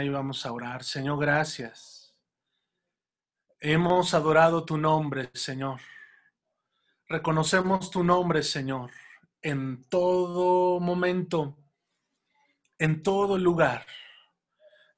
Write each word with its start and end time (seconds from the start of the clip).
y 0.00 0.08
vamos 0.08 0.46
a 0.46 0.52
orar. 0.52 0.84
Señor, 0.84 1.18
gracias. 1.20 2.14
Hemos 3.60 4.14
adorado 4.14 4.64
tu 4.64 4.78
nombre, 4.78 5.30
Señor. 5.34 5.80
Reconocemos 7.08 7.90
tu 7.90 8.02
nombre, 8.02 8.42
Señor, 8.42 8.90
en 9.42 9.84
todo 9.84 10.80
momento, 10.80 11.58
en 12.78 13.02
todo 13.02 13.36
lugar. 13.36 13.84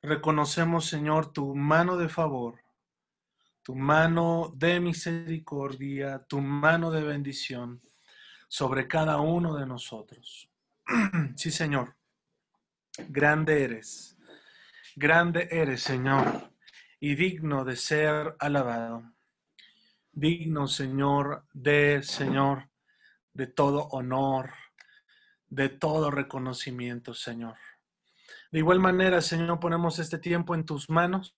Reconocemos, 0.01 0.87
Señor, 0.87 1.33
tu 1.33 1.55
mano 1.57 1.97
de 1.97 2.09
favor, 2.09 2.61
tu 3.63 3.75
mano 3.75 4.53
de 4.55 4.79
misericordia, 4.79 6.25
tu 6.29 6.41
mano 6.41 6.91
de 6.91 7.03
bendición 7.03 7.83
sobre 8.49 8.87
cada 8.87 9.21
uno 9.21 9.57
de 9.57 9.67
nosotros. 9.67 10.49
Sí, 11.37 11.51
Señor. 11.51 11.97
Grande 13.09 13.65
eres, 13.65 14.14
grande 14.97 15.49
eres, 15.51 15.83
Señor, 15.83 16.51
y 17.01 17.15
digno 17.15 17.65
de 17.65 17.77
ser 17.77 18.37
alabado. 18.39 19.03
Digno, 20.13 20.69
Señor, 20.69 21.45
de 21.53 22.03
Señor, 22.03 22.71
de 23.33 23.47
todo 23.49 23.89
honor, 23.89 24.53
de 25.49 25.69
todo 25.69 26.11
reconocimiento, 26.11 27.15
Señor. 27.15 27.57
De 28.51 28.61
igual 28.61 28.79
manera, 28.79 29.21
Señor, 29.21 29.59
ponemos 29.59 29.99
este 29.99 30.19
tiempo 30.19 30.55
en 30.55 30.65
tus 30.65 30.89
manos. 30.89 31.37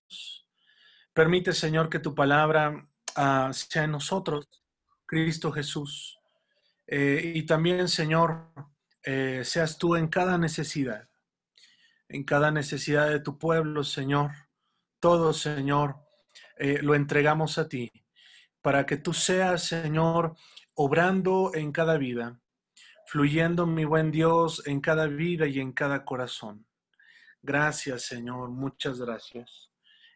Permite, 1.15 1.53
Señor, 1.53 1.89
que 1.89 1.99
tu 1.99 2.15
palabra 2.15 2.87
ah, 3.15 3.51
sea 3.53 3.85
en 3.85 3.93
nosotros, 3.93 4.47
Cristo 5.07 5.51
Jesús. 5.51 6.19
Eh, 6.87 7.33
y 7.35 7.45
también, 7.45 7.89
Señor, 7.89 8.53
eh, 9.03 9.41
seas 9.45 9.79
tú 9.79 9.97
en 9.97 10.09
cada 10.09 10.37
necesidad 10.37 11.09
en 12.09 12.25
cada 12.25 12.51
necesidad 12.51 13.09
de 13.09 13.21
tu 13.21 13.39
pueblo, 13.39 13.85
Señor. 13.85 14.31
Todo, 15.01 15.33
Señor, 15.33 15.97
eh, 16.57 16.81
lo 16.83 16.95
entregamos 16.95 17.59
a 17.59 17.69
ti, 17.69 17.91
para 18.63 18.87
que 18.87 18.97
tú 18.97 19.13
seas, 19.13 19.65
Señor, 19.65 20.37
obrando 20.75 21.53
en 21.55 21.73
cada 21.73 21.99
vida, 21.99 22.41
fluyendo, 23.07 23.67
mi 23.67 23.85
buen 23.85 24.11
Dios, 24.11 24.67
en 24.67 24.81
cada 24.81 25.07
vida 25.07 25.47
y 25.47 25.61
en 25.61 25.73
cada 25.73 26.05
corazón. 26.05 26.67
Gracias, 27.43 28.03
Señor, 28.07 28.51
muchas 28.51 28.99
gracias. 28.99 29.71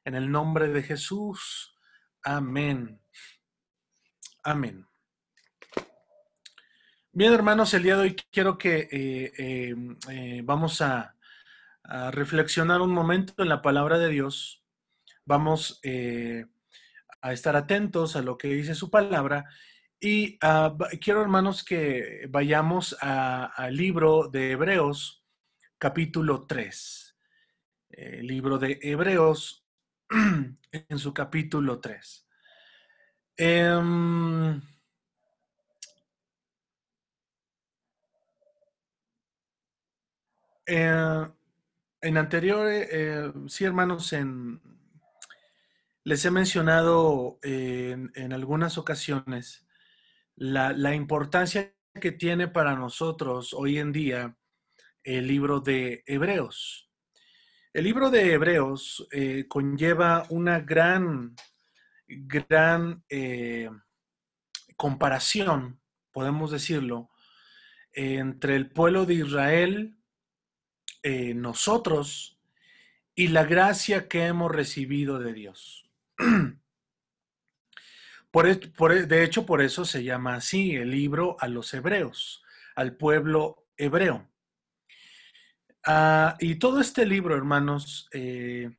En 0.04 0.14
el 0.14 0.30
nombre 0.30 0.68
de 0.68 0.82
Jesús, 0.82 1.74
amén. 2.22 3.00
Amén. 4.42 4.86
Bien, 7.12 7.32
hermanos, 7.32 7.74
el 7.74 7.82
día 7.82 7.96
de 7.96 8.02
hoy 8.02 8.16
quiero 8.30 8.56
que 8.56 8.88
eh, 8.90 9.74
eh, 10.08 10.40
vamos 10.44 10.80
a, 10.80 11.14
a 11.90 12.12
reflexionar 12.12 12.80
un 12.80 12.94
momento 12.94 13.42
en 13.42 13.48
la 13.48 13.62
palabra 13.62 13.98
de 13.98 14.08
Dios. 14.08 14.64
Vamos 15.24 15.80
eh, 15.82 16.46
a 17.20 17.32
estar 17.32 17.56
atentos 17.56 18.14
a 18.14 18.22
lo 18.22 18.38
que 18.38 18.48
dice 18.48 18.76
su 18.76 18.90
palabra. 18.90 19.46
Y 19.98 20.38
ah, 20.40 20.72
quiero, 21.00 21.20
hermanos, 21.20 21.64
que 21.64 22.26
vayamos 22.30 22.96
al 23.00 23.74
libro 23.76 24.28
de 24.28 24.52
Hebreos, 24.52 25.24
capítulo 25.78 26.46
3. 26.46 27.18
El 27.90 28.26
libro 28.26 28.56
de 28.56 28.78
Hebreos, 28.80 29.66
en 30.10 30.98
su 30.98 31.12
capítulo 31.12 31.80
3. 31.80 32.26
Em, 33.36 34.62
eh, 40.66 41.26
en 42.02 42.16
anterior, 42.16 42.66
eh, 42.70 43.32
sí, 43.48 43.64
hermanos, 43.64 44.14
les 46.04 46.24
he 46.24 46.30
mencionado 46.30 47.38
en, 47.42 48.32
algunas 48.32 48.78
ocasiones 48.78 49.66
la, 50.36 50.94
importancia 50.94 51.74
que 52.00 52.12
tiene 52.12 52.48
para 52.48 52.74
nosotros 52.74 53.52
hoy 53.52 53.78
en 53.78 53.92
día 53.92 54.36
el 55.04 55.26
libro 55.26 55.60
de 55.60 56.02
Hebreos. 56.06 56.90
El 57.72 57.84
libro 57.84 58.10
de 58.10 58.32
Hebreos 58.32 59.06
eh, 59.12 59.44
conlleva 59.46 60.26
una 60.30 60.60
gran, 60.60 61.36
gran 62.08 63.04
eh, 63.08 63.70
comparación, 64.76 65.80
podemos 66.12 66.50
decirlo, 66.50 67.10
entre 67.92 68.56
el 68.56 68.70
pueblo 68.70 69.04
de 69.04 69.14
Israel 69.14 69.99
eh, 71.02 71.34
nosotros 71.34 72.38
y 73.14 73.28
la 73.28 73.44
gracia 73.44 74.08
que 74.08 74.26
hemos 74.26 74.50
recibido 74.50 75.18
de 75.18 75.32
Dios. 75.32 75.90
Por, 78.30 79.08
de 79.08 79.24
hecho, 79.24 79.44
por 79.44 79.60
eso 79.60 79.84
se 79.84 80.04
llama 80.04 80.36
así 80.36 80.76
el 80.76 80.92
libro 80.92 81.36
a 81.40 81.48
los 81.48 81.74
hebreos, 81.74 82.44
al 82.76 82.96
pueblo 82.96 83.66
hebreo. 83.76 84.28
Ah, 85.84 86.36
y 86.38 86.54
todo 86.54 86.80
este 86.80 87.04
libro, 87.06 87.34
hermanos, 87.36 88.08
eh, 88.12 88.70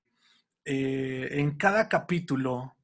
eh, 0.64 1.28
en 1.32 1.58
cada 1.58 1.90
capítulo 1.90 2.78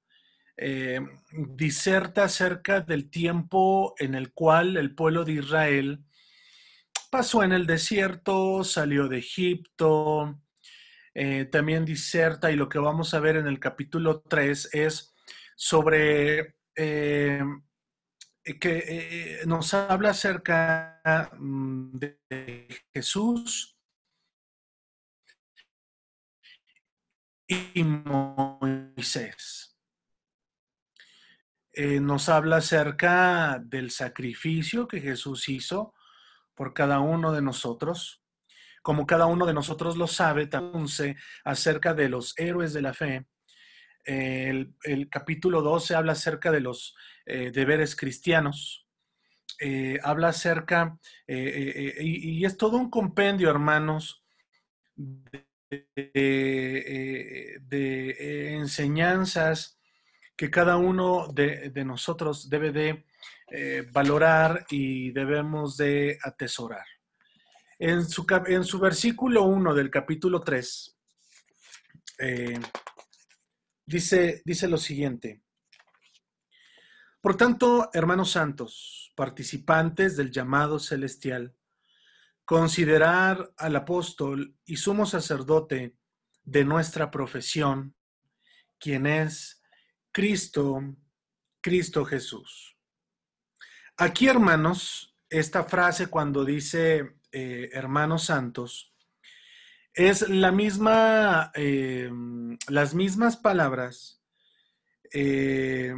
diserta 1.55 2.23
acerca 2.25 2.81
del 2.81 3.09
tiempo 3.09 3.95
en 3.99 4.15
el 4.15 4.33
cual 4.33 4.75
el 4.75 4.93
pueblo 4.93 5.23
de 5.23 5.33
Israel 5.33 6.06
pasó 7.09 7.43
en 7.43 7.51
el 7.51 7.65
desierto, 7.65 8.63
salió 8.63 9.07
de 9.07 9.19
Egipto, 9.19 10.39
eh, 11.19 11.45
también 11.45 11.83
diserta 11.83 12.51
y 12.51 12.55
lo 12.55 12.69
que 12.69 12.77
vamos 12.77 13.15
a 13.15 13.19
ver 13.19 13.37
en 13.37 13.47
el 13.47 13.59
capítulo 13.59 14.21
3 14.21 14.69
es 14.73 15.15
sobre 15.55 16.57
eh, 16.75 17.41
que 18.43 18.83
eh, 18.87 19.39
nos 19.47 19.73
habla 19.73 20.11
acerca 20.11 21.01
mm, 21.39 21.97
de 21.97 22.83
Jesús 22.93 23.75
y 27.47 27.83
Moisés. 27.83 29.75
nos 32.01 32.29
habla 32.29 32.57
acerca 32.57 33.59
del 33.63 33.89
sacrificio 33.89 34.87
que 34.87 35.01
Jesús 35.01 35.49
hizo 35.49 35.95
por 36.57 36.73
cada 36.73 36.99
uno 36.99 37.31
de 37.31 37.41
nosotros. 37.41 38.21
Como 38.81 39.05
cada 39.05 39.27
uno 39.27 39.45
de 39.45 39.53
nosotros 39.53 39.95
lo 39.95 40.07
sabe, 40.07 40.47
también 40.47 40.87
acerca 41.45 41.93
de 41.93 42.09
los 42.09 42.33
héroes 42.37 42.73
de 42.73 42.81
la 42.81 42.93
fe. 42.93 43.27
El, 44.03 44.73
capítulo 45.11 45.61
12 45.61 45.93
habla 45.95 46.13
acerca 46.13 46.51
de 46.51 46.61
los 46.61 46.95
eh, 47.25 47.51
deberes 47.51 47.95
cristianos. 47.95 48.87
Eh, 49.59 49.99
habla 50.03 50.29
acerca, 50.29 50.97
eh, 51.27 51.95
y, 51.99 52.43
es 52.43 52.57
todo 52.57 52.77
un 52.77 52.89
compendio, 52.89 53.49
hermanos, 53.49 54.23
de, 54.95 56.07
enseñanzas 58.55 59.79
que 60.35 60.49
cada 60.49 60.77
uno 60.77 61.27
de, 61.33 61.69
de 61.69 61.85
nosotros 61.85 62.49
debe 62.49 62.71
de 62.71 63.05
eh, 63.49 63.87
valorar 63.93 64.65
y 64.69 65.11
debemos 65.11 65.77
de 65.77 66.17
atesorar. 66.21 66.85
En 67.79 68.05
su, 68.05 68.25
en 68.47 68.65
su 68.65 68.77
versículo 68.77 69.43
1 69.43 69.73
del 69.73 69.89
capítulo 69.89 70.41
3, 70.41 70.97
eh, 72.19 72.59
dice, 73.85 74.41
dice 74.43 74.67
lo 74.67 74.77
siguiente. 74.77 75.43
Por 77.21 77.37
tanto, 77.37 77.89
hermanos 77.93 78.31
santos, 78.31 79.13
participantes 79.15 80.17
del 80.17 80.29
llamado 80.29 80.77
celestial, 80.77 81.55
considerar 82.43 83.53
al 83.55 83.77
apóstol 83.77 84.57
y 84.65 84.75
sumo 84.75 85.05
sacerdote 85.05 85.95
de 86.43 86.65
nuestra 86.65 87.11
profesión, 87.11 87.95
quien 88.77 89.05
es 89.05 89.61
Cristo, 90.11 90.81
Cristo 91.61 92.03
Jesús 92.03 92.76
Aquí, 93.99 94.27
hermanos, 94.27 95.15
esta 95.27 95.63
frase 95.63 96.05
cuando 96.05 96.45
dice 96.45 97.15
eh, 97.31 97.71
hermanos 97.73 98.25
santos, 98.25 98.93
es 99.91 100.29
la 100.29 100.51
misma, 100.51 101.51
eh, 101.55 102.11
las 102.67 102.93
mismas 102.93 103.37
palabras 103.37 104.21
eh, 105.11 105.95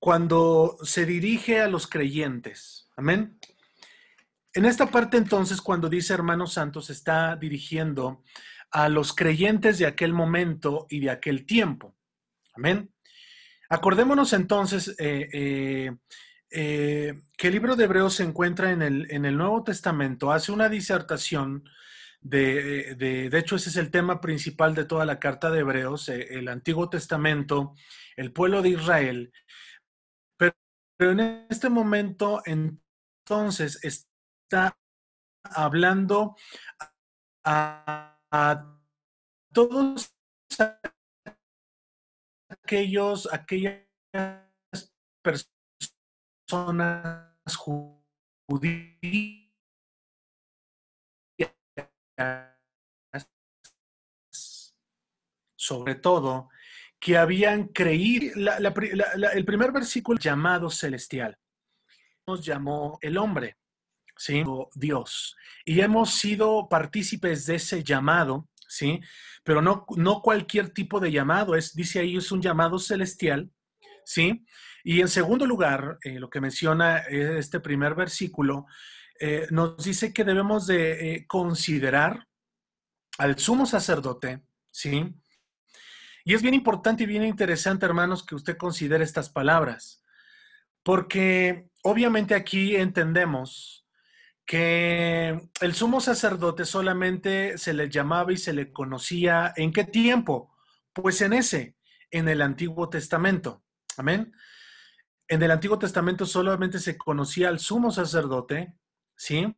cuando 0.00 0.76
se 0.82 1.06
dirige 1.06 1.60
a 1.60 1.68
los 1.68 1.86
creyentes. 1.86 2.90
Amén. 2.96 3.38
En 4.52 4.64
esta 4.64 4.86
parte 4.90 5.18
entonces, 5.18 5.60
cuando 5.60 5.88
dice 5.88 6.14
hermanos 6.14 6.54
santos, 6.54 6.90
está 6.90 7.36
dirigiendo 7.36 8.24
a 8.72 8.88
los 8.88 9.12
creyentes 9.14 9.78
de 9.78 9.86
aquel 9.86 10.12
momento 10.12 10.88
y 10.90 10.98
de 10.98 11.10
aquel 11.10 11.46
tiempo. 11.46 11.94
Amén. 12.54 12.92
Acordémonos 13.68 14.32
entonces 14.32 14.96
que 16.50 17.46
el 17.48 17.52
libro 17.52 17.76
de 17.76 17.84
Hebreos 17.84 18.14
se 18.14 18.22
encuentra 18.22 18.70
en 18.70 18.82
el, 18.82 19.10
en 19.10 19.24
el 19.24 19.36
Nuevo 19.36 19.64
Testamento, 19.64 20.32
hace 20.32 20.52
una 20.52 20.68
disertación 20.68 21.64
de, 22.20 22.94
de, 22.96 23.38
hecho 23.38 23.56
ese 23.56 23.70
es 23.70 23.76
el 23.76 23.90
tema 23.90 24.20
principal 24.20 24.74
de 24.74 24.84
toda 24.84 25.04
la 25.04 25.18
carta 25.20 25.50
de 25.50 25.60
Hebreos, 25.60 26.08
eh, 26.08 26.38
el 26.38 26.48
Antiguo 26.48 26.88
Testamento, 26.88 27.74
el 28.16 28.32
pueblo 28.32 28.62
de 28.62 28.70
Israel. 28.70 29.32
Pero, 30.36 30.54
en 30.98 31.46
este 31.50 31.68
momento, 31.68 32.42
entonces, 32.46 33.78
está 33.82 34.76
hablando 35.42 36.36
a, 37.44 38.18
a 38.30 38.80
todos 39.52 40.14
aquellos, 42.48 43.32
aquellas 43.32 43.82
personas 45.22 45.55
judías 47.56 49.46
sobre 55.66 55.96
todo, 55.96 56.48
que 57.00 57.16
habían 57.16 57.68
creído, 57.68 58.34
el 59.34 59.44
primer 59.44 59.72
versículo 59.72 60.18
llamado 60.18 60.70
celestial, 60.70 61.36
nos 62.26 62.44
llamó 62.44 62.98
el 63.02 63.18
hombre, 63.18 63.56
¿sí? 64.16 64.44
Dios. 64.74 65.36
Y 65.64 65.80
hemos 65.80 66.14
sido 66.14 66.68
partícipes 66.68 67.46
de 67.46 67.56
ese 67.56 67.82
llamado, 67.82 68.48
¿sí? 68.68 69.00
Pero 69.42 69.60
no, 69.60 69.86
no 69.96 70.22
cualquier 70.22 70.70
tipo 70.70 71.00
de 71.00 71.10
llamado, 71.10 71.56
es, 71.56 71.74
dice 71.74 71.98
ahí, 71.98 72.16
es 72.16 72.30
un 72.30 72.40
llamado 72.40 72.78
celestial, 72.78 73.50
¿sí? 74.04 74.44
Y 74.88 75.00
en 75.00 75.08
segundo 75.08 75.46
lugar, 75.46 75.98
eh, 76.04 76.20
lo 76.20 76.30
que 76.30 76.40
menciona 76.40 76.98
este 76.98 77.58
primer 77.58 77.96
versículo, 77.96 78.66
eh, 79.18 79.48
nos 79.50 79.82
dice 79.82 80.12
que 80.12 80.22
debemos 80.22 80.68
de 80.68 81.14
eh, 81.14 81.26
considerar 81.26 82.28
al 83.18 83.36
sumo 83.36 83.66
sacerdote, 83.66 84.44
¿sí? 84.70 85.12
Y 86.24 86.34
es 86.34 86.40
bien 86.40 86.54
importante 86.54 87.02
y 87.02 87.06
bien 87.06 87.24
interesante, 87.24 87.84
hermanos, 87.84 88.24
que 88.24 88.36
usted 88.36 88.56
considere 88.56 89.02
estas 89.02 89.28
palabras, 89.28 90.04
porque 90.84 91.68
obviamente 91.82 92.36
aquí 92.36 92.76
entendemos 92.76 93.88
que 94.46 95.50
el 95.62 95.74
sumo 95.74 96.00
sacerdote 96.00 96.64
solamente 96.64 97.58
se 97.58 97.74
le 97.74 97.90
llamaba 97.90 98.32
y 98.32 98.36
se 98.36 98.52
le 98.52 98.70
conocía 98.70 99.52
en 99.56 99.72
qué 99.72 99.82
tiempo? 99.82 100.54
Pues 100.92 101.22
en 101.22 101.32
ese, 101.32 101.76
en 102.12 102.28
el 102.28 102.40
Antiguo 102.40 102.88
Testamento. 102.88 103.64
Amén. 103.96 104.32
En 105.28 105.42
el 105.42 105.50
Antiguo 105.50 105.78
Testamento 105.78 106.26
solamente 106.26 106.78
se 106.78 106.96
conocía 106.96 107.48
al 107.48 107.58
sumo 107.58 107.90
sacerdote, 107.90 108.74
¿sí? 109.16 109.54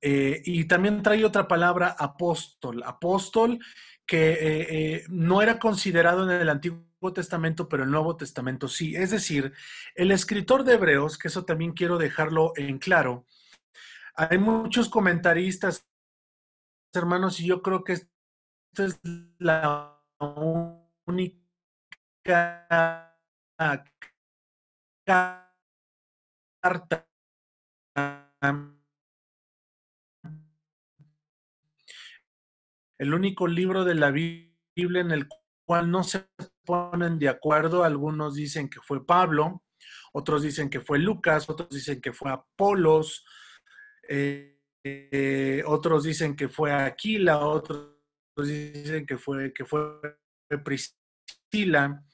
Eh, 0.00 0.42
y 0.44 0.64
también 0.64 1.02
trae 1.02 1.24
otra 1.24 1.46
palabra, 1.46 1.94
apóstol. 1.98 2.82
Apóstol 2.84 3.58
que 4.06 4.32
eh, 4.32 4.66
eh, 4.70 5.04
no 5.08 5.40
era 5.40 5.58
considerado 5.58 6.24
en 6.24 6.40
el 6.40 6.48
Antiguo 6.48 7.12
Testamento, 7.14 7.68
pero 7.68 7.84
el 7.84 7.90
Nuevo 7.90 8.16
Testamento 8.16 8.68
sí. 8.68 8.96
Es 8.96 9.10
decir, 9.10 9.52
el 9.94 10.10
escritor 10.10 10.64
de 10.64 10.74
Hebreos, 10.74 11.16
que 11.16 11.28
eso 11.28 11.44
también 11.44 11.72
quiero 11.72 11.96
dejarlo 11.96 12.52
en 12.56 12.78
claro, 12.78 13.26
hay 14.14 14.38
muchos 14.38 14.88
comentaristas, 14.88 15.88
hermanos, 16.92 17.40
y 17.40 17.46
yo 17.46 17.62
creo 17.62 17.84
que 17.84 17.92
esta 17.92 18.84
es 18.84 19.00
la 19.38 19.96
única 21.06 21.46
carta 26.62 27.06
el 33.00 33.14
único 33.14 33.46
libro 33.46 33.84
de 33.84 33.94
la 33.94 34.10
Biblia 34.10 35.00
en 35.00 35.10
el 35.10 35.26
cual 35.64 35.90
no 35.90 36.04
se 36.04 36.26
ponen 36.64 37.18
de 37.18 37.30
acuerdo. 37.30 37.82
Algunos 37.82 38.34
dicen 38.34 38.68
que 38.68 38.80
fue 38.82 39.04
Pablo, 39.06 39.64
otros 40.12 40.42
dicen 40.42 40.68
que 40.68 40.80
fue 40.80 40.98
Lucas, 40.98 41.48
otros 41.48 41.70
dicen 41.70 42.00
que 42.00 42.12
fue 42.12 42.30
Apolos, 42.30 43.24
eh, 44.06 45.62
otros 45.66 46.04
dicen 46.04 46.36
que 46.36 46.48
fue 46.48 46.72
Aquila, 46.72 47.38
otros 47.38 47.96
dicen 48.36 49.06
que 49.06 49.16
fue, 49.16 49.52
que 49.54 49.64
fue 49.64 49.80
Priscila. 50.62 52.04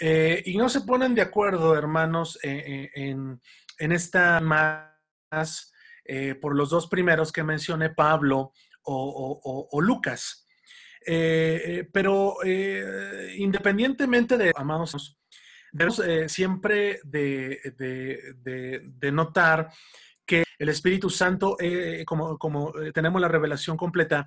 Eh, 0.00 0.42
y 0.46 0.56
no 0.56 0.68
se 0.68 0.82
ponen 0.82 1.14
de 1.14 1.22
acuerdo, 1.22 1.76
hermanos, 1.76 2.38
en, 2.42 3.40
esta 3.78 4.40
más 4.40 5.72
por 6.40 6.56
los 6.56 6.70
dos 6.70 6.86
primeros 6.86 7.32
que 7.32 7.42
mencioné, 7.42 7.90
Pablo 7.90 8.52
o, 8.90 9.80
Lucas. 9.80 10.46
Eh, 11.06 11.62
eh, 11.64 11.88
pero 11.90 12.36
eh, 12.44 13.34
independientemente 13.38 14.36
de, 14.36 14.52
amados, 14.54 15.16
debemos 15.72 16.02
siempre 16.26 17.00
de, 17.04 17.62
notar 19.12 19.70
que 20.26 20.44
el 20.58 20.68
Espíritu 20.68 21.08
Santo, 21.08 21.56
como 22.04 22.72
tenemos 22.92 23.20
la 23.20 23.28
revelación 23.28 23.76
completa, 23.76 24.26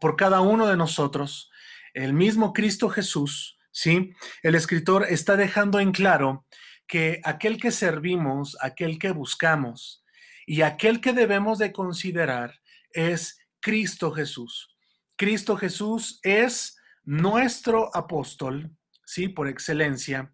por 0.00 0.16
cada 0.16 0.40
uno 0.40 0.66
de 0.66 0.76
nosotros, 0.76 1.50
el 1.94 2.12
mismo 2.12 2.52
Cristo 2.52 2.88
Jesús, 2.88 3.58
¿sí? 3.72 4.12
El 4.42 4.54
escritor 4.54 5.06
está 5.08 5.36
dejando 5.36 5.80
en 5.80 5.92
claro 5.92 6.46
que 6.86 7.20
aquel 7.24 7.60
que 7.60 7.70
servimos, 7.70 8.56
aquel 8.60 8.98
que 8.98 9.10
buscamos 9.10 10.04
y 10.46 10.62
aquel 10.62 11.00
que 11.00 11.12
debemos 11.12 11.58
de 11.58 11.72
considerar 11.72 12.60
es 12.92 13.38
Cristo 13.60 14.10
Jesús. 14.12 14.74
Cristo 15.16 15.56
Jesús 15.56 16.20
es 16.22 16.76
nuestro 17.04 17.94
apóstol, 17.94 18.70
¿sí? 19.04 19.28
Por 19.28 19.48
excelencia. 19.48 20.32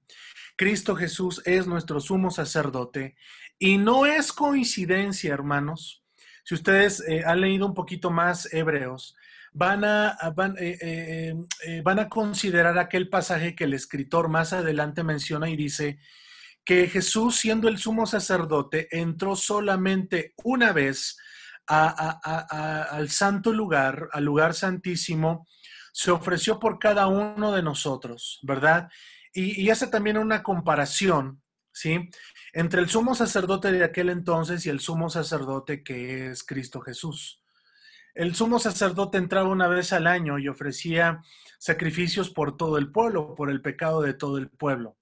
Cristo 0.56 0.94
Jesús 0.94 1.42
es 1.44 1.66
nuestro 1.66 2.00
sumo 2.00 2.30
sacerdote 2.30 3.16
y 3.58 3.78
no 3.78 4.06
es 4.06 4.32
coincidencia, 4.32 5.32
hermanos. 5.32 6.04
Si 6.44 6.54
ustedes 6.54 7.02
eh, 7.08 7.24
han 7.24 7.40
leído 7.40 7.66
un 7.66 7.74
poquito 7.74 8.10
más 8.10 8.52
Hebreos, 8.52 9.16
van 9.54 9.84
a, 9.84 10.18
van, 10.34 10.56
eh, 10.58 10.76
eh, 10.80 11.34
eh, 11.64 11.80
van 11.82 12.00
a 12.00 12.08
considerar 12.08 12.76
aquel 12.76 13.08
pasaje 13.08 13.54
que 13.54 13.64
el 13.64 13.72
escritor 13.72 14.28
más 14.28 14.52
adelante 14.52 15.04
menciona 15.04 15.48
y 15.48 15.56
dice 15.56 15.98
que 16.64 16.88
Jesús, 16.88 17.36
siendo 17.36 17.68
el 17.68 17.78
sumo 17.78 18.04
sacerdote, 18.04 18.88
entró 18.90 19.36
solamente 19.36 20.34
una 20.42 20.72
vez 20.72 21.16
al 21.66 23.08
santo 23.10 23.52
lugar, 23.52 24.08
al 24.12 24.24
lugar 24.24 24.54
santísimo, 24.54 25.46
se 25.92 26.10
ofreció 26.10 26.58
por 26.58 26.78
cada 26.78 27.06
uno 27.06 27.52
de 27.52 27.62
nosotros, 27.62 28.40
¿verdad? 28.42 28.88
Y, 29.32 29.62
y 29.62 29.70
hace 29.70 29.86
también 29.86 30.18
una 30.18 30.42
comparación, 30.42 31.42
¿sí? 31.72 32.10
Entre 32.52 32.80
el 32.80 32.88
sumo 32.88 33.14
sacerdote 33.14 33.70
de 33.70 33.84
aquel 33.84 34.10
entonces 34.10 34.66
y 34.66 34.70
el 34.70 34.80
sumo 34.80 35.08
sacerdote 35.10 35.82
que 35.84 36.30
es 36.30 36.44
Cristo 36.44 36.80
Jesús. 36.80 37.43
El 38.14 38.34
sumo 38.34 38.58
sacerdote 38.58 39.18
entraba 39.18 39.48
una 39.48 39.68
vez 39.68 39.92
al 39.92 40.06
año 40.06 40.38
y 40.38 40.48
ofrecía 40.48 41.22
sacrificios 41.58 42.30
por 42.30 42.56
todo 42.56 42.78
el 42.78 42.92
pueblo, 42.92 43.34
por 43.34 43.50
el 43.50 43.60
pecado 43.60 44.02
de 44.02 44.14
todo 44.14 44.38
el 44.38 44.48
pueblo. 44.48 44.96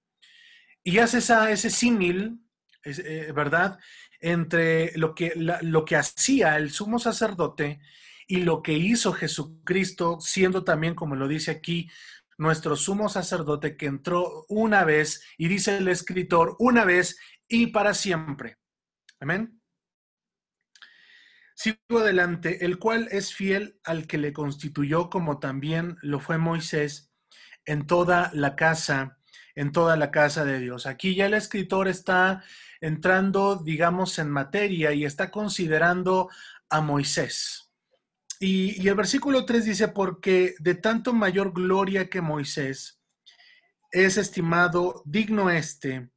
Y 0.83 0.97
hace 0.97 1.19
esa, 1.19 1.51
ese 1.51 1.69
símil, 1.69 2.41
eh, 2.83 3.31
¿verdad?, 3.33 3.79
entre 4.19 4.97
lo 4.97 5.13
que, 5.13 5.33
lo 5.35 5.85
que 5.85 5.97
hacía 5.97 6.57
el 6.57 6.71
sumo 6.71 6.97
sacerdote 6.97 7.81
y 8.25 8.37
lo 8.37 8.63
que 8.63 8.73
hizo 8.73 9.11
Jesucristo, 9.11 10.19
siendo 10.21 10.63
también, 10.63 10.95
como 10.95 11.15
lo 11.15 11.27
dice 11.27 11.51
aquí, 11.51 11.89
nuestro 12.37 12.75
sumo 12.75 13.09
sacerdote 13.09 13.75
que 13.75 13.85
entró 13.85 14.45
una 14.47 14.85
vez, 14.85 15.23
y 15.37 15.49
dice 15.49 15.77
el 15.77 15.87
escritor, 15.89 16.55
una 16.59 16.85
vez 16.85 17.17
y 17.47 17.67
para 17.67 17.93
siempre. 17.93 18.57
Amén. 19.19 19.61
Sigo 21.55 21.99
adelante, 21.99 22.65
el 22.65 22.79
cual 22.79 23.07
es 23.11 23.33
fiel 23.33 23.79
al 23.83 24.07
que 24.07 24.17
le 24.17 24.33
constituyó 24.33 25.09
como 25.09 25.39
también 25.39 25.97
lo 26.01 26.19
fue 26.19 26.37
Moisés 26.37 27.11
en 27.65 27.85
toda 27.85 28.31
la 28.33 28.55
casa, 28.55 29.17
en 29.55 29.71
toda 29.71 29.95
la 29.95 30.11
casa 30.11 30.45
de 30.45 30.59
Dios. 30.59 30.85
Aquí 30.85 31.15
ya 31.15 31.27
el 31.27 31.33
escritor 31.33 31.87
está 31.87 32.43
entrando, 32.81 33.55
digamos, 33.55 34.19
en 34.19 34.29
materia 34.29 34.93
y 34.93 35.05
está 35.05 35.31
considerando 35.31 36.29
a 36.69 36.81
Moisés. 36.81 37.71
Y, 38.39 38.85
el 38.87 38.95
versículo 38.95 39.45
3 39.45 39.63
dice, 39.63 39.87
porque 39.87 40.55
de 40.59 40.75
tanto 40.75 41.13
mayor 41.13 41.53
gloria 41.53 42.09
que 42.09 42.19
Moisés 42.19 42.99
es 43.91 44.17
estimado 44.17 45.01
digno 45.05 45.49
este, 45.49 46.09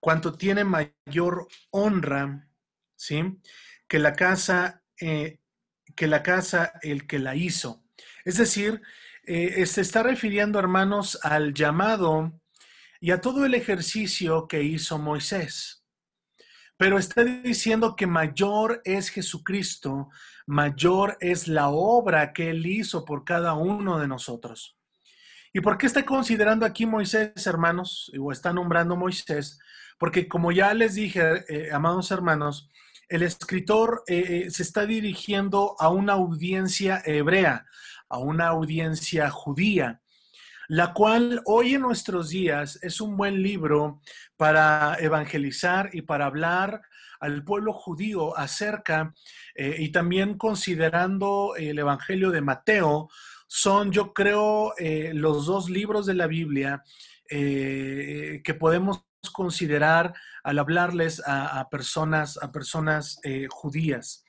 cuanto 0.00 0.32
tiene 0.32 0.64
mayor 0.64 1.46
honra, 1.70 2.48
¿sí? 2.96 3.38
Que 3.88 3.98
la 3.98 4.12
casa, 4.14 4.82
eh, 5.00 5.40
que 5.96 6.06
la 6.06 6.22
casa 6.22 6.72
el 6.82 7.06
que 7.06 7.18
la 7.18 7.34
hizo. 7.34 7.82
Es 8.24 8.36
decir, 8.36 8.82
eh, 9.24 9.66
se 9.66 9.80
está 9.80 10.02
refiriendo, 10.02 10.58
hermanos, 10.58 11.18
al 11.22 11.54
llamado 11.54 12.40
y 13.00 13.10
a 13.10 13.20
todo 13.20 13.44
el 13.44 13.54
ejercicio 13.54 14.46
que 14.46 14.62
hizo 14.62 14.98
Moisés. 14.98 15.84
Pero 16.76 16.98
está 16.98 17.24
diciendo 17.24 17.96
que 17.96 18.06
mayor 18.06 18.80
es 18.84 19.08
Jesucristo, 19.08 20.10
mayor 20.46 21.16
es 21.20 21.48
la 21.48 21.68
obra 21.68 22.32
que 22.32 22.50
él 22.50 22.64
hizo 22.66 23.04
por 23.04 23.24
cada 23.24 23.54
uno 23.54 23.98
de 23.98 24.06
nosotros. 24.06 24.78
¿Y 25.52 25.60
por 25.60 25.76
qué 25.76 25.86
está 25.86 26.04
considerando 26.04 26.64
aquí 26.64 26.86
Moisés, 26.86 27.46
hermanos? 27.46 28.12
O 28.20 28.30
está 28.30 28.52
nombrando 28.52 28.96
Moisés, 28.96 29.58
porque 29.98 30.28
como 30.28 30.52
ya 30.52 30.72
les 30.72 30.94
dije, 30.94 31.44
eh, 31.48 31.70
amados 31.72 32.10
hermanos, 32.10 32.70
el 33.08 33.22
escritor 33.22 34.02
eh, 34.06 34.44
eh, 34.46 34.50
se 34.50 34.62
está 34.62 34.86
dirigiendo 34.86 35.76
a 35.78 35.88
una 35.88 36.14
audiencia 36.14 37.02
hebrea, 37.04 37.66
a 38.08 38.18
una 38.18 38.48
audiencia 38.48 39.30
judía, 39.30 40.00
la 40.68 40.92
cual 40.92 41.40
hoy 41.46 41.74
en 41.74 41.82
nuestros 41.82 42.28
días 42.28 42.78
es 42.82 43.00
un 43.00 43.16
buen 43.16 43.42
libro 43.42 44.00
para 44.36 44.96
evangelizar 45.00 45.90
y 45.92 46.02
para 46.02 46.26
hablar 46.26 46.82
al 47.20 47.42
pueblo 47.42 47.72
judío 47.72 48.36
acerca, 48.38 49.12
y 49.56 49.88
también 49.88 50.38
considerando 50.38 51.54
el 51.56 51.76
Evangelio 51.80 52.30
de 52.30 52.42
Mateo, 52.42 53.08
son 53.48 53.90
yo 53.90 54.12
creo 54.12 54.72
los 55.14 55.46
dos 55.46 55.68
libros 55.68 56.06
de 56.06 56.14
la 56.14 56.28
Biblia 56.28 56.84
que 57.28 58.56
podemos 58.56 59.07
considerar 59.32 60.14
al 60.42 60.58
hablarles 60.58 61.22
a, 61.26 61.68
personas, 61.70 62.38
a 62.42 62.52
personas 62.52 63.18
eh, 63.24 63.46
judías 63.50 64.24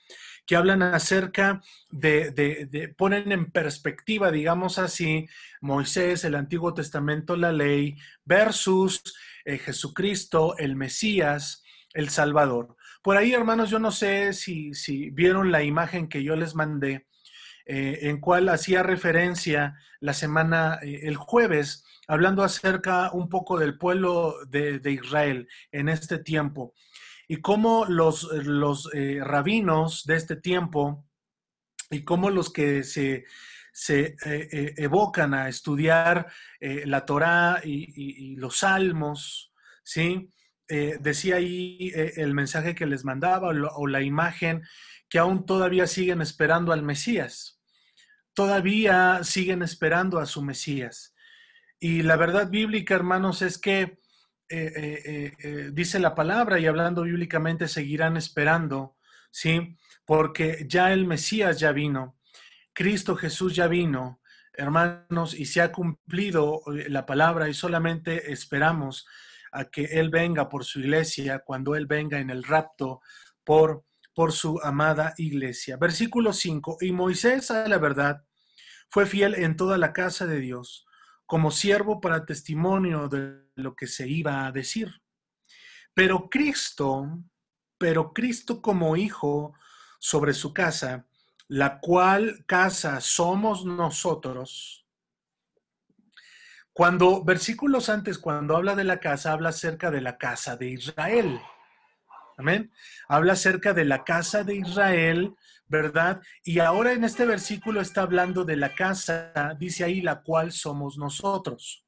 que 0.49 0.55
hablan 0.55 0.81
acerca 0.81 1.61
de, 1.91 2.91
ponen 2.97 3.31
en 3.31 3.51
perspectiva, 3.51 4.31
digamos 4.31 4.79
así, 4.79 5.27
Moisés, 5.61 6.23
el 6.23 6.33
Antiguo 6.33 6.73
Testamento, 6.73 7.35
la 7.35 7.51
ley, 7.51 7.95
versus 8.25 9.03
eh, 9.45 9.59
Jesucristo, 9.59 10.57
el 10.57 10.75
Mesías, 10.75 11.61
el 11.93 12.09
Salvador. 12.09 12.75
Por 13.03 13.15
ahí, 13.15 13.31
hermanos, 13.31 13.69
yo 13.69 13.77
no 13.77 13.91
sé 13.91 14.33
si, 14.33 14.73
si 14.73 15.11
vieron 15.11 15.51
la 15.51 15.61
imagen 15.61 16.09
que 16.09 16.23
yo 16.23 16.35
les 16.35 16.55
mandé, 16.55 17.07
eh, 17.69 18.09
en 18.09 18.19
cual 18.19 18.49
hacía 18.49 18.81
referencia 18.81 19.77
la 19.99 20.13
semana, 20.13 20.79
el 20.81 21.15
jueves, 21.15 21.83
hablando 22.09 22.43
acerca 22.43 23.11
un 23.11 23.29
poco 23.29 23.59
del 23.59 23.77
pueblo 23.77 24.43
de, 24.47 24.81
Israel 24.91 25.47
en 25.71 25.89
este 25.89 26.17
tiempo 26.17 26.73
y 27.27 27.37
cómo 27.37 27.85
los, 27.85 28.23
los 28.23 28.89
eh, 28.95 29.19
rabinos 29.21 30.05
de 30.05 30.15
este 30.15 30.35
tiempo 30.35 31.05
y 31.91 32.03
cómo 32.03 32.31
los 32.31 32.51
que 32.51 32.83
se, 32.83 33.25
se 33.71 34.15
eh, 34.25 34.49
eh, 34.51 34.73
evocan 34.77 35.35
a 35.35 35.49
estudiar 35.49 36.25
la 36.59 37.05
Torá 37.05 37.61
y, 37.63 38.35
los 38.37 38.57
salmos, 38.57 39.53
¿sí? 39.83 40.33
decía 40.67 41.35
ahí 41.35 41.91
el 41.93 42.33
mensaje 42.33 42.75
que 42.75 42.85
les 42.85 43.05
mandaba 43.05 43.49
o 43.49 43.87
la 43.87 44.01
imagen 44.01 44.63
que 45.07 45.19
aún 45.19 45.45
todavía 45.45 45.87
siguen 45.87 46.21
esperando 46.21 46.73
al 46.73 46.83
Mesías. 46.83 47.58
Todavía 48.39 49.19
siguen 49.25 49.63
esperando 49.63 50.17
a 50.17 50.25
su 50.25 50.41
Mesías. 50.41 51.13
Y 51.77 52.03
la 52.03 52.15
verdad 52.15 52.49
bíblica, 52.49 52.95
hermanos, 52.95 53.41
es 53.41 53.57
que 53.57 53.81
eh, 53.81 53.99
eh, 54.47 55.33
eh, 55.43 55.69
dice 55.73 55.99
la 55.99 56.15
palabra 56.15 56.57
y 56.57 56.65
hablando 56.65 57.01
bíblicamente 57.01 57.67
seguirán 57.67 58.15
esperando, 58.15 58.95
¿sí? 59.29 59.75
Porque 60.05 60.65
ya 60.69 60.93
el 60.93 61.05
Mesías 61.05 61.59
ya 61.59 61.73
vino, 61.73 62.17
Cristo 62.71 63.17
Jesús 63.17 63.57
ya 63.57 63.67
vino, 63.67 64.21
hermanos, 64.53 65.33
y 65.33 65.45
se 65.45 65.59
ha 65.59 65.73
cumplido 65.73 66.61
la 66.87 67.05
palabra 67.05 67.49
y 67.49 67.53
solamente 67.53 68.31
esperamos 68.31 69.05
a 69.51 69.65
que 69.65 69.83
Él 69.83 70.11
venga 70.11 70.47
por 70.47 70.63
su 70.63 70.79
iglesia, 70.79 71.39
cuando 71.39 71.75
Él 71.75 71.87
venga 71.87 72.21
en 72.21 72.29
el 72.29 72.45
rapto 72.45 73.01
por, 73.43 73.83
por 74.13 74.31
su 74.31 74.61
amada 74.63 75.13
iglesia. 75.17 75.75
Versículo 75.75 76.31
5, 76.31 76.77
y 76.79 76.93
Moisés 76.93 77.51
a 77.51 77.67
la 77.67 77.79
verdad 77.79 78.23
fue 78.89 79.05
fiel 79.05 79.35
en 79.35 79.55
toda 79.55 79.77
la 79.77 79.93
casa 79.93 80.25
de 80.25 80.39
Dios 80.39 80.85
como 81.29 81.51
siervo 81.51 82.01
para 82.01 82.25
testimonio 82.25 83.07
de 83.07 83.43
lo 83.53 83.75
que 83.75 83.85
se 83.85 84.07
iba 84.07 84.47
a 84.47 84.51
decir. 84.51 85.03
Pero 85.93 86.27
Cristo, 86.27 87.19
pero 87.77 88.13
Cristo 88.13 88.63
como 88.63 88.95
hijo 88.95 89.53
sobre 89.99 90.33
su 90.33 90.55
casa, 90.55 91.05
la 91.47 91.79
cual 91.81 92.45
casa 92.47 92.99
somos 92.99 93.63
nosotros. 93.63 94.87
Cuando 96.73 97.23
versículos 97.23 97.89
antes, 97.89 98.17
cuando 98.17 98.57
habla 98.57 98.73
de 98.73 98.85
la 98.85 98.99
casa, 98.99 99.31
habla 99.31 99.49
acerca 99.49 99.91
de 99.91 100.01
la 100.01 100.17
casa 100.17 100.57
de 100.57 100.71
Israel. 100.71 101.39
Amén. 102.39 102.71
Habla 103.09 103.33
acerca 103.33 103.73
de 103.73 103.83
la 103.83 104.05
casa 104.05 104.45
de 104.45 104.55
Israel, 104.55 105.35
¿verdad? 105.67 106.21
Y 106.41 106.59
ahora 106.59 106.93
en 106.93 107.03
este 107.03 107.25
versículo 107.25 107.81
está 107.81 108.03
hablando 108.03 108.45
de 108.45 108.55
la 108.55 108.73
casa, 108.73 109.57
dice 109.59 109.83
ahí, 109.83 109.99
la 109.99 110.21
cual 110.21 110.53
somos 110.53 110.97
nosotros. 110.97 111.85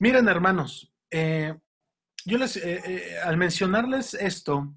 Miren, 0.00 0.28
hermanos, 0.28 0.92
eh, 1.10 1.54
yo 2.26 2.36
les, 2.36 2.58
eh, 2.58 2.82
eh, 2.84 3.18
al 3.24 3.38
mencionarles 3.38 4.12
esto 4.12 4.74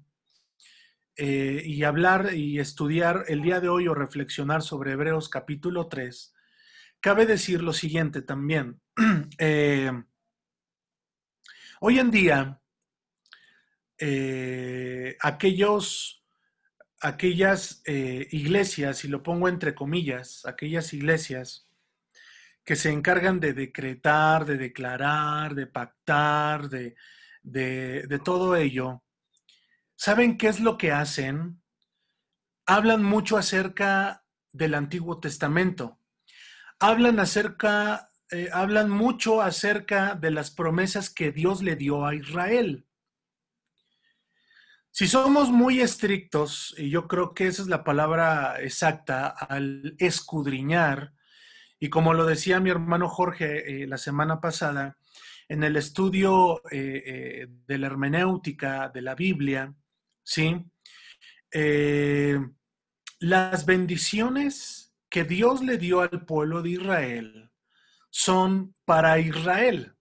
y 1.14 1.84
hablar 1.84 2.32
y 2.34 2.58
estudiar 2.58 3.26
el 3.28 3.42
día 3.42 3.60
de 3.60 3.68
hoy 3.68 3.86
o 3.88 3.94
reflexionar 3.94 4.62
sobre 4.62 4.92
Hebreos 4.92 5.28
capítulo 5.28 5.86
3, 5.86 6.34
cabe 6.98 7.26
decir 7.26 7.62
lo 7.62 7.74
siguiente 7.74 8.22
también. 8.22 8.80
hoy 11.80 11.98
en 11.98 12.10
día, 12.10 12.61
aquellos 15.20 16.22
aquellas 17.02 17.82
eh, 17.84 18.28
iglesias, 18.30 19.04
y 19.04 19.08
lo 19.08 19.22
pongo 19.22 19.48
entre 19.48 19.74
comillas, 19.74 20.46
aquellas 20.46 20.92
iglesias 20.92 21.68
que 22.64 22.76
se 22.76 22.90
encargan 22.90 23.40
de 23.40 23.52
decretar, 23.52 24.44
de 24.46 24.56
declarar, 24.56 25.56
de 25.56 25.66
pactar, 25.66 26.68
de, 26.68 26.94
de 27.42 28.20
todo 28.24 28.54
ello, 28.54 29.02
¿saben 29.96 30.38
qué 30.38 30.46
es 30.46 30.60
lo 30.60 30.78
que 30.78 30.92
hacen? 30.92 31.60
Hablan 32.66 33.02
mucho 33.02 33.36
acerca 33.36 34.24
del 34.52 34.74
Antiguo 34.74 35.18
Testamento. 35.18 35.98
Hablan 36.78 37.18
acerca, 37.18 38.10
eh, 38.30 38.48
hablan 38.52 38.90
mucho 38.90 39.42
acerca 39.42 40.14
de 40.14 40.30
las 40.30 40.52
promesas 40.52 41.10
que 41.10 41.32
Dios 41.32 41.62
le 41.62 41.74
dio 41.74 42.06
a 42.06 42.14
Israel. 42.14 42.86
Si 44.94 45.08
somos 45.08 45.50
muy 45.50 45.80
estrictos, 45.80 46.74
y 46.76 46.90
yo 46.90 47.08
creo 47.08 47.32
que 47.32 47.46
esa 47.46 47.62
es 47.62 47.68
la 47.68 47.82
palabra 47.82 48.60
exacta, 48.60 49.28
al 49.28 49.96
escudriñar, 49.98 51.14
y 51.80 51.88
como 51.88 52.12
lo 52.12 52.26
decía 52.26 52.60
mi 52.60 52.68
hermano 52.68 53.08
Jorge 53.08 53.84
eh, 53.84 53.86
la 53.86 53.96
semana 53.96 54.38
pasada, 54.42 54.98
en 55.48 55.64
el 55.64 55.76
estudio 55.76 56.60
eh, 56.70 57.02
eh, 57.06 57.46
de 57.66 57.78
la 57.78 57.86
hermenéutica 57.86 58.90
de 58.90 59.00
la 59.00 59.14
Biblia, 59.14 59.74
¿sí? 60.22 60.62
las 63.18 63.64
bendiciones 63.64 64.94
que 65.08 65.24
Dios 65.24 65.62
le 65.62 65.78
dio 65.78 66.00
al 66.00 66.26
pueblo 66.26 66.60
de 66.60 66.70
Israel 66.70 67.50
son 68.10 68.74
para 68.84 69.18
Israel, 69.18 69.94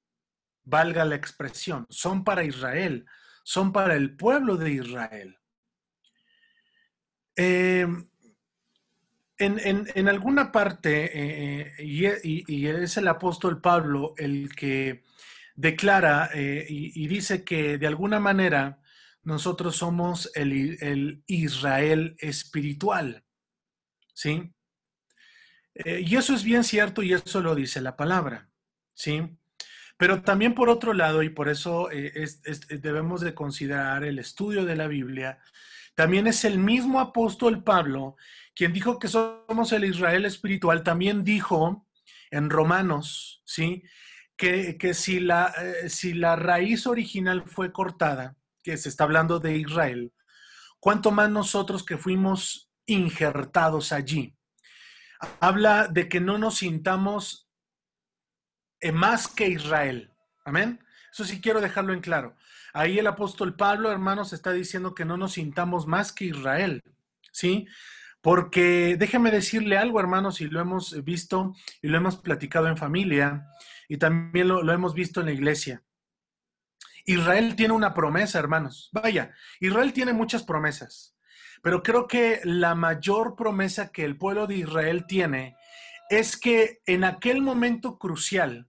valga 0.64 1.06
la 1.06 1.16
expresión, 1.16 1.88
son 1.90 2.26
para 2.26 2.44
Israel 2.44 3.06
son 3.44 3.72
para 3.72 3.96
el 3.96 4.16
pueblo 4.16 4.58
de 4.58 4.72
Israel. 4.72 5.38
Eh, 7.36 7.88
en, 9.38 10.08
alguna 10.08 10.52
parte, 10.52 11.10
eh, 11.14 11.74
y, 11.80 12.68
es 12.68 12.98
el 12.98 13.08
apóstol 13.08 13.60
Pablo 13.60 14.14
el 14.18 14.54
que 14.56 15.04
declara 15.56 16.30
eh, 16.34 16.66
y, 16.70 17.08
dice 17.08 17.44
que 17.44 17.80
de 17.80 17.88
alguna 17.88 18.20
manera 18.20 18.80
nosotros 19.24 19.76
somos 19.76 20.32
el, 20.36 20.78
el 20.82 21.24
Israel 21.26 22.16
espiritual. 22.20 23.24
¿Sí? 24.14 24.54
y 25.74 26.16
eso 26.16 26.36
es 26.36 26.44
bien 26.44 26.64
cierto 26.64 27.02
y 27.02 27.14
eso 27.14 27.42
lo 27.42 27.56
dice 27.56 27.82
la 27.82 27.96
palabra. 27.96 28.50
¿Sí? 28.94 29.41
Pero 30.02 30.24
también 30.24 30.56
por 30.56 30.68
otro 30.68 30.96
lado, 30.96 31.22
y 31.22 31.30
por 31.30 31.48
eso 31.48 31.92
eh, 31.92 32.12
debemos 32.70 33.22
de 33.22 33.36
considerar 33.36 34.04
el 34.04 34.18
estudio 34.18 34.66
de 34.66 34.76
la 34.76 34.88
Biblia, 34.88 35.38
también 35.94 36.26
es 36.26 36.44
el 36.44 36.58
mismo 36.58 37.00
apóstol 37.00 37.64
Pablo 37.64 38.16
quien 38.56 38.74
dijo 38.74 38.98
que 38.98 39.08
somos 39.08 39.72
el 39.74 39.86
Israel 39.86 40.26
espiritual, 40.26 40.82
también 40.82 41.24
dijo 41.24 41.88
en 42.32 42.50
Romanos, 42.50 43.44
¿sí? 43.46 43.84
Que, 44.36 44.76
si, 44.96 45.20
la, 45.20 45.54
eh, 45.62 45.88
si 45.88 46.16
la 46.16 46.36
raíz 46.36 46.88
original 46.88 47.44
fue 47.46 47.72
cortada, 47.72 48.36
que 48.64 48.78
se 48.78 48.90
está 48.90 49.04
hablando 49.04 49.40
de 49.40 49.56
Israel, 49.56 50.14
cuánto 50.80 51.12
más 51.12 51.30
nosotros 51.30 51.86
que 51.86 52.00
fuimos 52.00 52.72
injertados 52.88 53.92
allí. 53.92 54.36
habla 55.40 55.88
de 55.88 56.10
que 56.10 56.20
no 56.20 56.40
nos 56.40 56.58
sintamos 56.58 57.51
más 58.92 59.28
que 59.28 59.48
Israel. 59.48 60.12
Amén. 60.44 60.80
Eso 61.12 61.26
sí 61.26 61.42
quiero 61.42 61.62
dejarlo 61.62 61.94
en 61.94 62.02
claro. 62.02 62.36
Ahí 62.74 62.98
el 62.98 63.08
apóstol 63.08 63.56
Pablo, 63.56 63.92
hermanos, 63.92 64.34
está 64.34 64.52
diciendo 64.52 64.96
que 64.96 65.06
no 65.06 65.18
nos 65.18 65.34
sintamos 65.34 65.86
más 65.88 66.12
que 66.12 66.26
Israel. 66.26 66.82
¿Sí? 67.32 67.68
Porque 68.22 68.96
déjeme 68.98 69.32
decirle 69.32 69.78
algo, 69.78 70.00
hermanos, 70.00 70.42
y 70.42 70.48
lo 70.48 70.60
hemos 70.60 71.04
visto 71.04 71.54
y 71.82 71.88
lo 71.88 71.98
hemos 71.98 72.18
platicado 72.18 72.68
en 72.68 72.78
familia 72.78 73.48
y 73.88 73.98
también 73.98 74.48
lo, 74.48 74.64
lo 74.64 74.74
hemos 74.74 74.94
visto 74.94 75.20
en 75.20 75.28
la 75.28 75.32
iglesia. 75.34 75.84
Israel 77.06 77.56
tiene 77.56 77.74
una 77.74 77.94
promesa, 77.94 78.40
hermanos. 78.40 78.90
Vaya, 78.92 79.34
Israel 79.60 79.94
tiene 79.94 80.14
muchas 80.14 80.44
promesas, 80.44 81.16
pero 81.62 81.82
creo 81.84 82.08
que 82.08 82.42
la 82.44 82.76
mayor 82.76 83.36
promesa 83.36 83.92
que 83.92 84.06
el 84.06 84.18
pueblo 84.18 84.48
de 84.48 84.58
Israel 84.58 85.06
tiene 85.08 85.56
es 86.10 86.38
que 86.38 86.82
en 86.86 87.04
aquel 87.04 87.42
momento 87.42 87.98
crucial, 87.98 88.68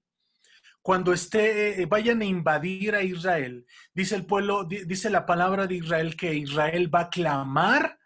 cuando 0.83 1.13
esté, 1.13 1.81
eh, 1.81 1.87
vayan 1.87 2.21
a 2.21 2.25
invadir 2.25 2.95
a 2.95 3.03
Israel, 3.03 3.67
dice 3.95 4.17
el 4.17 4.27
pueblo, 4.27 4.65
dice 4.65 5.11
la 5.11 5.25
palabra 5.27 5.67
de 5.67 5.77
Israel 5.77 6.17
que 6.17 6.35
Israel 6.35 6.93
va 6.93 7.03
a 7.03 7.11
clamar 7.11 7.99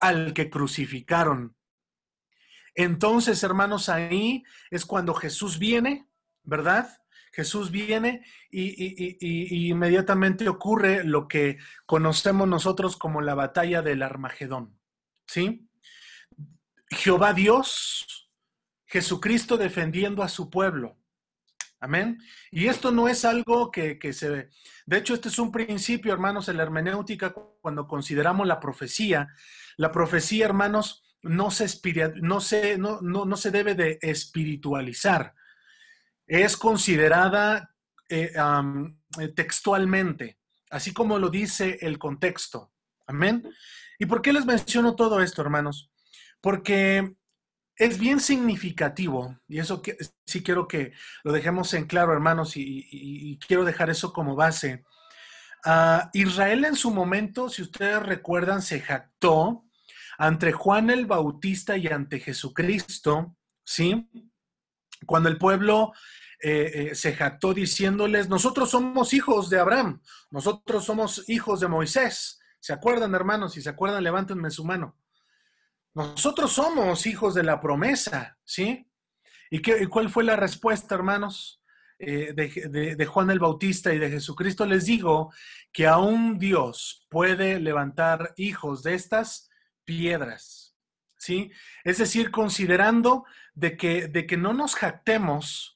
al 0.00 0.32
que 0.32 0.50
crucificaron. 0.50 1.54
Entonces, 2.74 3.42
hermanos, 3.42 3.88
ahí 3.88 4.42
es 4.70 4.84
cuando 4.84 5.14
Jesús 5.14 5.58
viene, 5.58 6.08
¿verdad? 6.42 6.88
Jesús 7.32 7.70
viene 7.70 8.24
y, 8.50 9.68
inmediatamente 9.68 10.48
ocurre 10.48 11.04
lo 11.04 11.26
que 11.26 11.58
conocemos 11.84 12.48
nosotros 12.48 12.96
como 12.96 13.20
la 13.20 13.34
batalla 13.34 13.82
del 13.82 14.02
Armagedón. 14.02 14.78
¿Sí? 15.26 15.68
Jehová 16.90 17.32
Dios, 17.32 18.30
Jesucristo 18.86 19.56
defendiendo 19.56 20.22
a 20.22 20.28
su 20.28 20.48
pueblo. 20.48 20.96
Amén. 21.84 22.18
Y 22.50 22.68
esto 22.68 22.90
no 22.90 23.08
es 23.08 23.24
algo 23.24 23.70
que, 23.70 23.98
se 24.12 24.30
ve. 24.30 24.50
De 24.86 24.98
hecho, 24.98 25.14
este 25.14 25.28
es 25.28 25.38
un 25.38 25.52
principio, 25.52 26.12
hermanos, 26.12 26.48
en 26.48 26.56
la 26.56 26.62
hermenéutica, 26.62 27.34
cuando 27.60 27.86
consideramos 27.86 28.46
la 28.46 28.58
profecía. 28.58 29.28
La 29.76 29.92
profecía, 29.92 30.46
hermanos, 30.46 31.04
no 31.22 31.50
se, 31.50 31.66
no 32.22 32.40
se, 32.40 32.78
no, 32.78 33.00
no 33.00 33.36
se 33.36 33.50
debe 33.50 33.74
de 33.74 33.98
espiritualizar 34.00 35.34
es 36.26 36.56
considerada 36.56 37.74
eh, 38.08 38.32
eh, 39.18 39.28
textualmente, 39.28 40.38
así 40.70 40.92
como 40.92 41.18
lo 41.18 41.30
dice 41.30 41.78
el 41.80 41.98
contexto. 41.98 42.72
Amén. 43.06 43.48
¿Y 43.98 44.06
por 44.06 44.22
qué 44.22 44.32
les 44.32 44.46
menciono 44.46 44.94
todo 44.96 45.20
esto, 45.20 45.42
hermanos? 45.42 45.90
Porque 46.40 47.14
es 47.76 47.98
bien 47.98 48.20
significativo, 48.20 49.38
y 49.48 49.58
eso 49.58 49.82
sí 50.24 50.42
quiero 50.42 50.68
que 50.68 50.92
lo 51.24 51.32
dejemos 51.32 51.74
en 51.74 51.86
claro, 51.86 52.12
hermanos, 52.12 52.52
y, 52.56 53.38
quiero 53.46 53.64
dejar 53.64 53.90
eso 53.90 54.12
como 54.12 54.36
base. 54.36 54.84
Ah, 55.64 56.10
Israel 56.12 56.64
en 56.64 56.76
su 56.76 56.90
momento, 56.90 57.48
si 57.48 57.62
ustedes 57.62 58.02
recuerdan, 58.02 58.62
se 58.62 58.80
jactó 58.80 59.64
ante 60.18 60.52
Juan 60.52 60.90
el 60.90 61.06
Bautista 61.06 61.76
y 61.76 61.88
ante 61.88 62.20
Jesucristo, 62.20 63.36
¿sí? 63.64 64.08
Cuando 65.06 65.28
el 65.28 65.38
pueblo 65.38 65.92
eh, 66.40 66.90
eh, 66.90 66.94
se 66.94 67.14
jactó 67.14 67.54
diciéndoles, 67.54 68.28
nosotros 68.28 68.70
somos 68.70 69.12
hijos 69.14 69.50
de 69.50 69.58
Abraham, 69.58 70.00
nosotros 70.30 70.84
somos 70.84 71.28
hijos 71.28 71.60
de 71.60 71.68
Moisés. 71.68 72.38
¿Se 72.60 72.72
acuerdan, 72.72 73.14
hermanos? 73.14 73.54
Si 73.54 73.62
se 73.62 73.70
acuerdan, 73.70 74.04
levántenme 74.04 74.50
su 74.50 74.64
mano. 74.64 74.96
Nosotros 75.94 76.52
somos 76.52 77.06
hijos 77.06 77.34
de 77.34 77.44
la 77.44 77.60
promesa, 77.60 78.36
¿sí? 78.44 78.90
¿Y, 79.50 79.60
qué, 79.60 79.86
cuál 79.88 80.10
fue 80.10 80.24
la 80.24 80.36
respuesta, 80.36 80.94
hermanos, 80.94 81.62
eh, 81.98 82.32
de, 82.34 82.96
de, 82.96 83.06
Juan 83.06 83.30
el 83.30 83.38
Bautista 83.38 83.94
y 83.94 83.98
de 83.98 84.10
Jesucristo? 84.10 84.66
Les 84.66 84.86
digo 84.86 85.32
que 85.72 85.86
aún 85.86 86.38
Dios 86.38 87.06
puede 87.08 87.60
levantar 87.60 88.34
hijos 88.36 88.82
de 88.82 88.94
estas 88.94 89.48
piedras, 89.84 90.76
¿sí? 91.16 91.52
Es 91.84 91.98
decir, 91.98 92.32
considerando 92.32 93.24
de 93.54 93.76
que, 93.76 94.08
de 94.08 94.26
que 94.26 94.36
no 94.36 94.52
nos 94.52 94.74
jactemos 94.74 95.74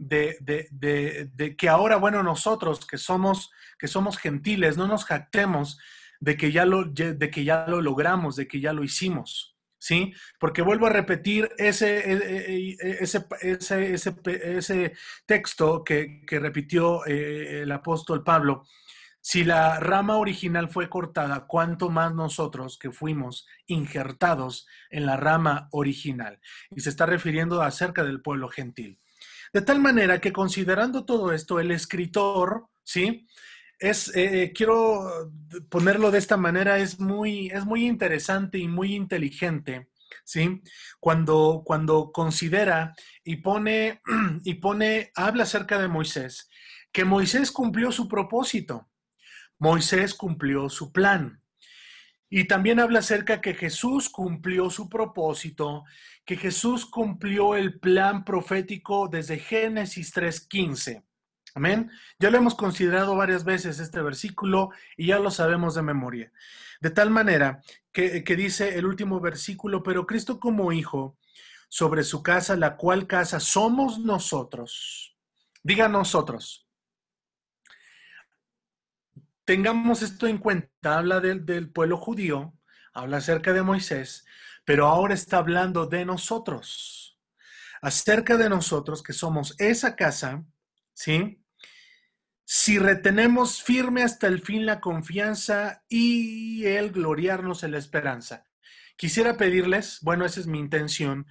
de, 0.00 0.38
de, 0.70 1.56
que 1.56 1.68
ahora, 1.68 1.96
bueno, 1.96 2.22
nosotros 2.22 2.86
que 2.86 2.96
somos, 2.96 3.50
que 3.78 3.86
somos 3.86 4.16
gentiles, 4.16 4.76
no 4.76 4.86
nos 4.86 5.04
jactemos 5.04 5.78
de 6.20 6.36
que, 6.36 6.52
ya 6.52 6.64
lo, 6.64 6.84
de 6.84 7.30
que 7.30 7.44
ya 7.44 7.66
lo 7.66 7.80
logramos, 7.80 8.36
de 8.36 8.46
que 8.46 8.60
ya 8.60 8.72
lo 8.72 8.84
hicimos, 8.84 9.56
¿sí? 9.78 10.12
Porque 10.38 10.62
vuelvo 10.62 10.86
a 10.86 10.90
repetir 10.90 11.50
ese, 11.56 11.98
e, 11.98 12.12
e, 12.12 12.76
e, 12.78 12.96
ese, 13.00 13.26
ese, 13.40 13.94
ese, 14.56 14.92
texto 15.26 15.82
que, 15.82 16.20
que 16.26 16.38
repitió 16.38 17.04
eh, 17.06 17.62
el 17.62 17.72
apóstol 17.72 18.22
Pablo. 18.22 18.64
Si 19.22 19.44
la 19.44 19.80
rama 19.80 20.16
original 20.16 20.68
fue 20.68 20.88
cortada, 20.88 21.46
¿cuánto 21.46 21.90
más 21.90 22.14
nosotros 22.14 22.78
que 22.78 22.90
fuimos 22.90 23.46
injertados 23.66 24.66
en 24.90 25.04
la 25.04 25.16
rama 25.16 25.68
original? 25.72 26.40
Y 26.70 26.80
se 26.80 26.88
está 26.88 27.04
refiriendo 27.04 27.60
acerca 27.60 28.02
del 28.02 28.22
pueblo 28.22 28.48
gentil. 28.48 28.98
De 29.52 29.62
tal 29.62 29.80
manera 29.80 30.20
que 30.20 30.32
considerando 30.32 31.04
todo 31.04 31.32
esto, 31.32 31.60
el 31.60 31.70
escritor, 31.70 32.68
¿sí? 32.82 33.26
Es, 33.80 34.14
eh, 34.14 34.42
eh, 34.42 34.52
quiero 34.52 35.32
ponerlo 35.70 36.10
de 36.10 36.18
esta 36.18 36.36
manera, 36.36 36.78
es 36.78 37.00
muy, 37.00 37.48
es 37.48 37.64
muy 37.64 37.86
interesante 37.86 38.58
y 38.58 38.68
muy 38.68 38.94
inteligente, 38.94 39.88
¿sí? 40.22 40.60
Cuando, 41.00 41.62
cuando 41.64 42.12
considera 42.12 42.94
y 43.24 43.36
pone, 43.36 44.02
y 44.44 44.54
pone, 44.54 45.10
habla 45.14 45.44
acerca 45.44 45.80
de 45.80 45.88
Moisés, 45.88 46.50
que 46.92 47.06
Moisés 47.06 47.50
cumplió 47.50 47.90
su 47.90 48.06
propósito. 48.06 48.90
Moisés 49.58 50.14
cumplió 50.14 50.68
su 50.68 50.92
plan. 50.92 51.42
Y 52.28 52.44
también 52.44 52.80
habla 52.80 53.00
acerca 53.00 53.40
que 53.40 53.54
Jesús 53.54 54.08
cumplió 54.08 54.70
su 54.70 54.88
propósito, 54.88 55.84
que 56.24 56.36
Jesús 56.36 56.86
cumplió 56.86 57.56
el 57.56 57.80
plan 57.80 58.24
profético 58.24 59.08
desde 59.08 59.38
Génesis 59.38 60.14
3.15. 60.14 61.02
Amén. 61.54 61.90
Ya 62.18 62.30
lo 62.30 62.38
hemos 62.38 62.54
considerado 62.54 63.16
varias 63.16 63.44
veces 63.44 63.80
este 63.80 64.00
versículo 64.02 64.70
y 64.96 65.08
ya 65.08 65.18
lo 65.18 65.30
sabemos 65.30 65.74
de 65.74 65.82
memoria. 65.82 66.32
De 66.80 66.90
tal 66.90 67.10
manera 67.10 67.62
que, 67.92 68.24
que 68.24 68.36
dice 68.36 68.78
el 68.78 68.86
último 68.86 69.20
versículo, 69.20 69.82
pero 69.82 70.06
Cristo 70.06 70.38
como 70.38 70.72
Hijo 70.72 71.18
sobre 71.68 72.02
su 72.02 72.22
casa, 72.22 72.56
la 72.56 72.76
cual 72.76 73.06
casa 73.06 73.40
somos 73.40 73.98
nosotros. 73.98 75.16
Diga 75.62 75.88
nosotros. 75.88 76.66
Tengamos 79.50 80.02
esto 80.02 80.28
en 80.28 80.38
cuenta, 80.38 80.98
habla 80.98 81.18
del, 81.18 81.70
pueblo 81.72 81.96
judío, 81.96 82.54
habla 82.92 83.16
acerca 83.16 83.52
de 83.52 83.62
Moisés, 83.62 84.24
pero 84.64 84.86
ahora 84.86 85.12
está 85.12 85.38
hablando 85.38 85.86
de 85.86 86.04
nosotros, 86.04 87.18
acerca 87.82 88.36
de 88.36 88.48
nosotros 88.48 89.02
que 89.02 89.12
somos 89.12 89.56
esa 89.58 89.96
casa, 89.96 90.44
¿sí? 90.94 91.42
Si 92.44 92.78
retenemos 92.78 93.62
firme 93.62 94.02
hasta 94.02 94.26
el 94.26 94.40
fin 94.40 94.66
la 94.66 94.80
confianza 94.80 95.84
y 95.88 96.66
el 96.66 96.90
gloriarnos 96.90 97.62
en 97.62 97.72
la 97.72 97.78
esperanza. 97.78 98.46
Quisiera 98.96 99.36
pedirles, 99.36 100.00
bueno, 100.02 100.26
esa 100.26 100.40
es 100.40 100.46
mi 100.46 100.58
intención, 100.58 101.26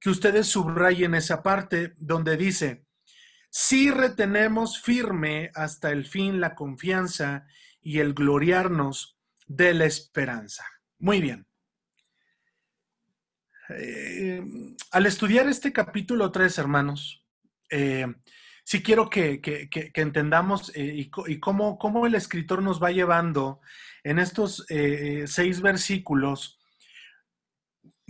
que 0.00 0.10
ustedes 0.10 0.48
subrayen 0.48 1.14
esa 1.14 1.42
parte 1.42 1.94
donde 1.96 2.36
dice, 2.36 2.84
si 3.48 3.90
retenemos 3.90 4.82
firme 4.82 5.50
hasta 5.54 5.92
el 5.92 6.06
fin 6.06 6.40
la 6.40 6.56
confianza 6.56 7.46
y 7.80 8.00
el 8.00 8.12
gloriarnos 8.12 9.16
de 9.46 9.74
la 9.74 9.84
esperanza. 9.84 10.64
Muy 10.98 11.20
bien. 11.20 11.46
Eh, 13.70 14.42
al 14.90 15.06
estudiar 15.06 15.48
este 15.48 15.72
capítulo 15.72 16.32
3, 16.32 16.58
hermanos, 16.58 17.24
eh, 17.70 18.06
sí 18.64 18.82
quiero 18.82 19.08
que, 19.08 19.40
entendamos 19.94 20.72
eh, 20.74 21.08
y, 21.26 21.38
cómo, 21.38 21.78
cómo, 21.78 22.06
el 22.06 22.14
escritor 22.14 22.62
nos 22.62 22.82
va 22.82 22.90
llevando 22.90 23.60
en 24.02 24.18
estos 24.18 24.66
seis 25.26 25.60
versículos, 25.60 26.58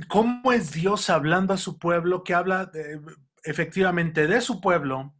cómo 0.09 0.51
es 0.53 0.73
Dios 0.73 1.11
hablando 1.11 1.55
a 1.55 1.59
su 1.59 1.79
pueblo, 1.79 2.25
que 2.25 2.35
habla 2.35 2.71
efectivamente 3.45 4.27
de 4.27 4.41
su 4.41 4.61
pueblo, 4.61 5.15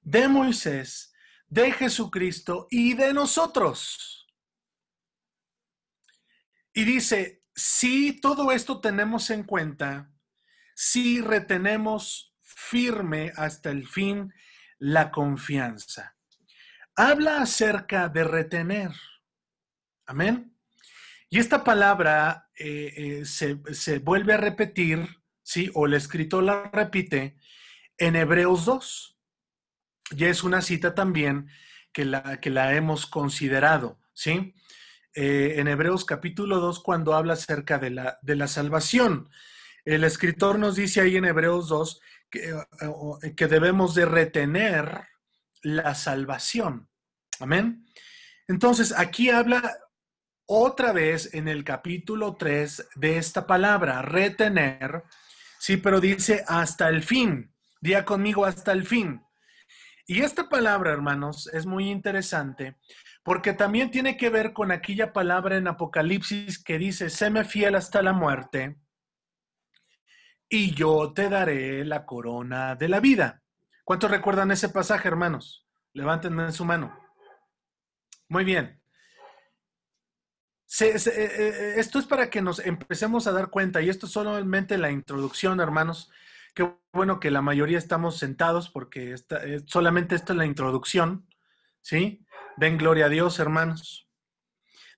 de 0.00 0.28
Moisés, 0.28 1.12
de 1.48 1.72
Jesucristo 1.72 2.66
y 2.70 2.94
de 2.94 3.12
nosotros. 3.12 4.26
Y 6.72 6.84
dice, 6.84 7.42
si 7.54 8.20
todo 8.20 8.52
esto 8.52 8.80
tenemos 8.80 9.30
en 9.30 9.42
cuenta, 9.42 10.12
si 10.74 11.20
retenemos 11.22 12.34
firme 12.42 13.32
hasta 13.36 13.70
el 13.70 13.86
fin 13.86 14.32
la 14.78 15.10
confianza. 15.10 16.16
Habla 16.94 17.42
acerca 17.42 18.08
de 18.08 18.24
retener. 18.24 18.90
Amén. 20.06 20.56
Y 21.28 21.38
esta 21.38 21.64
palabra 21.64 22.50
eh, 22.54 22.92
eh, 22.96 23.24
se, 23.24 23.60
se, 23.74 23.98
vuelve 23.98 24.34
a 24.34 24.38
repetir, 24.38 25.06
¿sí? 25.42 25.70
O 25.74 25.86
el 25.86 25.94
escritor 25.94 26.42
la 26.42 26.70
repite 26.72 27.36
en 27.98 28.16
Hebreos 28.16 28.64
2. 28.64 29.18
Ya 30.12 30.28
es 30.28 30.44
una 30.44 30.62
cita 30.62 30.94
también 30.94 31.48
que 31.92 32.04
la, 32.04 32.40
que 32.40 32.50
la 32.50 32.74
hemos 32.74 33.06
considerado, 33.06 33.98
¿sí? 34.12 34.54
Eh, 35.14 35.54
en 35.56 35.66
Hebreos 35.66 36.04
capítulo 36.04 36.60
2 36.60 36.80
cuando 36.82 37.14
habla 37.14 37.32
acerca 37.32 37.78
de 37.78 37.88
la, 37.88 38.18
de 38.20 38.36
la 38.36 38.46
salvación. 38.46 39.30
El 39.86 40.04
escritor 40.04 40.58
nos 40.58 40.76
dice 40.76 41.00
ahí 41.00 41.16
en 41.16 41.24
Hebreos 41.24 41.68
2 41.68 42.00
que, 42.30 42.50
eh, 42.50 43.34
que 43.34 43.46
debemos 43.46 43.94
de 43.94 44.06
retener 44.06 45.06
la 45.62 45.94
salvación. 45.94 46.88
Amén. 47.40 47.86
Entonces, 48.48 48.94
aquí 48.96 49.30
habla 49.30 49.78
otra 50.46 50.92
vez 50.92 51.34
en 51.34 51.48
el 51.48 51.64
capítulo 51.64 52.36
3 52.36 52.88
de 52.94 53.18
esta 53.18 53.46
palabra, 53.46 54.02
retener, 54.02 55.02
sí, 55.58 55.76
pero 55.76 56.00
dice 56.00 56.44
hasta 56.46 56.88
el 56.88 57.02
fin. 57.02 57.52
Día 57.80 58.04
conmigo 58.04 58.44
hasta 58.44 58.72
el 58.72 58.86
fin. 58.86 59.22
Y 60.06 60.22
esta 60.22 60.48
palabra, 60.48 60.92
hermanos, 60.92 61.50
es 61.52 61.66
muy 61.66 61.90
interesante 61.90 62.76
porque 63.26 63.54
también 63.54 63.90
tiene 63.90 64.16
que 64.16 64.30
ver 64.30 64.52
con 64.52 64.70
aquella 64.70 65.12
palabra 65.12 65.56
en 65.56 65.66
Apocalipsis 65.66 66.62
que 66.62 66.78
dice, 66.78 67.10
séme 67.10 67.44
fiel 67.44 67.74
hasta 67.74 68.00
la 68.00 68.12
muerte 68.12 68.76
y 70.48 70.74
yo 70.74 71.12
te 71.12 71.28
daré 71.28 71.84
la 71.84 72.04
corona 72.06 72.74
de 72.76 72.88
la 72.88 73.00
vida. 73.00 73.42
¿Cuántos 73.84 74.10
recuerdan 74.10 74.50
ese 74.50 74.68
pasaje, 74.68 75.08
hermanos? 75.08 75.66
Levántenme 75.92 76.44
en 76.44 76.52
su 76.52 76.64
mano. 76.64 76.98
Muy 78.28 78.44
bien. 78.44 78.80
Eh, 80.80 80.96
eh, 81.06 81.74
esto 81.76 81.98
es 81.98 82.06
para 82.06 82.28
que 82.28 82.42
nos 82.42 82.58
empecemos 82.58 83.26
a 83.26 83.32
dar 83.32 83.50
cuenta, 83.50 83.80
y 83.80 83.88
esto 83.88 84.06
es 84.06 84.12
solamente 84.12 84.76
la 84.78 84.90
introducción, 84.90 85.60
hermanos. 85.60 86.10
Qué 86.54 86.74
bueno 86.92 87.20
que 87.20 87.30
la 87.30 87.42
mayoría 87.42 87.78
estamos 87.78 88.18
sentados 88.18 88.70
porque 88.70 89.14
eh, 89.14 89.60
solamente 89.66 90.14
esto 90.14 90.32
es 90.32 90.38
la 90.38 90.46
introducción, 90.46 91.28
¿sí? 91.80 92.26
Den 92.56 92.78
gloria 92.78 93.06
a 93.06 93.10
Dios, 93.10 93.38
hermanos. 93.38 94.08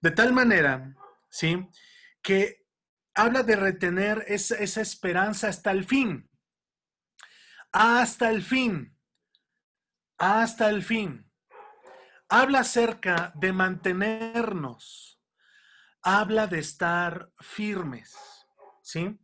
De 0.01 0.11
tal 0.11 0.33
manera, 0.33 0.95
¿sí? 1.29 1.69
Que 2.23 2.58
habla 3.19 3.43
de 3.43 3.57
retener 3.57 4.25
esa, 4.29 4.55
esa 4.57 4.81
esperanza 4.81 5.49
hasta 5.49 5.73
el 5.73 5.85
fin. 5.85 6.31
Hasta 7.73 8.31
el 8.31 8.43
fin. 8.43 8.97
Hasta 10.19 10.71
el 10.71 10.85
fin. 10.85 11.29
Habla 12.29 12.61
acerca 12.61 13.33
de 13.35 13.53
mantenernos. 13.53 15.21
Habla 16.03 16.47
de 16.47 16.61
estar 16.61 17.33
firmes. 17.41 18.15
¿Sí? 18.83 19.19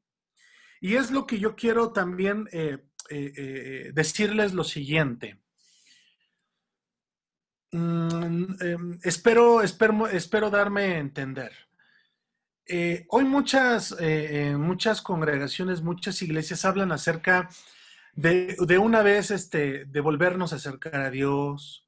Y 0.80 0.96
es 0.96 1.12
lo 1.12 1.24
que 1.24 1.38
yo 1.38 1.54
quiero 1.54 1.92
también 1.92 2.48
eh, 2.52 2.88
eh, 3.10 3.32
eh, 3.36 3.90
decirles 3.94 4.54
lo 4.54 4.64
siguiente. 4.64 5.40
Mm, 7.70 8.56
em, 8.60 8.98
espero, 9.04 9.62
espero, 9.62 10.08
espero 10.08 10.50
darme 10.50 10.82
a 10.82 10.98
entender. 10.98 11.52
Hoy 13.08 13.24
muchas, 13.24 13.96
muchas 14.56 15.02
congregaciones, 15.02 15.82
muchas 15.82 16.20
iglesias 16.22 16.64
hablan 16.64 16.92
acerca 16.92 17.48
de, 18.14 18.56
de, 18.58 18.78
una 18.78 19.02
vez 19.02 19.30
este, 19.30 19.84
de 19.84 20.00
volvernos 20.00 20.52
a 20.52 20.56
acercar 20.56 20.96
a 20.96 21.10
Dios, 21.10 21.86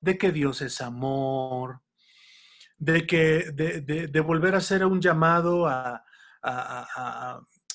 de 0.00 0.18
que 0.18 0.32
Dios 0.32 0.62
es 0.62 0.80
amor, 0.80 1.82
de 2.78 3.06
que 3.06 3.50
de, 3.52 3.80
de 3.80 4.20
volver 4.20 4.54
a 4.54 4.58
hacer 4.58 4.84
un 4.84 5.00
llamado 5.00 5.66
a, 5.66 6.04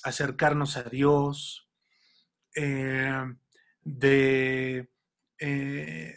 acercarnos 0.03 0.77
a 0.77 0.83
Dios, 0.83 1.69
eh, 2.55 3.23
de, 3.83 4.89
eh, 5.39 6.15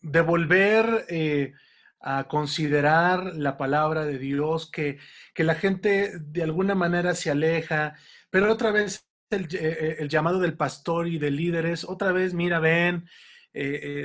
de, 0.00 0.20
volver 0.20 1.06
eh, 1.08 1.52
a 2.00 2.28
considerar 2.28 3.34
la 3.34 3.56
palabra 3.56 4.04
de 4.04 4.18
Dios, 4.18 4.70
que, 4.70 4.98
que, 5.34 5.44
la 5.44 5.54
gente 5.54 6.12
de 6.18 6.42
alguna 6.42 6.74
manera 6.74 7.14
se 7.14 7.30
aleja, 7.30 7.94
pero 8.30 8.52
otra 8.52 8.70
vez 8.70 9.08
el, 9.30 9.48
el 9.54 10.08
llamado 10.08 10.38
del 10.38 10.56
pastor 10.56 11.08
y 11.08 11.18
de 11.18 11.30
líderes, 11.30 11.84
otra 11.84 12.12
vez, 12.12 12.34
mira, 12.34 12.60
ven, 12.60 13.08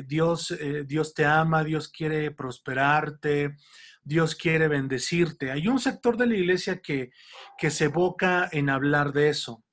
Dios, 0.07 0.57
Dios 0.85 1.13
te 1.13 1.25
ama, 1.25 1.63
Dios 1.63 1.87
quiere 1.89 2.31
prosperarte, 2.31 3.55
Dios 4.03 4.35
quiere 4.35 4.67
bendecirte. 4.67 5.51
Hay 5.51 5.67
un 5.67 5.79
sector 5.79 6.17
de 6.17 6.27
la 6.27 6.35
iglesia 6.35 6.81
que, 6.81 7.11
que 7.57 7.71
se 7.71 7.85
evoca 7.85 8.49
en 8.51 8.69
hablar 8.69 9.13
de 9.13 9.29
eso. 9.29 9.63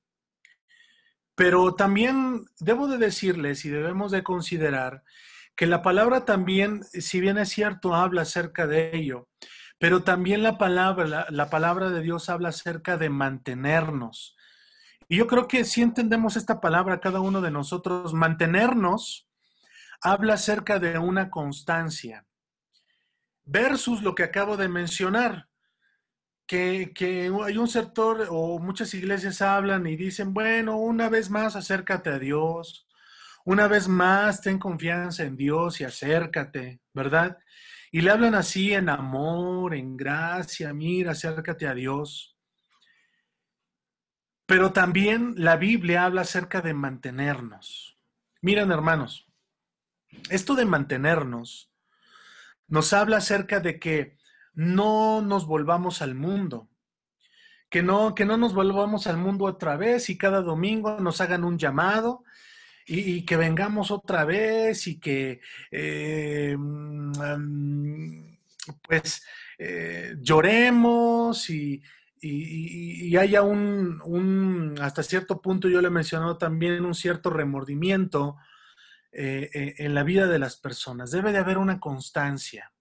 Pero 1.34 1.74
también 1.74 2.44
debo 2.58 2.86
de 2.86 2.98
decirles 2.98 3.64
y 3.64 3.70
debemos 3.70 4.12
de 4.12 4.22
considerar 4.22 5.02
que 5.60 5.66
la 5.66 5.82
palabra 5.82 6.24
también, 6.24 6.84
si 6.84 7.20
bien 7.20 7.36
es 7.36 7.50
cierto, 7.50 7.94
habla 7.94 8.22
acerca 8.22 8.66
de 8.66 8.96
ello, 8.96 9.28
pero 9.78 10.02
también 10.02 10.42
la 10.42 10.56
palabra, 10.56 11.26
la, 11.28 11.50
palabra 11.50 11.90
de 11.90 12.00
Dios 12.00 12.30
habla 12.30 12.48
acerca 12.48 12.96
de 12.96 13.10
mantenernos. 13.10 14.38
Y 15.06 15.18
yo 15.18 15.26
creo 15.26 15.48
que 15.48 15.66
si 15.66 15.82
entendemos 15.82 16.36
esta 16.36 16.62
palabra, 16.62 16.98
cada 16.98 17.20
uno 17.20 17.42
de 17.42 17.50
nosotros, 17.50 18.14
mantenernos, 18.14 19.28
habla 20.00 20.32
acerca 20.32 20.78
de 20.78 20.96
una 20.96 21.28
constancia 21.28 22.24
versus 23.44 24.00
lo 24.00 24.14
que 24.14 24.22
acabo 24.22 24.56
de 24.56 24.68
mencionar, 24.68 25.50
que, 26.46 26.90
hay 27.44 27.58
un 27.58 27.68
sector 27.68 28.28
o 28.30 28.58
muchas 28.60 28.94
iglesias 28.94 29.42
hablan 29.42 29.86
y 29.86 29.96
dicen, 29.96 30.32
bueno, 30.32 30.78
una 30.78 31.10
vez 31.10 31.28
más 31.28 31.54
acércate 31.54 32.08
a 32.08 32.18
Dios, 32.18 32.86
una 33.44 33.68
vez 33.68 33.88
más 33.88 34.40
ten 34.40 34.58
confianza 34.58 35.24
en 35.24 35.36
Dios 35.36 35.80
y 35.80 35.84
acércate, 35.84 36.80
¿verdad? 36.92 37.38
Y 37.90 38.02
le 38.02 38.10
hablan 38.10 38.34
así 38.34 38.72
en 38.72 38.88
amor, 38.88 39.74
en 39.74 39.96
gracia, 39.96 40.72
mira, 40.72 41.12
acércate 41.12 41.66
a 41.66 41.74
Dios. 41.74 42.36
Pero 44.46 44.72
también 44.72 45.34
la 45.36 45.56
Biblia 45.56 46.04
habla 46.04 46.22
acerca 46.22 46.60
de 46.60 46.74
mantenernos. 46.74 47.98
Miren, 48.42 48.70
hermanos, 48.72 49.26
esto 50.28 50.54
de 50.54 50.64
mantenernos 50.64 51.70
nos 52.66 52.92
habla 52.92 53.18
acerca 53.18 53.60
de 53.60 53.78
que 53.78 54.16
no 54.54 55.22
nos 55.22 55.46
volvamos 55.46 56.02
al 56.02 56.14
mundo, 56.14 56.68
que 57.68 57.82
no, 57.82 58.14
que 58.14 58.24
no 58.24 58.36
nos 58.36 58.54
volvamos 58.54 59.06
al 59.06 59.16
mundo 59.16 59.44
otra 59.44 59.76
vez 59.76 60.10
y 60.10 60.18
cada 60.18 60.42
domingo 60.42 60.98
nos 61.00 61.20
hagan 61.20 61.44
un 61.44 61.58
llamado 61.58 62.24
y, 62.86 63.24
que 63.24 63.36
vengamos 63.36 63.90
otra 63.90 64.24
vez 64.24 64.86
y 64.86 64.98
que 64.98 65.40
eh, 65.70 66.56
mm, 66.58 68.22
pues 68.82 69.24
eh, 69.58 70.16
lloremos 70.20 71.50
y, 71.50 71.82
haya 73.16 73.42
un, 73.42 74.00
un, 74.04 74.74
hasta 74.80 75.02
cierto 75.02 75.40
punto, 75.40 75.68
yo 75.68 75.80
le 75.80 75.88
he 75.88 75.90
mencionado 75.90 76.36
también, 76.36 76.84
un 76.84 76.94
cierto 76.94 77.30
remordimiento 77.30 78.36
eh, 79.12 79.74
en 79.78 79.94
la 79.94 80.04
vida 80.04 80.26
de 80.26 80.38
las 80.38 80.56
personas. 80.56 81.10
Debe 81.10 81.32
de 81.32 81.38
haber 81.38 81.58
una 81.58 81.80
constancia. 81.80 82.72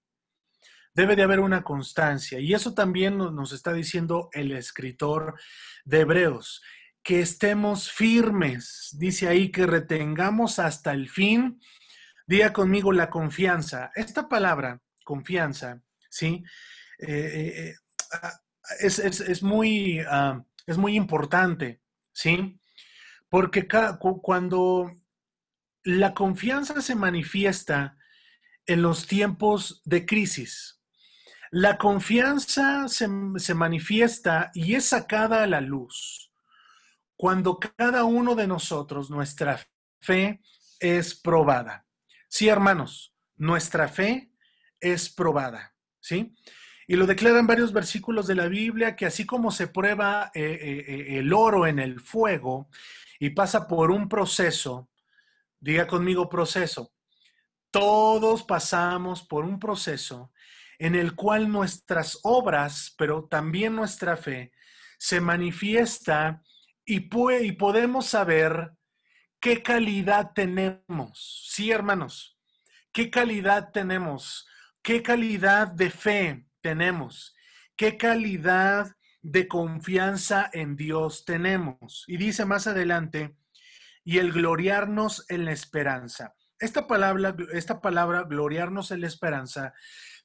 Debe 0.94 1.16
de 1.16 1.24
haber 1.24 1.40
una 1.40 1.64
constancia. 1.64 2.40
Y 2.40 2.54
eso 2.54 2.74
también 2.76 3.18
nos 3.18 3.52
está 3.52 3.74
diciendo 3.74 4.30
el 4.34 4.52
escritor 4.52 5.40
de 5.86 6.02
Hebreos, 6.02 6.62
que 7.10 7.22
estemos 7.22 7.92
firmes. 7.92 8.96
Dice 9.00 9.28
ahí 9.28 9.50
que 9.50 9.66
retengamos 9.66 10.60
hasta 10.60 10.94
el 10.94 11.10
fin. 11.10 11.60
Diga 12.28 12.54
conmigo 12.54 12.92
la 12.94 13.10
confianza. 13.10 13.90
Esta 13.96 14.30
palabra, 14.30 14.80
confianza, 15.04 15.82
¿sí? 16.08 16.44
Eh, 17.00 17.74
es, 18.80 19.42
muy, 19.42 20.02
ah, 20.08 20.46
es 20.68 20.78
muy 20.78 20.96
importante, 20.96 21.82
¿sí? 22.14 22.60
Porque 23.28 23.68
cuando 24.22 24.94
la 25.84 26.14
confianza 26.14 26.80
se 26.80 26.94
manifiesta 26.94 27.98
en 28.68 28.84
los 28.84 29.08
tiempos 29.08 29.82
de 29.84 30.06
crisis. 30.06 30.80
La 31.50 31.80
confianza 31.80 32.88
se, 32.88 33.08
manifiesta 33.56 34.52
y 34.54 34.76
es 34.76 34.86
sacada 34.86 35.42
a 35.42 35.48
la 35.48 35.60
luz 35.60 36.29
cuando 37.20 37.60
cada 37.60 38.06
uno 38.06 38.34
de 38.34 38.48
nosotros, 38.48 39.10
nuestra 39.10 39.60
fe 40.00 40.40
es 40.80 41.14
probada. 41.14 41.86
Sí, 42.30 42.48
hermanos, 42.48 43.14
nuestra 43.36 43.90
fe 43.90 44.32
es 44.80 45.10
probada, 45.10 45.76
¿sí? 46.00 46.34
Y 46.88 46.96
lo 46.96 47.06
declaran 47.06 47.46
varios 47.46 47.74
versículos 47.74 48.26
de 48.26 48.36
la 48.36 48.48
Biblia 48.48 48.96
que 48.96 49.06
así 49.06 49.26
como 49.26 49.52
se 49.52 49.68
prueba 49.68 50.32
eh, 50.34 50.42
eh, 50.42 50.86
eh, 50.88 51.20
el 51.20 51.34
oro 51.34 51.68
en 51.68 51.80
el 51.80 52.00
fuego 52.00 52.70
y 53.20 53.32
pasa 53.32 53.68
por 53.68 53.92
un 53.92 54.08
proceso, 54.08 54.90
Diga 55.60 55.88
conmigo 55.88 56.30
proceso. 56.30 56.94
Todos 57.70 58.44
pasamos 58.44 59.24
por 59.24 59.44
un 59.44 59.60
proceso 59.60 60.32
en 60.78 60.96
el 60.96 61.16
cual 61.16 61.52
nuestras 61.52 62.18
obras, 62.24 62.96
pero 62.98 63.26
también 63.26 63.76
nuestra 63.76 64.16
fe, 64.16 64.54
se 64.98 65.20
manifiesta 65.20 66.44
y, 66.90 67.08
y 67.42 67.52
podemos 67.52 68.08
saber 68.08 68.72
qué 69.40 69.62
calidad 69.62 70.32
tenemos. 70.34 71.46
Sí, 71.48 71.72
hermanos, 71.72 72.40
qué 72.92 73.12
calidad 73.12 73.70
tenemos, 73.72 74.48
qué 74.82 75.04
calidad 75.04 75.68
de 75.68 75.92
fe 75.92 76.48
tenemos, 76.62 77.36
qué 77.78 77.96
calidad 77.96 78.96
de 79.22 79.48
confianza 79.48 80.50
en 80.52 80.76
Dios 80.76 81.26
tenemos. 81.26 82.06
Y 82.08 82.18
dice 82.18 82.46
más 82.46 82.66
adelante, 82.66 83.36
y 84.04 84.18
el 84.18 84.32
gloriarnos 84.32 85.26
en 85.30 85.46
la 85.46 85.52
esperanza. 85.52 86.34
Esta 86.58 86.88
palabra, 86.88 87.36
esta 87.54 87.82
palabra, 87.82 88.24
gloriarnos 88.24 88.90
en 88.90 89.02
la 89.02 89.08
esperanza, 89.08 89.74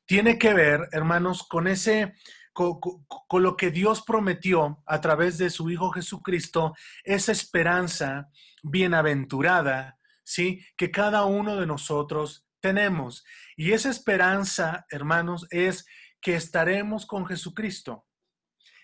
tiene 0.06 0.38
que 0.38 0.54
ver, 0.54 0.88
hermanos, 0.92 1.46
con 1.46 1.68
ese, 1.68 2.14
con, 2.54 3.42
lo 3.42 3.56
que 3.56 3.70
Dios 3.70 4.02
prometió 4.02 4.82
a 4.86 5.00
través 5.00 5.36
de 5.36 5.50
su 5.50 5.68
Hijo 5.70 5.90
Jesucristo, 5.90 6.74
esa 7.02 7.32
esperanza 7.32 8.30
bienaventurada, 8.62 9.98
¿sí? 10.22 10.64
Que 10.76 10.90
cada 10.90 11.24
uno 11.24 11.56
de 11.56 11.66
nosotros 11.66 12.46
tenemos. 12.60 13.24
Y 13.56 13.72
esa 13.72 13.90
esperanza, 13.90 14.86
hermanos, 14.88 15.46
es 15.50 15.84
que 16.20 16.36
estaremos 16.36 17.04
con 17.04 17.26
Jesucristo, 17.26 18.06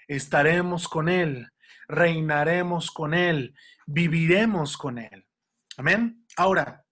estaremos 0.08 0.88
con 0.88 1.08
Él, 1.08 1.48
reinaremos 1.88 2.90
con 2.90 3.14
Él, 3.14 3.54
viviremos 3.86 4.76
con 4.76 4.98
Él. 4.98 5.26
Amén. 5.76 6.26
Ahora, 6.36 6.84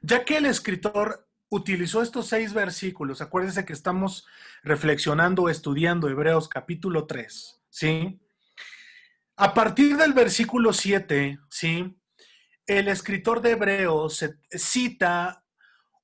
ya 0.00 0.24
que 0.24 0.38
el 0.38 0.46
escritor 0.46 1.27
utilizó 1.50 2.02
estos 2.02 2.26
seis 2.26 2.52
versículos, 2.52 3.20
acuérdense 3.20 3.64
que 3.64 3.72
estamos 3.72 4.26
reflexionando, 4.62 5.48
estudiando 5.48 6.08
Hebreos 6.08 6.48
capítulo 6.48 7.06
3, 7.06 7.60
¿sí? 7.70 8.20
A 9.36 9.54
partir 9.54 9.96
del 9.96 10.12
versículo 10.12 10.72
7, 10.72 11.38
¿sí? 11.48 11.96
El 12.66 12.88
escritor 12.88 13.40
de 13.40 13.52
Hebreos 13.52 14.24
cita 14.50 15.44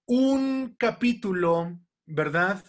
un 0.06 0.76
capítulo, 0.78 1.78
¿verdad? 2.06 2.64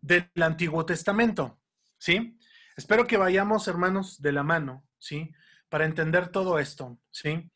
Del 0.00 0.30
Antiguo 0.40 0.84
Testamento, 0.86 1.60
¿sí? 1.98 2.38
Espero 2.76 3.06
que 3.06 3.16
vayamos, 3.16 3.68
hermanos, 3.68 4.20
de 4.22 4.32
la 4.32 4.42
mano, 4.42 4.86
¿sí? 4.98 5.32
Para 5.68 5.86
entender 5.86 6.28
todo 6.28 6.58
esto, 6.58 6.98
¿sí? 7.10 7.50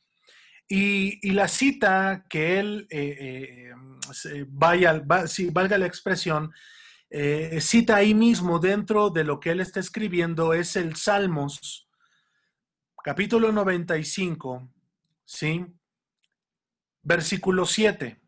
Y, 0.69 1.31
la 1.31 1.47
cita 1.49 2.25
que 2.29 2.59
él, 2.59 2.87
eh, 2.91 3.73
eh, 4.25 4.45
vaya, 4.49 5.03
valga 5.53 5.79
la 5.79 5.87
expresión, 5.87 6.53
eh, 7.09 7.61
cita 7.61 7.97
ahí 7.97 8.15
mismo 8.15 8.59
dentro 8.59 9.11
de 9.11 9.25
lo 9.25 9.39
que 9.39 9.51
él 9.51 9.61
está 9.61 9.79
escribiendo 9.81 10.53
es 10.55 10.75
el 10.77 10.97
Salmos, 10.97 11.89
capítulo 13.05 13.53
95, 13.53 14.69
¿sí? 15.25 15.65
Versículo 17.03 17.65
7. 17.65 18.21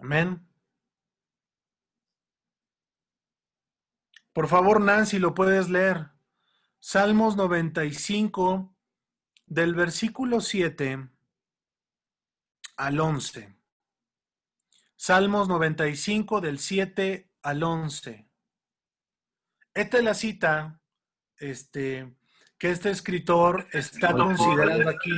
Amén. 0.00 0.44
Por 4.32 4.48
favor, 4.48 4.80
Nancy, 4.80 5.18
lo 5.18 5.34
puedes 5.34 5.68
leer. 5.68 6.11
Salmos 6.84 7.36
95, 7.36 8.74
del 9.46 9.76
versículo 9.76 10.40
7 10.40 11.08
al 12.76 12.98
11. 12.98 13.54
Salmos 14.96 15.46
95, 15.46 16.40
del 16.40 16.58
7 16.58 17.30
al 17.42 17.62
11. 17.62 18.28
Esta 19.72 19.98
es 19.98 20.02
la 20.02 20.14
cita 20.14 20.80
este, 21.36 22.16
que 22.58 22.70
este 22.70 22.90
escritor 22.90 23.68
está 23.72 24.12
considerando 24.12 24.90
aquí. 24.90 25.12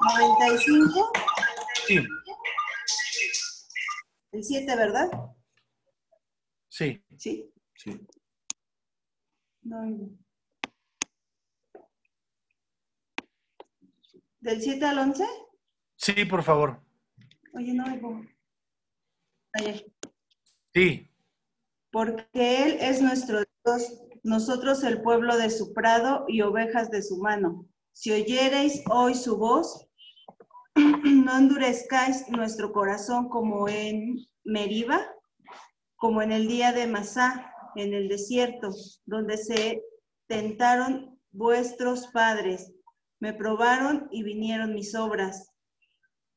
95. 0.00 1.12
Sí. 1.86 2.06
El 4.32 4.42
7, 4.42 4.76
¿verdad? 4.76 5.10
Sí. 6.72 7.04
¿Sí? 7.18 7.52
Sí. 7.76 8.00
No, 9.60 10.08
¿Del 14.40 14.62
7 14.62 14.82
al 14.86 14.98
11? 14.98 15.24
Sí, 15.96 16.24
por 16.24 16.42
favor. 16.42 16.82
Oye, 17.52 17.74
no 17.74 17.84
oigo. 17.84 18.24
Ayer. 19.52 19.84
Sí. 20.72 21.10
Porque 21.90 22.26
Él 22.32 22.78
es 22.80 23.02
nuestro 23.02 23.44
Dios, 23.64 24.02
nosotros 24.22 24.82
el 24.82 25.02
pueblo 25.02 25.36
de 25.36 25.50
su 25.50 25.74
prado 25.74 26.24
y 26.26 26.40
ovejas 26.40 26.90
de 26.90 27.02
su 27.02 27.18
mano. 27.18 27.68
Si 27.92 28.12
oyereis 28.12 28.82
hoy 28.90 29.14
su 29.14 29.36
voz, 29.36 29.90
no 30.74 31.36
endurezcáis 31.36 32.30
nuestro 32.30 32.72
corazón 32.72 33.28
como 33.28 33.68
en 33.68 34.26
Meriba, 34.42 35.11
como 36.02 36.20
en 36.20 36.32
el 36.32 36.48
día 36.48 36.72
de 36.72 36.88
Masá, 36.88 37.54
en 37.76 37.94
el 37.94 38.08
desierto, 38.08 38.70
donde 39.06 39.36
se 39.36 39.84
tentaron 40.26 41.16
vuestros 41.30 42.08
padres. 42.08 42.72
Me 43.20 43.32
probaron 43.32 44.08
y 44.10 44.24
vinieron 44.24 44.74
mis 44.74 44.96
obras. 44.96 45.52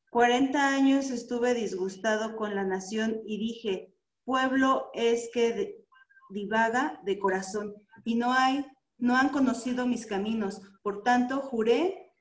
Cuarenta 0.08 0.68
años 0.68 1.10
estuve 1.10 1.52
disgustado 1.52 2.36
con 2.36 2.54
la 2.54 2.62
nación 2.62 3.22
y 3.26 3.38
dije, 3.38 3.92
pueblo 4.24 4.88
es 4.94 5.30
que 5.34 5.84
divaga 6.30 7.00
de 7.04 7.18
corazón 7.18 7.74
y 8.04 8.14
no 8.14 8.32
hay, 8.32 8.64
no 8.98 9.16
han 9.16 9.30
conocido 9.30 9.84
mis 9.84 10.06
caminos. 10.06 10.62
Por 10.84 11.02
tanto, 11.02 11.40
juré 11.40 12.12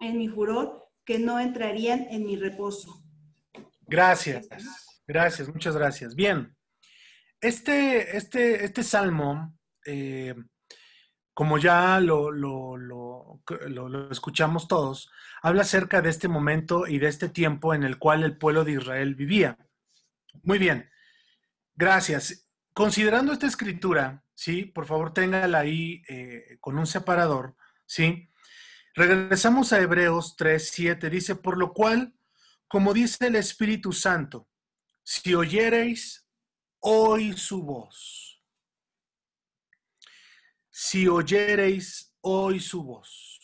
en 0.00 0.16
mi 0.16 0.28
furor 0.28 0.88
que 1.04 1.18
no 1.18 1.38
entrarían 1.38 2.06
en 2.08 2.24
mi 2.24 2.36
reposo. 2.36 3.04
Gracias, 3.82 4.48
gracias, 5.06 5.48
muchas 5.48 5.76
gracias. 5.76 6.14
Bien, 6.14 6.53
este, 7.40 8.16
este, 8.16 8.64
este 8.64 8.82
salmo, 8.82 9.58
eh, 9.86 10.34
como 11.34 11.58
ya 11.58 12.00
lo, 12.00 12.30
lo, 12.30 12.76
lo, 12.76 14.10
escuchamos 14.10 14.68
todos, 14.68 15.10
habla 15.42 15.62
acerca 15.62 16.00
de 16.00 16.10
este 16.10 16.28
momento 16.28 16.86
y 16.86 16.98
de 16.98 17.08
este 17.08 17.28
tiempo 17.28 17.74
en 17.74 17.82
el 17.82 17.98
cual 17.98 18.22
el 18.22 18.38
pueblo 18.38 18.64
de 18.64 18.72
Israel 18.72 19.14
vivía. 19.14 19.58
Muy 20.42 20.58
bien, 20.58 20.90
gracias. 21.74 22.48
Considerando 22.72 23.32
esta 23.32 23.46
escritura, 23.46 24.24
¿sí? 24.34 24.64
Por 24.64 24.86
favor, 24.86 25.12
téngala 25.12 25.60
ahí 25.60 26.02
eh, 26.08 26.56
con 26.60 26.78
un 26.78 26.86
separador, 26.86 27.56
¿sí? 27.86 28.30
Regresamos 28.94 29.72
a 29.72 29.80
Hebreos 29.80 30.36
3, 30.36 30.70
7. 30.72 31.10
Dice, 31.10 31.34
por 31.34 31.58
lo 31.58 31.72
cual, 31.72 32.14
como 32.68 32.94
dice 32.94 33.26
el 33.26 33.34
Espíritu 33.34 33.92
Santo, 33.92 34.48
si 35.02 35.34
oyereis 35.34 36.23
hoy 36.86 37.32
su 37.32 37.62
voz. 37.62 38.42
Si 40.68 41.08
oyereis 41.08 42.14
hoy 42.20 42.60
su 42.60 42.82
voz. 42.84 43.40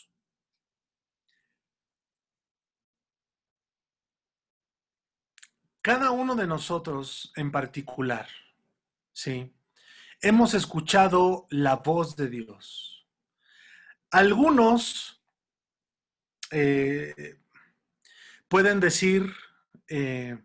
Cada 5.81 6.11
uno 6.11 6.35
de 6.35 6.45
nosotros 6.45 7.33
en 7.35 7.51
particular, 7.51 8.29
¿sí? 9.11 9.51
Hemos 10.21 10.53
escuchado 10.53 11.47
la 11.49 11.77
voz 11.77 12.15
de 12.15 12.29
Dios. 12.29 13.07
Algunos 14.11 15.19
eh, 16.51 17.39
pueden 18.47 18.79
decir, 18.79 19.33
eh, 19.87 20.37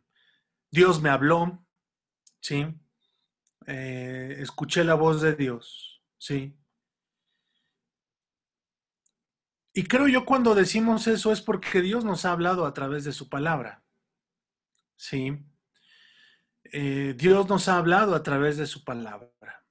Dios 0.70 1.02
me 1.02 1.10
habló, 1.10 1.62
¿sí? 2.40 2.74
Eh, 3.66 4.36
escuché 4.40 4.84
la 4.84 4.94
voz 4.94 5.20
de 5.20 5.34
Dios, 5.34 6.02
¿sí? 6.18 6.56
Y 9.72 9.84
creo 9.84 10.08
yo 10.08 10.24
cuando 10.24 10.54
decimos 10.54 11.06
eso 11.06 11.32
es 11.32 11.42
porque 11.42 11.82
Dios 11.82 12.04
nos 12.04 12.24
ha 12.24 12.32
hablado 12.32 12.64
a 12.64 12.72
través 12.72 13.04
de 13.04 13.12
su 13.12 13.28
palabra, 13.28 13.82
¿sí? 14.96 15.44
Dios 16.72 17.48
nos 17.48 17.68
ha 17.68 17.76
hablado 17.78 18.14
a 18.14 18.22
través 18.22 18.56
de 18.56 18.66
su 18.66 18.82
palabra. 18.82 19.64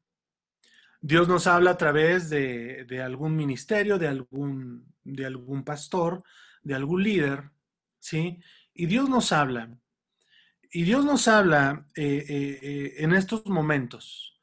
Dios 1.01 1.27
nos 1.27 1.45
habla 1.45 1.71
a 1.71 1.77
través 1.77 2.29
de, 2.29 2.86
de 2.86 3.01
algún 3.01 3.36
ministerio, 3.36 3.97
de 3.97 4.08
algún 4.08 4.95
de 5.05 5.25
algún 5.25 5.63
pastor, 5.63 6.23
de 6.63 6.75
algún 6.75 7.03
líder, 7.03 7.51
¿sí? 7.99 8.41
Y 8.73 8.88
Dios 8.88 9.08
nos 9.08 9.31
habla. 9.31 9.77
Y 10.75 10.83
Dios 10.83 11.05
nos 11.05 11.29
habla 11.29 11.88
eh, 11.95 12.25
eh, 12.27 12.59
eh, 12.61 12.93
en 12.97 13.13
estos 13.13 13.45
momentos. 13.45 14.38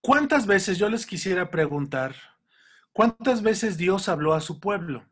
¿Cuántas 0.00 0.48
veces 0.48 0.76
yo 0.76 0.88
les 0.88 1.06
quisiera 1.06 1.52
preguntar, 1.52 2.16
cuántas 2.92 3.42
veces 3.42 3.76
Dios 3.76 4.08
habló 4.08 4.34
a 4.34 4.40
su 4.40 4.58
pueblo? 4.58 5.08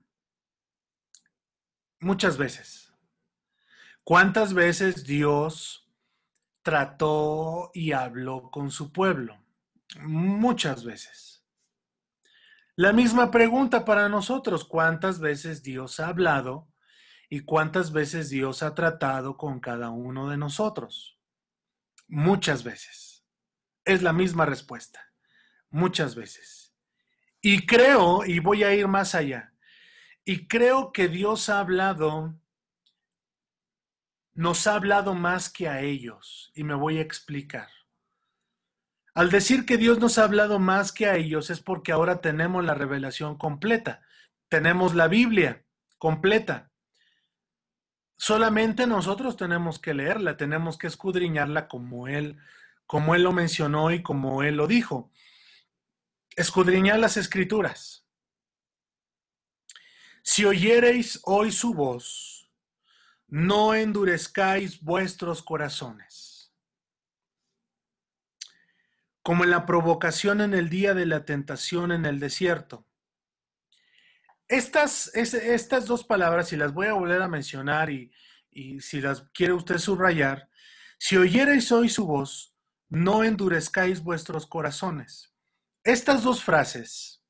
Muchas 2.01 2.37
veces. 2.37 2.93
¿Cuántas 4.03 4.55
veces 4.55 5.05
Dios 5.05 5.89
trató 6.63 7.71
y 7.75 7.93
habló 7.93 8.51
con 8.51 8.73
su 8.73 8.91
pueblo? 8.91 9.41
Muchas 10.01 10.83
veces. 10.83 11.47
La 12.75 12.93
misma 12.93 13.31
pregunta 13.31 13.85
para 13.85 14.09
nosotros, 14.09 14.65
¿cuántas 14.65 15.21
veces 15.21 15.63
Dios 15.63 16.01
ha 16.01 16.09
hablado 16.09 16.72
y 17.33 17.41
cuántas 17.41 17.93
veces 17.93 18.29
Dios 18.29 18.63
ha 18.63 18.75
tratado 18.75 19.39
con 19.39 19.59
cada 19.59 19.89
uno 19.89 20.29
de 20.29 20.37
nosotros? 20.37 21.19
Muchas 22.07 22.63
veces. 22.63 23.25
Es 23.87 24.03
la 24.03 24.13
misma 24.13 24.45
respuesta. 24.45 25.15
Muchas 25.71 26.15
veces. 26.15 26.75
Y 27.41 27.65
creo, 27.65 28.27
y 28.27 28.39
voy 28.41 28.65
a 28.65 28.75
ir 28.75 28.87
más 28.87 29.15
allá, 29.15 29.55
y 30.27 30.47
creo 30.47 30.93
que 30.93 31.09
Dios 31.09 31.49
ha 31.49 31.61
hablado, 31.61 32.39
nos 34.35 34.67
ha 34.67 34.75
hablado 34.75 35.15
más 35.15 35.49
que 35.49 35.71
a 35.71 35.81
ellos, 35.81 36.53
y 36.55 36.65
me 36.65 36.75
voy 36.75 36.99
a 36.99 37.01
explicar. 37.01 37.71
Al 39.15 39.31
decir 39.31 39.65
que 39.65 39.79
Dios 39.79 39.99
nos 39.99 40.19
ha 40.19 40.25
hablado 40.25 40.59
más 40.59 40.93
que 40.93 41.07
a 41.07 41.17
ellos 41.17 41.49
es 41.49 41.63
porque 41.63 41.93
ahora 41.93 42.21
tenemos 42.21 42.63
la 42.63 42.75
revelación 42.75 43.39
completa, 43.39 44.03
tenemos 44.51 44.95
la 44.95 45.09
Biblia 45.09 45.65
completa. 45.97 46.72
Solamente 48.23 48.87
nosotros 48.87 49.37
tenemos 49.37 49.81
que 49.81 49.95
leerla, 49.95 50.37
tenemos 50.37 50.79
que 50.79 50.87
escudriñarla 50.87 51.67
como 51.67 52.07
él, 52.07 52.39
como 52.87 53.17
él 53.17 53.25
lo 53.25 53.33
mencionó 53.33 53.91
y 53.91 54.01
como 54.01 54.45
él 54.45 54.59
lo 54.59 54.69
dijo. 54.69 55.11
Escudriñar 56.37 57.01
las 57.01 57.17
escrituras. 57.17 58.07
Si 60.23 60.45
oyereis 60.45 61.19
hoy 61.25 61.51
su 61.51 61.75
voz, 61.75 62.49
no 63.27 63.75
endurezcáis 63.75 64.81
vuestros 64.81 65.43
corazones. 65.43 66.53
Como 69.25 69.43
en 69.43 69.51
la 69.51 69.67
provocación 69.67 70.41
en 70.43 70.55
el 70.55 70.69
día 70.69 70.95
de 70.95 71.07
la 71.07 71.25
tentación 71.25 71.91
en 71.91 72.07
el 72.07 72.21
desierto 72.21 72.87
estas, 74.53 75.11
estas 75.15 75.87
dos 75.87 76.05
palabras, 76.05 76.53
y 76.53 76.57
las 76.57 76.75
voy 76.75 76.87
a 76.87 76.93
volver 76.93 77.23
a 77.23 77.29
mencionar 77.29 77.91
y, 77.91 78.13
si 78.81 79.01
las 79.01 79.23
quiere 79.33 79.55
usted 79.55 79.79
subrayar, 79.79 80.51
si 80.99 81.17
oyereis 81.17 81.73
hoy 81.73 81.89
su 81.89 82.07
voz, 82.07 82.55
no 82.91 83.25
endurezcáis 83.25 84.03
vuestros 84.03 84.47
corazones. 84.47 85.35
Estas 85.83 86.23
dos 86.23 86.45
frases, 86.45 87.23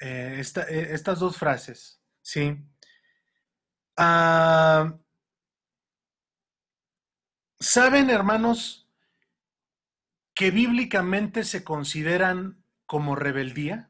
eh, 0.00 0.42
eh, 0.68 0.88
estas 0.90 1.18
dos 1.18 1.38
frases, 1.38 2.02
¿sí? 2.20 2.58
Ah, 3.96 4.98
¿Saben, 7.58 8.10
hermanos, 8.10 8.86
que 10.34 10.50
bíblicamente 10.50 11.44
se 11.44 11.64
consideran 11.64 12.62
como 12.86 13.16
rebeldía? 13.16 13.89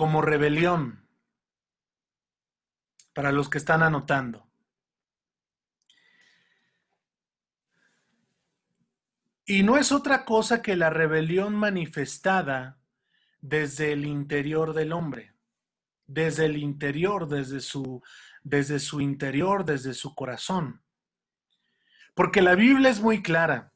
Como 0.00 0.22
rebelión, 0.22 1.06
para 3.12 3.32
los 3.32 3.50
que 3.50 3.58
están 3.58 3.82
anotando. 3.82 4.50
Y 9.44 9.62
no 9.62 9.76
es 9.76 9.92
otra 9.92 10.24
cosa 10.24 10.62
que 10.62 10.74
la 10.74 10.88
rebelión 10.88 11.54
manifestada 11.54 12.80
desde 13.42 13.92
el 13.92 14.06
interior 14.06 14.72
del 14.72 14.94
hombre, 14.94 15.34
desde 16.06 16.46
el 16.46 16.56
interior, 16.56 17.28
desde 17.28 17.60
su, 17.60 18.02
desde 18.42 18.78
su 18.78 19.02
interior, 19.02 19.66
desde 19.66 19.92
su 19.92 20.14
corazón. 20.14 20.82
Porque 22.14 22.40
la 22.40 22.54
Biblia 22.54 22.88
es 22.88 23.02
muy 23.02 23.22
clara. 23.22 23.74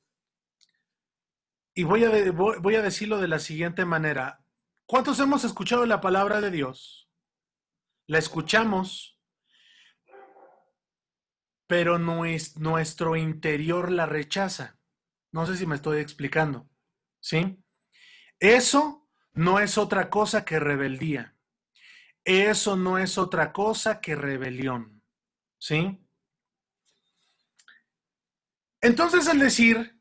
Y 1.74 1.82
voy 1.82 2.02
a, 2.04 2.32
voy 2.32 2.76
a 2.76 2.80
decirlo 2.80 3.20
de 3.20 3.28
la 3.28 3.40
siguiente 3.40 3.84
manera. 3.84 4.43
¿Cuántos 4.86 5.18
hemos 5.20 5.44
escuchado 5.44 5.86
la 5.86 6.00
palabra 6.00 6.40
de 6.42 6.50
Dios? 6.50 7.08
La 8.06 8.18
escuchamos, 8.18 9.18
pero 11.66 11.98
nuestro 11.98 13.16
interior 13.16 13.90
la 13.90 14.04
rechaza. 14.04 14.78
No 15.32 15.46
sé 15.46 15.56
si 15.56 15.66
me 15.66 15.76
estoy 15.76 16.00
explicando. 16.00 16.68
¿Sí? 17.18 17.58
Eso 18.38 19.08
no 19.32 19.58
es 19.58 19.78
otra 19.78 20.10
cosa 20.10 20.44
que 20.44 20.60
rebeldía. 20.60 21.34
Eso 22.22 22.76
no 22.76 22.98
es 22.98 23.16
otra 23.16 23.52
cosa 23.52 24.02
que 24.02 24.14
rebelión. 24.14 25.02
¿Sí? 25.58 25.98
Entonces, 28.82 29.28
al 29.28 29.38
decir 29.38 29.98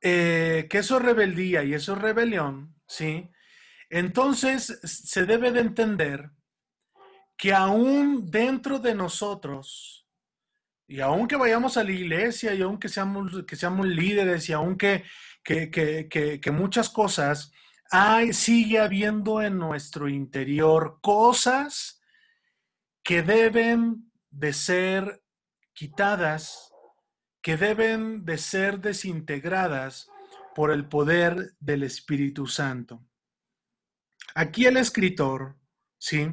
eh, 0.00 0.66
que 0.70 0.78
eso 0.78 0.96
es 0.96 1.02
rebeldía 1.02 1.62
y 1.62 1.74
eso 1.74 1.92
es 1.92 1.98
rebelión, 1.98 2.74
¿sí? 2.86 3.30
Entonces 3.94 4.80
se 4.82 5.24
debe 5.24 5.52
de 5.52 5.60
entender 5.60 6.32
que 7.36 7.52
aún 7.52 8.28
dentro 8.28 8.80
de 8.80 8.92
nosotros, 8.92 10.04
y 10.88 10.98
aún 10.98 11.28
que 11.28 11.36
vayamos 11.36 11.76
a 11.76 11.84
la 11.84 11.92
iglesia, 11.92 12.54
y 12.54 12.62
aún 12.62 12.80
que 12.80 12.88
seamos, 12.88 13.44
que 13.46 13.54
seamos 13.54 13.86
líderes, 13.86 14.48
y 14.48 14.52
aún 14.52 14.76
que, 14.76 15.04
que, 15.44 16.50
muchas 16.52 16.90
cosas, 16.90 17.52
hay, 17.88 18.32
sigue 18.32 18.80
habiendo 18.80 19.40
en 19.40 19.58
nuestro 19.58 20.08
interior 20.08 20.98
cosas 21.00 22.02
que 23.04 23.22
deben 23.22 24.10
de 24.32 24.52
ser 24.54 25.22
quitadas, 25.72 26.72
que 27.40 27.56
deben 27.56 28.24
de 28.24 28.38
ser 28.38 28.80
desintegradas 28.80 30.08
por 30.52 30.72
el 30.72 30.88
poder 30.88 31.52
del 31.60 31.84
Espíritu 31.84 32.48
Santo. 32.48 33.00
Aquí 34.34 34.66
el 34.66 34.76
escritor, 34.76 35.56
¿sí? 35.98 36.28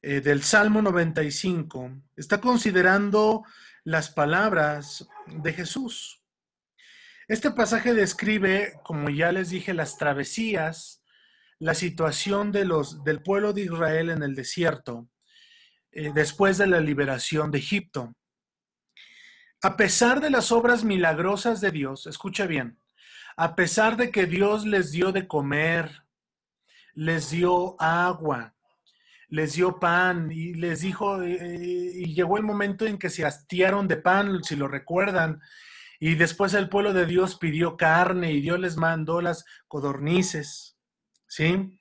Eh, 0.00 0.20
del 0.20 0.44
Salmo 0.44 0.80
95 0.80 1.90
está 2.14 2.40
considerando 2.40 3.44
las 3.82 4.10
palabras 4.10 5.08
de 5.26 5.52
Jesús. 5.52 6.22
Este 7.26 7.50
pasaje 7.50 7.92
describe, 7.92 8.74
como 8.84 9.10
ya 9.10 9.32
les 9.32 9.50
dije, 9.50 9.74
las 9.74 9.98
travesías, 9.98 11.02
la 11.58 11.74
situación 11.74 12.52
de 12.52 12.64
los, 12.64 13.02
del 13.02 13.20
pueblo 13.20 13.52
de 13.52 13.62
Israel 13.62 14.10
en 14.10 14.22
el 14.22 14.36
desierto 14.36 15.08
eh, 15.90 16.12
después 16.14 16.56
de 16.56 16.68
la 16.68 16.80
liberación 16.80 17.50
de 17.50 17.58
Egipto. 17.58 18.14
A 19.60 19.76
pesar 19.76 20.20
de 20.20 20.30
las 20.30 20.52
obras 20.52 20.84
milagrosas 20.84 21.60
de 21.60 21.72
Dios, 21.72 22.06
escucha 22.06 22.46
bien, 22.46 22.78
a 23.36 23.56
pesar 23.56 23.96
de 23.96 24.12
que 24.12 24.26
Dios 24.26 24.64
les 24.64 24.92
dio 24.92 25.10
de 25.10 25.26
comer, 25.26 26.04
les 26.98 27.30
dio 27.30 27.76
agua, 27.80 28.56
les 29.28 29.52
dio 29.54 29.78
pan 29.78 30.32
y 30.32 30.54
les 30.54 30.80
dijo, 30.80 31.22
eh, 31.22 31.92
y 31.94 32.12
llegó 32.12 32.36
el 32.38 32.42
momento 32.42 32.86
en 32.86 32.98
que 32.98 33.08
se 33.08 33.24
hastiaron 33.24 33.86
de 33.86 33.98
pan, 33.98 34.42
si 34.42 34.56
lo 34.56 34.66
recuerdan, 34.66 35.40
y 36.00 36.16
después 36.16 36.54
el 36.54 36.68
pueblo 36.68 36.92
de 36.92 37.06
Dios 37.06 37.36
pidió 37.36 37.76
carne 37.76 38.32
y 38.32 38.40
Dios 38.40 38.58
les 38.58 38.76
mandó 38.76 39.20
las 39.20 39.44
codornices, 39.68 40.76
¿sí? 41.28 41.78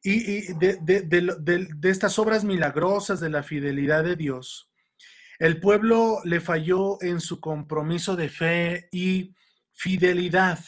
Y, 0.00 0.52
de, 0.54 0.78
de 0.80 1.90
estas 1.90 2.18
obras 2.20 2.44
milagrosas 2.44 3.18
de 3.18 3.30
la 3.30 3.42
fidelidad 3.42 4.04
de 4.04 4.14
Dios, 4.14 4.70
el 5.40 5.58
pueblo 5.58 6.20
le 6.22 6.40
falló 6.40 7.02
en 7.02 7.20
su 7.20 7.40
compromiso 7.40 8.14
de 8.14 8.28
fe 8.28 8.88
y 8.92 9.34
fidelidad, 9.72 10.60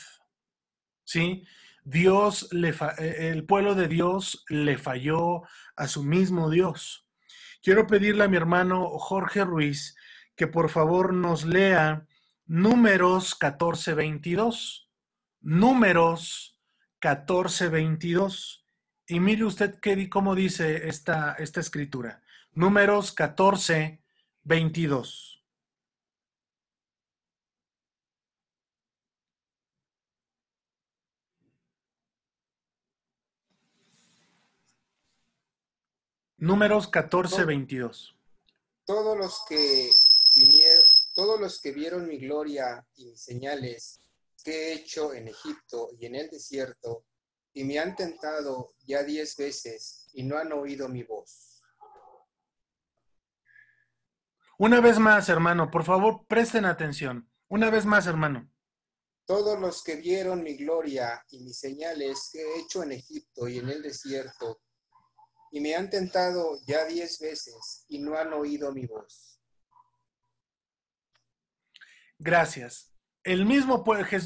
¿sí? 1.04 1.44
Dios 1.84 2.48
le 2.50 2.70
eh, 2.70 3.30
el 3.30 3.44
pueblo 3.44 3.74
de 3.74 3.88
Dios 3.88 4.44
le 4.48 4.78
falló 4.78 5.42
a 5.76 5.86
su 5.86 6.02
mismo 6.02 6.50
Dios. 6.50 7.06
Quiero 7.62 7.86
pedirle 7.86 8.24
a 8.24 8.28
mi 8.28 8.36
hermano 8.36 8.88
Jorge 8.98 9.44
Ruiz 9.44 9.96
que 10.36 10.46
por 10.46 10.70
favor 10.70 11.12
nos 11.12 11.44
lea 11.44 12.06
Números 12.46 13.38
14:22. 13.38 14.88
Números 15.40 16.58
14:22. 17.00 18.64
Y 19.06 19.20
mire 19.20 19.44
usted 19.44 19.78
qué, 19.80 20.08
cómo 20.08 20.34
dice 20.34 20.88
esta, 20.88 21.34
esta 21.34 21.60
escritura. 21.60 22.22
Números 22.52 23.14
14:22. 23.14 25.33
Números 36.44 36.88
14, 36.88 37.46
22. 37.46 38.18
Todos 38.84 39.16
los 39.16 39.46
que 39.48 39.90
vinieron, 40.36 40.84
todos 41.14 41.40
los 41.40 41.58
que 41.58 41.72
vieron 41.72 42.06
mi 42.06 42.18
gloria 42.18 42.86
y 42.96 43.06
mis 43.06 43.22
señales 43.22 44.02
que 44.44 44.52
he 44.52 44.74
hecho 44.74 45.14
en 45.14 45.28
Egipto 45.28 45.88
y 45.98 46.04
en 46.04 46.16
el 46.16 46.28
desierto, 46.28 47.06
y 47.54 47.64
me 47.64 47.78
han 47.78 47.96
tentado 47.96 48.74
ya 48.86 49.02
diez 49.04 49.38
veces 49.38 50.10
y 50.12 50.22
no 50.22 50.36
han 50.36 50.52
oído 50.52 50.86
mi 50.86 51.02
voz. 51.02 51.62
Una 54.58 54.82
vez 54.82 54.98
más, 54.98 55.30
hermano, 55.30 55.70
por 55.70 55.84
favor, 55.84 56.26
presten 56.26 56.66
atención. 56.66 57.26
Una 57.48 57.70
vez 57.70 57.86
más, 57.86 58.06
hermano. 58.06 58.52
Todos 59.24 59.58
los 59.58 59.82
que 59.82 59.96
vieron 59.96 60.42
mi 60.42 60.58
gloria 60.58 61.24
y 61.30 61.38
mis 61.38 61.58
señales 61.58 62.28
que 62.30 62.42
he 62.42 62.60
hecho 62.60 62.82
en 62.82 62.92
Egipto 62.92 63.48
y 63.48 63.60
en 63.60 63.70
el 63.70 63.80
desierto, 63.80 64.60
y 65.54 65.60
me 65.60 65.76
han 65.76 65.88
tentado 65.88 66.58
ya 66.66 66.84
diez 66.84 67.20
veces 67.20 67.84
y 67.86 68.00
no 68.00 68.18
han 68.18 68.32
oído 68.32 68.72
mi 68.72 68.86
voz. 68.86 69.40
Gracias. 72.18 72.92
El 73.22 73.46
mismo, 73.46 73.84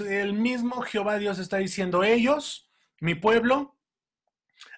el 0.09 0.33
mismo 0.33 0.81
Jehová 0.81 1.19
Dios 1.19 1.39
está 1.39 1.59
diciendo, 1.59 2.03
ellos, 2.03 2.73
mi 2.99 3.15
pueblo, 3.15 3.79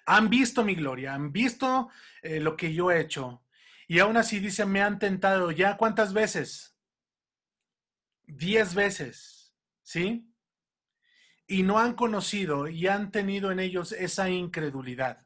han 0.05 0.29
visto 0.29 0.65
mi 0.65 0.75
gloria, 0.75 1.13
han 1.13 1.31
visto 1.31 1.89
eh, 2.21 2.41
lo 2.41 2.57
que 2.57 2.73
yo 2.73 2.91
he 2.91 2.99
hecho. 2.99 3.45
Y 3.87 3.99
aún 3.99 4.17
así 4.17 4.41
dice, 4.41 4.65
me 4.65 4.81
han 4.81 4.99
tentado 4.99 5.51
ya 5.51 5.77
cuántas 5.77 6.11
veces? 6.11 6.75
Diez 8.23 8.75
veces, 8.75 9.55
¿sí? 9.83 10.29
Y 11.47 11.63
no 11.63 11.79
han 11.79 11.93
conocido 11.93 12.67
y 12.67 12.87
han 12.87 13.09
tenido 13.09 13.53
en 13.53 13.61
ellos 13.61 13.93
esa 13.93 14.29
incredulidad. 14.29 15.25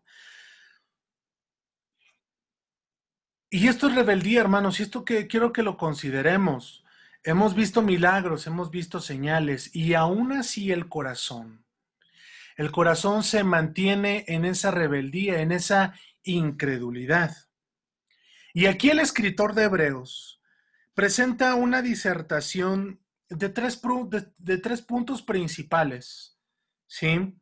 Y 3.55 3.67
esto 3.67 3.87
es 3.87 3.95
rebeldía, 3.95 4.41
hermanos, 4.41 4.79
y 4.79 4.83
esto 4.83 5.05
que 5.05 5.27
quiero 5.27 5.53
que 5.53 5.63
lo 5.63 5.77
consideremos. 5.77 6.83
Hemos 7.23 7.55
visto 7.55 7.81
milagros, 7.81 8.47
hemos 8.47 8.69
visto 8.69 8.99
señales, 8.99 9.75
y 9.75 9.93
aún 9.93 10.31
así 10.33 10.71
el 10.71 10.89
corazón 10.89 11.65
el 12.55 12.71
corazón 12.71 13.23
se 13.23 13.43
mantiene 13.43 14.23
en 14.27 14.45
esa 14.45 14.71
rebeldía, 14.71 15.41
en 15.41 15.51
esa 15.51 15.93
incredulidad. 16.23 17.35
Y 18.53 18.67
aquí 18.67 18.89
el 18.89 18.99
escritor 18.99 19.53
de 19.53 19.63
Hebreos 19.63 20.41
presenta 20.93 21.55
una 21.55 21.81
disertación 21.81 23.01
de 23.27 23.49
tres, 23.49 23.81
de, 24.37 24.57
tres 24.57 24.81
puntos 24.81 25.21
principales, 25.21 26.37
¿sí? 26.87 27.35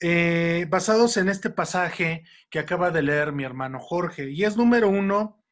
Eh, 0.00 0.66
basados 0.68 1.16
en 1.16 1.28
este 1.30 1.48
pasaje 1.48 2.24
que 2.50 2.58
acaba 2.58 2.90
de 2.90 3.02
leer 3.02 3.32
mi 3.32 3.44
hermano 3.44 3.78
Jorge. 3.78 4.30
Y 4.30 4.44
es 4.44 4.56
número 4.56 4.88
uno, 4.88 5.42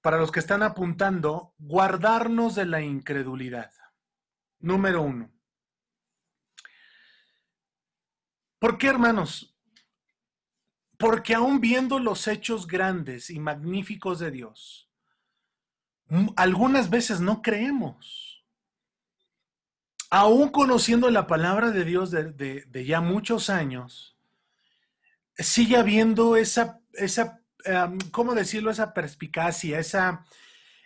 para 0.00 0.18
los 0.18 0.30
que 0.30 0.40
están 0.40 0.62
apuntando, 0.62 1.54
guardarnos 1.58 2.54
de 2.54 2.66
la 2.66 2.80
incredulidad. 2.80 3.72
Número 4.60 5.02
uno. 5.02 5.32
¿Por 8.58 8.78
qué, 8.78 8.88
hermanos? 8.88 9.56
Porque 10.98 11.34
aún 11.34 11.60
viendo 11.60 11.98
los 11.98 12.28
hechos 12.28 12.66
grandes 12.66 13.30
y 13.30 13.40
magníficos 13.40 14.18
de 14.18 14.30
Dios, 14.30 14.90
algunas 16.36 16.90
veces 16.90 17.20
no 17.20 17.40
creemos. 17.40 18.29
Aún 20.10 20.48
conociendo 20.48 21.08
la 21.10 21.26
palabra 21.26 21.70
de 21.70 21.84
Dios 21.84 22.10
de, 22.10 22.84
ya 22.84 23.00
muchos 23.00 23.48
años, 23.48 24.18
sigue 25.36 25.76
habiendo 25.76 26.36
esa, 26.36 26.80
esa 26.94 27.40
¿cómo 28.10 28.34
decirlo? 28.34 28.70
Esa 28.70 28.92
perspicacia, 28.92 29.78
esa, 29.78 30.24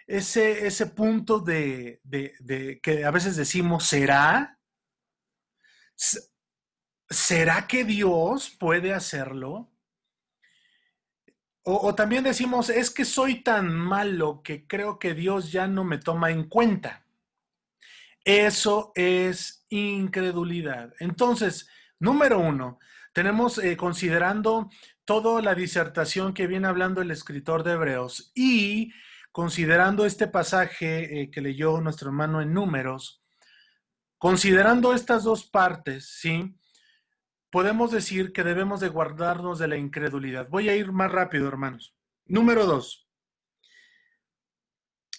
ese, 0.07 0.67
ese 0.67 0.87
punto 0.87 1.41
de, 1.41 2.01
de, 2.05 2.81
que 2.83 3.05
a 3.05 3.11
veces 3.11 3.37
decimos, 3.37 3.85
¿será? 3.85 4.59
¿será 7.09 7.67
que 7.67 7.85
Dios 7.85 8.51
puede 8.51 8.93
hacerlo? 8.93 9.71
O, 11.67 11.95
también 11.95 12.25
decimos, 12.25 12.69
es 12.69 12.91
que 12.91 13.07
soy 13.07 13.43
tan 13.43 13.75
malo 13.75 14.43
que 14.43 14.67
creo 14.67 14.99
que 14.99 15.15
Dios 15.15 15.51
ya 15.51 15.67
no 15.67 15.83
me 15.83 15.97
toma 15.97 16.31
en 16.31 16.47
cuenta. 16.47 17.04
Eso 18.25 18.93
es 18.95 19.67
incredulidad. 19.69 20.95
Entonces, 20.99 21.69
número 21.99 22.39
uno, 22.39 22.79
tenemos 23.13 23.59
eh, 23.59 23.77
considerando 23.77 24.71
toda 25.05 25.43
la 25.43 25.55
disertación 25.55 26.33
que 26.33 26.47
viene 26.47 26.67
hablando 26.67 27.03
el 27.03 27.11
escritor 27.11 27.63
de 27.63 27.73
Hebreos 27.73 28.33
y 28.35 28.93
considerando 29.31 30.07
este 30.07 30.27
pasaje 30.27 31.21
eh, 31.21 31.31
que 31.31 31.41
leyó 31.41 31.81
nuestro 31.81 32.09
hermano 32.09 32.41
en 32.41 32.55
números, 32.55 33.23
considerando 34.17 34.95
estas 34.95 35.25
dos 35.25 35.45
partes, 35.45 36.09
¿sí? 36.09 36.57
podemos 37.55 37.93
decir 37.93 38.33
que 38.33 38.43
debemos 38.43 38.81
de 38.81 38.89
guardarnos 38.89 39.61
de 39.61 39.69
la 39.69 39.77
incredulidad. 39.77 40.49
Voy 40.49 40.69
a 40.69 40.75
ir 40.75 40.91
más 40.91 41.13
rápido, 41.13 41.47
hermanos. 41.47 41.95
Número 42.27 42.67
dos. 42.67 43.09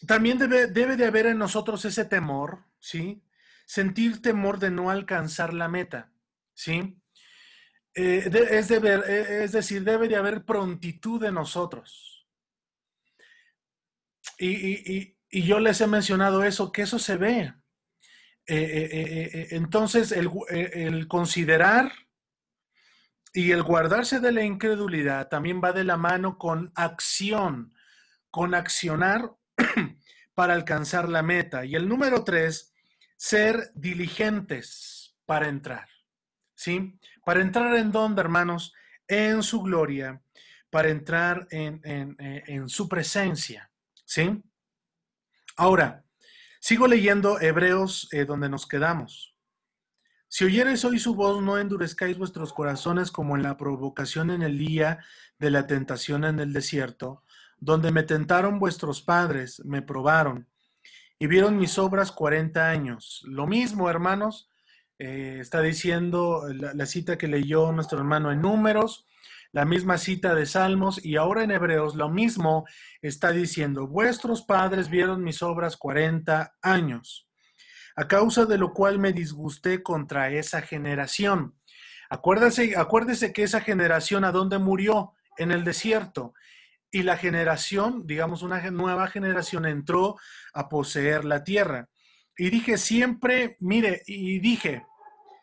También 0.06 0.38
debe, 0.38 0.68
debe 0.68 0.97
de 0.97 1.06
haber 1.06 1.28
en 1.28 1.38
nosotros 1.38 1.86
ese 1.86 2.03
temor, 2.03 2.66
¿sí? 2.86 3.23
Sentir 3.65 4.21
temor 4.21 4.59
de 4.59 4.69
no 4.69 4.91
alcanzar 4.91 5.53
la 5.53 5.67
meta, 5.67 6.11
¿sí? 6.53 7.01
Eh, 7.95 8.29
es, 8.51 8.69
eh, 8.69 9.43
es 9.43 9.51
decir, 9.53 9.83
debe 9.83 10.07
de 10.07 10.17
haber 10.17 10.45
prontitud 10.45 11.23
en 11.23 11.33
nosotros. 11.33 12.27
Y, 14.38 15.15
yo 15.31 15.59
les 15.59 15.81
he 15.81 15.88
mencionado 15.88 16.43
eso, 16.43 16.71
que 16.71 16.83
eso 16.83 16.99
se 16.99 17.17
ve. 17.17 17.53
Eh, 18.47 19.47
entonces, 19.51 20.11
el, 20.11 20.29
el 20.49 21.07
considerar 21.07 21.91
y 23.33 23.51
el 23.51 23.63
guardarse 23.63 24.19
de 24.19 24.31
la 24.31 24.43
incredulidad 24.43 25.27
también 25.27 25.59
va 25.61 25.73
de 25.73 25.83
la 25.83 25.97
mano 25.97 26.38
con 26.38 26.71
acción, 26.75 27.73
con 28.29 28.53
accionar 28.53 29.36
para 30.36 30.53
alcanzar 30.53 31.09
la 31.09 31.23
meta. 31.23 31.65
Y 31.65 31.75
el 31.75 31.89
número 31.89 32.23
tres, 32.23 32.74
ser 33.26 33.71
diligentes 33.73 35.15
para 35.26 35.47
entrar. 35.47 35.89
¿Sí? 36.53 36.99
Para 37.26 37.41
entrar 37.41 37.76
en 37.76 37.91
dónde, 37.91 38.21
hermanos? 38.21 38.71
En 39.07 39.41
su 39.41 39.63
gloria, 39.63 40.21
para 40.69 40.89
entrar 40.89 41.47
en, 41.49 41.82
en 41.84 42.69
su 42.69 42.88
presencia. 42.88 43.71
¿Sí? 44.05 44.43
Ahora, 45.57 46.05
sigo 46.59 46.86
leyendo 46.86 47.41
Hebreos 47.41 48.07
eh, 48.11 48.26
donde 48.26 48.47
nos 48.47 48.67
quedamos. 48.67 49.36
Si 50.28 50.45
oyereis 50.45 50.86
hoy 50.86 50.99
su 50.99 51.15
voz, 51.15 51.41
no 51.41 51.57
endurezcáis 51.57 52.19
vuestros 52.19 52.53
corazones 52.53 53.09
como 53.09 53.36
en 53.36 53.41
la 53.41 53.57
provocación 53.57 54.30
en 54.30 54.43
el 54.43 54.59
día 54.59 54.99
de 55.39 55.49
la 55.49 55.65
tentación 55.65 56.26
en 56.26 56.39
el 56.39 56.53
desierto, 56.53 57.23
donde 57.57 57.91
me 57.91 58.03
tentaron 58.03 58.59
vuestros 58.59 59.01
padres, 59.01 59.65
me 59.65 59.82
probaron 59.82 60.47
y 61.26 61.28
vieron 61.28 61.57
mis 61.57 61.80
obras 61.80 62.11
cuarenta 62.11 62.69
años. 62.69 63.23
Lo 63.26 63.47
mismo, 63.47 63.89
hermanos, 63.89 64.47
eh, 64.99 65.39
está 65.41 65.59
diciendo 65.59 66.43
la, 66.53 66.76
la 66.76 66.86
cita 66.86 67.17
que 67.17 67.28
leyó 67.28 67.71
nuestro 67.71 67.97
hermano 67.97 68.32
en 68.32 68.43
Números, 68.43 69.07
la 69.51 69.65
misma 69.65 69.97
cita 69.97 70.36
de 70.36 70.45
Salmos 70.45 71.03
y 71.03 71.15
ahora 71.15 71.41
en 71.41 71.49
Hebreos 71.49 71.95
lo 71.95 72.09
mismo 72.09 72.65
está 73.01 73.32
diciendo, 73.32 73.88
vuestros 73.88 74.43
padres 74.43 74.88
vieron 74.88 75.23
mis 75.23 75.41
obras 75.41 75.78
cuarenta 75.78 76.53
años 76.61 77.28
a 77.95 78.07
causa 78.07 78.45
de 78.45 78.59
lo 78.59 78.71
cual 78.71 78.99
me 78.99 79.11
disgusté 79.11 79.82
contra 79.82 80.30
esa 80.30 80.61
generación. 80.61 81.55
Acuérdese, 82.07 82.78
acuérdese 82.78 83.34
que 83.34 83.41
esa 83.41 83.61
generación 83.61 84.26
a 84.26 84.32
dónde 84.32 84.59
murió, 84.59 85.13
en 85.39 85.51
el 85.51 85.63
desierto. 85.63 86.36
Y 86.91 87.03
la 87.03 87.17
generación, 87.17 88.05
digamos, 88.05 88.41
una 88.41 88.69
nueva 88.71 89.07
generación 89.07 89.65
entró 89.65 90.15
a 90.53 90.69
poseer 90.69 91.25
la 91.25 91.43
tierra. 91.43 91.89
Y 92.38 92.49
dije, 92.49 92.77
siempre, 92.77 93.57
mire, 93.59 94.03
y 94.05 94.39
dije, 94.39 94.86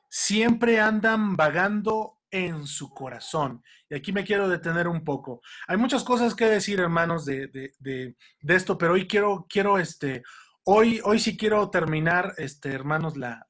siempre 0.09 0.80
andan 0.80 1.36
vagando 1.36 2.18
en 2.30 2.66
su 2.66 2.90
corazón. 2.90 3.62
Y 3.90 3.95
aquí 3.95 4.12
me 4.12 4.24
quiero 4.24 4.49
detener 4.49 4.88
un 4.88 5.05
poco. 5.05 5.43
Hay 5.66 5.76
muchas 5.76 6.05
cosas 6.05 6.34
que 6.34 6.47
decir, 6.47 6.80
hermanos, 6.80 7.26
de, 7.26 7.49
de, 7.49 7.72
de, 7.78 8.16
esto, 8.55 8.78
pero 8.78 8.95
hoy 8.95 9.07
quiero, 9.07 9.47
quiero 9.49 9.78
este, 9.78 10.22
Hoy, 10.64 11.01
hoy 11.03 11.18
sí 11.18 11.36
quiero 11.36 11.70
terminar, 11.70 12.34
este, 12.38 12.70
hermanos, 12.70 13.16
la, 13.16 13.45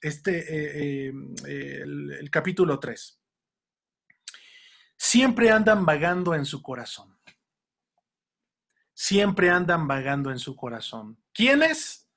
este, 0.00 0.38
eh, 0.38 1.12
eh, 1.48 1.80
el, 1.82 2.30
capítulo 2.30 2.78
3. 2.78 3.20
Siempre 4.96 5.50
andan 5.50 5.84
vagando 5.84 6.34
en 6.34 6.44
su 6.44 6.62
corazón. 6.62 7.18
Siempre 8.94 9.50
andan 9.50 9.86
vagando 9.86 10.30
en 10.30 10.38
su 10.38 10.56
corazón. 10.56 11.22
¿Quiénes? 11.32 12.08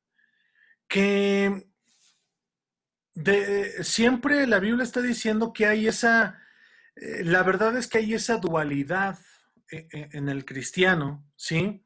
que 0.88 1.68
siempre 3.82 4.48
la 4.48 4.60
Biblia 4.60 4.84
está 4.84 5.02
diciendo 5.02 5.54
que 5.54 5.66
hay 5.66 5.88
esa, 5.88 6.40
eh, 6.96 7.24
la 7.24 7.44
verdad 7.44 7.78
es 7.78 7.88
que 7.88 8.00
hay 8.00 8.14
esa 8.14 8.38
dualidad 8.38 9.20
e, 9.72 9.88
e, 9.92 10.10
en 10.14 10.30
el 10.30 10.46
cristiano, 10.46 11.26
¿sí? 11.36 11.84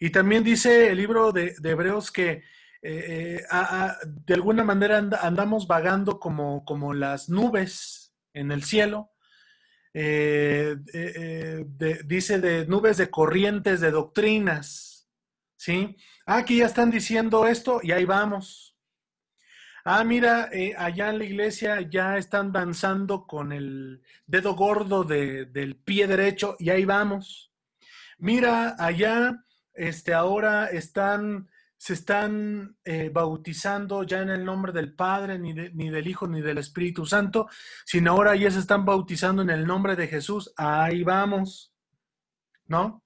Y 0.00 0.10
también 0.10 0.42
dice 0.42 0.88
el 0.88 0.96
libro 0.96 1.30
de, 1.30 1.54
Hebreos 1.62 2.10
que 2.10 2.30
eh, 2.30 2.42
eh, 2.82 3.44
de 4.04 4.34
alguna 4.34 4.64
manera 4.64 4.96
andamos 5.20 5.66
vagando 5.66 6.18
como, 6.18 6.64
como 6.64 6.94
las 6.94 7.28
nubes 7.28 8.14
en 8.32 8.50
el 8.50 8.64
cielo. 8.64 9.10
Eh, 9.92 10.76
dice 12.06 12.40
de 12.40 12.66
nubes 12.66 12.96
de 12.96 13.10
corrientes, 13.10 13.80
de 13.80 13.90
doctrinas, 13.90 15.08
¿sí? 15.56 15.96
Ah, 16.24 16.38
aquí 16.38 16.58
ya 16.58 16.66
están 16.66 16.90
diciendo 16.90 17.46
esto 17.46 17.80
y 17.82 17.92
ahí 17.92 18.06
vamos. 18.06 18.69
Ah, 19.92 20.04
mira, 20.04 20.48
allá 20.78 21.10
en 21.10 21.18
la 21.18 21.24
iglesia 21.24 21.80
ya 21.80 22.16
están 22.16 22.52
danzando 22.52 23.26
con 23.26 23.50
el 23.50 24.00
dedo 24.24 24.54
gordo 24.54 25.02
del 25.02 25.76
pie 25.84 26.06
derecho 26.06 26.54
y 26.60 26.70
ahí 26.70 26.84
vamos. 26.84 27.50
Mira, 28.18 28.76
allá, 28.78 29.44
este, 29.74 30.14
ahora 30.14 30.66
están, 30.66 31.50
se 31.76 31.94
están 31.94 32.76
eh, 32.84 33.10
bautizando 33.12 34.04
ya 34.04 34.22
en 34.22 34.30
el 34.30 34.44
nombre 34.44 34.70
del 34.70 34.94
Padre, 34.94 35.40
ni, 35.40 35.54
ni 35.54 35.90
del 35.90 36.06
Hijo, 36.06 36.28
ni 36.28 36.40
del 36.40 36.58
Espíritu 36.58 37.04
Santo, 37.04 37.48
sino 37.84 38.12
ahora 38.12 38.36
ya 38.36 38.48
se 38.52 38.60
están 38.60 38.84
bautizando 38.84 39.42
en 39.42 39.50
el 39.50 39.66
nombre 39.66 39.96
de 39.96 40.06
Jesús. 40.06 40.52
Ahí 40.56 41.02
vamos, 41.02 41.74
¿no? 42.66 43.02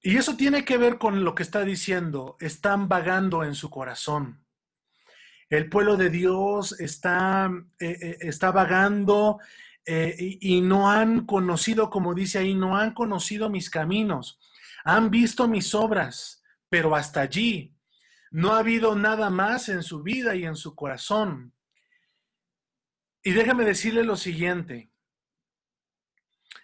Y 0.00 0.16
eso 0.16 0.34
tiene 0.34 0.64
que 0.64 0.78
ver 0.78 0.96
con 0.96 1.24
lo 1.24 1.34
que 1.34 1.42
está 1.42 1.62
diciendo, 1.62 2.38
están 2.40 2.88
vagando 2.88 3.44
en 3.44 3.54
su 3.54 3.68
corazón. 3.68 4.46
El 5.50 5.68
pueblo 5.68 5.96
de 5.96 6.10
Dios 6.10 6.78
está, 6.78 7.50
eh, 7.80 7.98
eh, 8.00 8.18
está 8.20 8.52
vagando 8.52 9.40
eh, 9.84 10.38
y, 10.40 10.60
no 10.60 10.88
han 10.88 11.26
conocido, 11.26 11.90
como 11.90 12.14
dice 12.14 12.38
ahí, 12.38 12.54
no 12.54 12.76
han 12.76 12.94
conocido 12.94 13.50
mis 13.50 13.68
caminos. 13.68 14.38
Han 14.84 15.10
visto 15.10 15.48
mis 15.48 15.74
obras, 15.74 16.44
pero 16.68 16.94
hasta 16.94 17.22
allí. 17.22 17.74
No 18.30 18.52
ha 18.52 18.60
habido 18.60 18.94
nada 18.94 19.28
más 19.28 19.68
en 19.68 19.82
su 19.82 20.04
vida 20.04 20.36
y 20.36 20.44
en 20.44 20.54
su 20.54 20.76
corazón. 20.76 21.52
Y 23.24 23.32
déjame 23.32 23.64
decirle 23.64 24.04
lo 24.04 24.14
siguiente. 24.14 24.92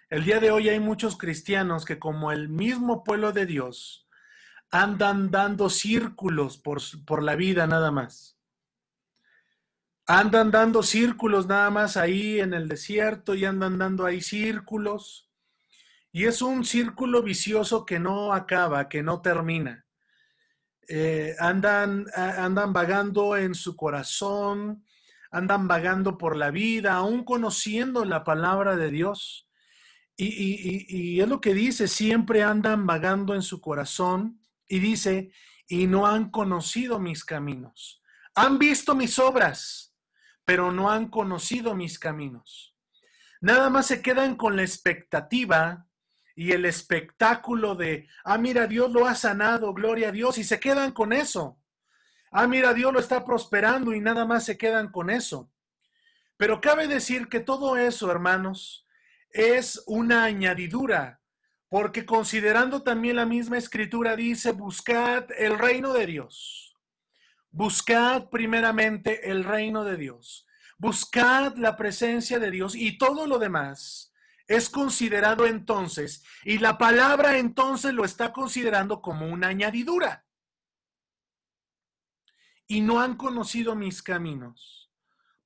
El 0.09 0.23
día 0.23 0.39
de 0.39 0.49
hoy 0.49 0.69
hay 0.69 0.79
muchos 0.79 1.17
cristianos 1.17 1.83
que 1.83 1.99
como 1.99 2.31
el 2.31 2.47
mismo 2.47 3.03
pueblo 3.03 3.33
de 3.33 3.45
Dios 3.45 4.07
andan 4.71 5.29
dando 5.29 5.69
círculos 5.69 6.57
por, 6.57 6.79
por 7.05 7.21
la 7.21 7.35
vida 7.35 7.67
nada 7.67 7.91
más 7.91 8.36
andan 10.07 10.51
dando 10.51 10.83
círculos 10.83 11.47
nada 11.47 11.69
más 11.69 11.97
ahí 11.97 12.39
en 12.39 12.53
el 12.53 12.69
desierto 12.69 13.35
y 13.35 13.43
andan 13.43 13.77
dando 13.77 14.05
ahí 14.05 14.21
círculos. 14.21 15.29
Y 16.13 16.23
es 16.23 16.41
un 16.41 16.63
círculo 16.63 17.21
vicioso 17.21 17.85
que 17.85 17.99
no 17.99 18.33
acaba, 18.33 18.87
que 18.87 19.03
no 19.03 19.21
termina. 19.21 19.85
Eh, 20.87 21.35
andan, 21.39 22.05
andan 22.15 22.71
vagando 22.71 23.35
en 23.35 23.53
su 23.53 23.75
corazón, 23.75 24.85
andan 25.29 25.67
vagando 25.67 26.17
por 26.17 26.37
la 26.37 26.49
vida, 26.49 26.93
aún 26.93 27.25
conociendo 27.25 28.05
la 28.05 28.23
palabra 28.23 28.77
de 28.77 28.89
Dios. 28.89 29.49
Y, 30.15 30.87
y 30.87 31.21
es 31.21 31.27
lo 31.27 31.41
que 31.41 31.53
dice, 31.53 31.87
siempre 31.87 32.41
andan 32.41 32.87
vagando 32.87 33.35
en 33.35 33.43
su 33.43 33.59
corazón 33.59 34.39
y 34.67 34.79
dice, 34.79 35.31
y 35.67 35.85
no 35.85 36.07
han 36.07 36.31
conocido 36.31 36.97
mis 36.97 37.25
caminos. 37.25 38.01
Han 38.33 38.57
visto 38.57 38.95
mis 38.95 39.19
obras, 39.19 39.86
pero 40.47 40.71
no 40.71 40.89
han 40.89 41.09
conocido 41.09 41.75
mis 41.75 41.99
caminos. 41.99 42.73
Nada 43.41 43.69
más 43.69 43.87
se 43.87 44.01
quedan 44.01 44.37
con 44.37 44.55
la 44.55 44.61
expectativa 44.61 45.85
y 46.37 46.53
el 46.53 46.63
espectáculo 46.63 47.75
de, 47.75 48.07
ah, 48.23 48.37
mira, 48.37 48.65
Dios 48.65 48.89
lo 48.93 49.05
ha 49.07 49.13
sanado, 49.13 49.73
gloria 49.73 50.07
a 50.07 50.11
Dios, 50.13 50.37
y 50.37 50.45
se 50.45 50.57
quedan 50.57 50.93
con 50.93 51.11
eso. 51.11 51.59
Ah, 52.31 52.47
mira, 52.47 52.73
Dios 52.73 52.93
lo 52.93 53.01
está 53.01 53.25
prosperando 53.25 53.93
y 53.93 53.99
nada 53.99 54.25
más 54.25 54.45
se 54.45 54.57
quedan 54.57 54.89
con 54.89 55.09
eso. 55.09 55.51
Pero 56.37 56.61
cabe 56.61 56.87
decir 56.87 57.27
que 57.27 57.41
todo 57.41 57.75
eso, 57.75 58.09
hermanos, 58.09 58.87
es 59.31 59.83
una 59.85 60.23
añadidura, 60.23 61.19
porque 61.67 62.05
considerando 62.05 62.83
también 62.83 63.17
la 63.17 63.25
misma 63.25 63.57
escritura 63.57 64.15
dice, 64.15 64.53
buscad 64.53 65.25
el 65.37 65.59
reino 65.59 65.91
de 65.91 66.05
Dios 66.05 66.66
Buscad 67.57 68.29
primeramente 68.29 69.31
el 69.31 69.43
reino 69.43 69.83
de 69.83 69.97
Dios. 69.97 70.45
Buscad 70.77 71.55
la 71.55 71.75
presencia 71.75 72.37
de 72.37 72.51
Dios 72.51 72.75
y 72.75 72.99
todo 72.99 73.25
lo 73.25 73.39
demás 73.39 74.13
es 74.45 74.69
considerado 74.69 75.47
entonces, 75.47 76.23
y 76.43 76.59
la 76.59 76.77
palabra 76.77 77.39
entonces 77.39 77.95
lo 77.95 78.05
está 78.05 78.31
considerando 78.31 79.01
como 79.01 79.25
una 79.25 79.47
añadidura. 79.47 80.27
Y 82.67 82.81
no 82.81 83.01
han 83.01 83.17
conocido 83.17 83.75
mis 83.75 84.03
caminos. 84.03 84.91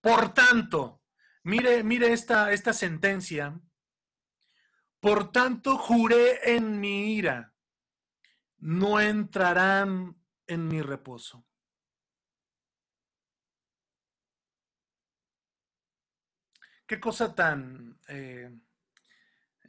Por 0.01 0.34
tanto, 0.34 1.01
mire, 1.43 1.82
mire 1.82 2.12
esta, 2.12 2.51
esta 2.51 2.74
sentencia. 2.74 3.57
Por 4.99 5.32
tanto, 5.32 5.78
juré 5.78 6.55
en 6.55 6.78
mi 6.78 7.14
ira, 7.16 7.53
no 8.57 8.99
entrarán 8.99 10.22
en 10.45 10.68
mi 10.68 10.82
reposo. 10.82 11.45
Qué 16.92 17.00
cosa 17.00 17.34
tan, 17.34 17.98
eh, 18.10 18.52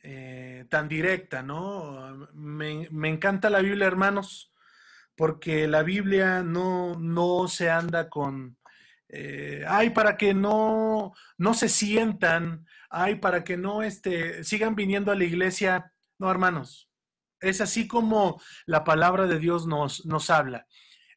eh, 0.02 0.66
tan 0.68 0.88
directa, 0.88 1.40
¿no? 1.40 2.28
Me, 2.34 3.08
encanta 3.08 3.48
la 3.48 3.60
Biblia, 3.60 3.86
hermanos, 3.86 4.52
porque 5.14 5.68
la 5.68 5.84
Biblia 5.84 6.42
no, 6.42 6.98
no 6.98 7.46
se 7.46 7.70
anda 7.70 8.10
con, 8.10 8.58
eh, 9.08 9.64
ay, 9.68 9.90
para 9.90 10.16
que 10.16 10.34
no, 10.34 11.12
no 11.38 11.54
se 11.54 11.68
sientan, 11.68 12.66
ay, 12.90 13.14
para 13.20 13.44
que 13.44 13.56
no 13.56 13.84
este, 13.84 14.42
sigan 14.42 14.74
viniendo 14.74 15.12
a 15.12 15.14
la 15.14 15.22
iglesia. 15.22 15.92
No, 16.18 16.28
hermanos, 16.28 16.90
es 17.38 17.60
así 17.60 17.86
como 17.86 18.42
la 18.66 18.82
palabra 18.82 19.28
de 19.28 19.38
Dios 19.38 19.68
nos, 19.68 20.04
nos 20.06 20.28
habla. 20.28 20.66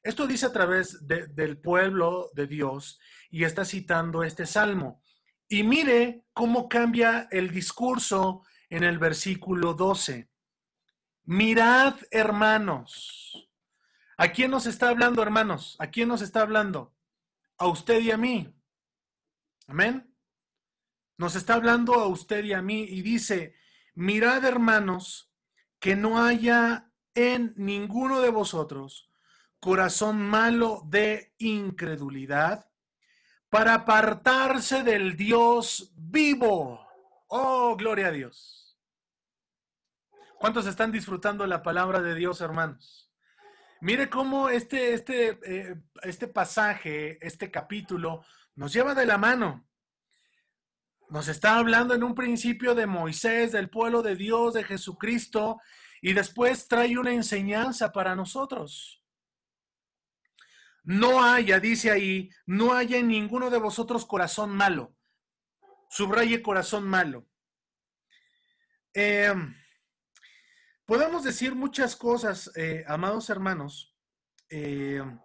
Esto 0.03 0.27
dice 0.27 0.45
a 0.45 0.53
través 0.53 1.07
del 1.07 1.57
pueblo 1.57 2.29
de 2.35 2.45
Dios 2.45 2.99
y 3.31 3.43
está 3.43 3.65
citando 3.65 4.21
este 4.21 4.45
salmo. 4.45 5.01
Y 5.47 5.63
mire 5.63 6.25
cómo 6.33 6.67
cambia 6.67 7.27
el 7.31 7.51
discurso 7.51 8.43
en 8.69 8.83
el 8.83 8.97
versículo 8.97 9.73
12. 9.73 10.29
Mirad, 11.23 11.95
hermanos. 12.11 13.49
¿A 14.17 14.29
quién 14.29 14.51
nos 14.51 14.65
está 14.65 14.89
hablando, 14.89 15.21
hermanos? 15.21 15.75
¿A 15.79 15.87
quién 15.87 16.07
nos 16.09 16.21
está 16.21 16.41
hablando? 16.41 16.95
A 17.57 17.67
usted 17.67 18.01
y 18.01 18.11
a 18.11 18.17
mí. 18.17 18.53
Amén. 19.67 20.13
Nos 21.17 21.35
está 21.35 21.55
hablando 21.55 21.95
a 21.95 22.07
usted 22.07 22.43
y 22.43 22.53
a 22.53 22.61
mí 22.61 22.83
y 22.83 23.01
dice, 23.01 23.55
mirad, 23.93 24.43
hermanos, 24.43 25.31
que 25.79 25.95
no 25.95 26.23
haya 26.23 26.91
en 27.13 27.53
ninguno 27.55 28.21
de 28.21 28.29
vosotros 28.29 29.09
corazón 29.65 30.21
malo 30.21 30.83
de 30.85 31.33
incredulidad 31.39 32.69
para 33.49 33.75
apartarse 33.75 34.83
del 34.83 35.15
Dios 35.15 35.91
vivo. 35.95 36.85
Oh, 37.27 37.75
gloria 37.75 38.07
a 38.07 38.11
Dios. 38.11 38.77
¿Cuántos 40.39 40.67
están 40.67 40.91
disfrutando 40.91 41.47
la 41.47 41.63
palabra 41.63 42.01
de 42.01 42.13
Dios, 42.13 42.41
hermanos? 42.41 43.09
Mire 43.81 44.09
cómo 44.09 44.49
este, 44.49 44.93
este, 44.93 45.39
eh, 45.43 45.75
este 46.01 46.27
pasaje, 46.27 47.17
este 47.25 47.51
capítulo, 47.51 48.23
nos 48.55 48.73
lleva 48.73 48.95
de 48.95 49.05
la 49.05 49.17
mano. 49.17 49.67
Nos 51.09 51.27
está 51.27 51.57
hablando 51.57 51.93
en 51.93 52.03
un 52.03 52.15
principio 52.15 52.73
de 52.73 52.87
Moisés, 52.87 53.51
del 53.51 53.69
pueblo 53.69 54.01
de 54.01 54.15
Dios, 54.15 54.53
de 54.53 54.63
Jesucristo, 54.63 55.61
y 56.01 56.13
después 56.13 56.67
trae 56.67 56.97
una 56.97 57.13
enseñanza 57.13 57.91
para 57.91 58.15
nosotros. 58.15 59.04
No 60.85 61.23
haya, 61.23 61.59
dice 61.59 61.89
ahí, 61.89 62.29
no 62.45 62.73
haya 62.73 62.97
en 62.97 63.07
ninguno 63.07 63.49
de 63.49 63.57
vosotros 63.57 64.05
corazón 64.05 64.51
malo. 64.51 64.95
Subraye 65.89 66.43
corazón 66.43 66.87
malo. 66.87 67.25
Em, 68.93 69.55
podemos 70.85 71.23
decir 71.23 71.55
muchas 71.55 71.95
cosas, 71.95 72.51
eh, 72.55 72.85
amados 72.87 73.31
hermanos, 73.31 73.95
em, 74.49 75.19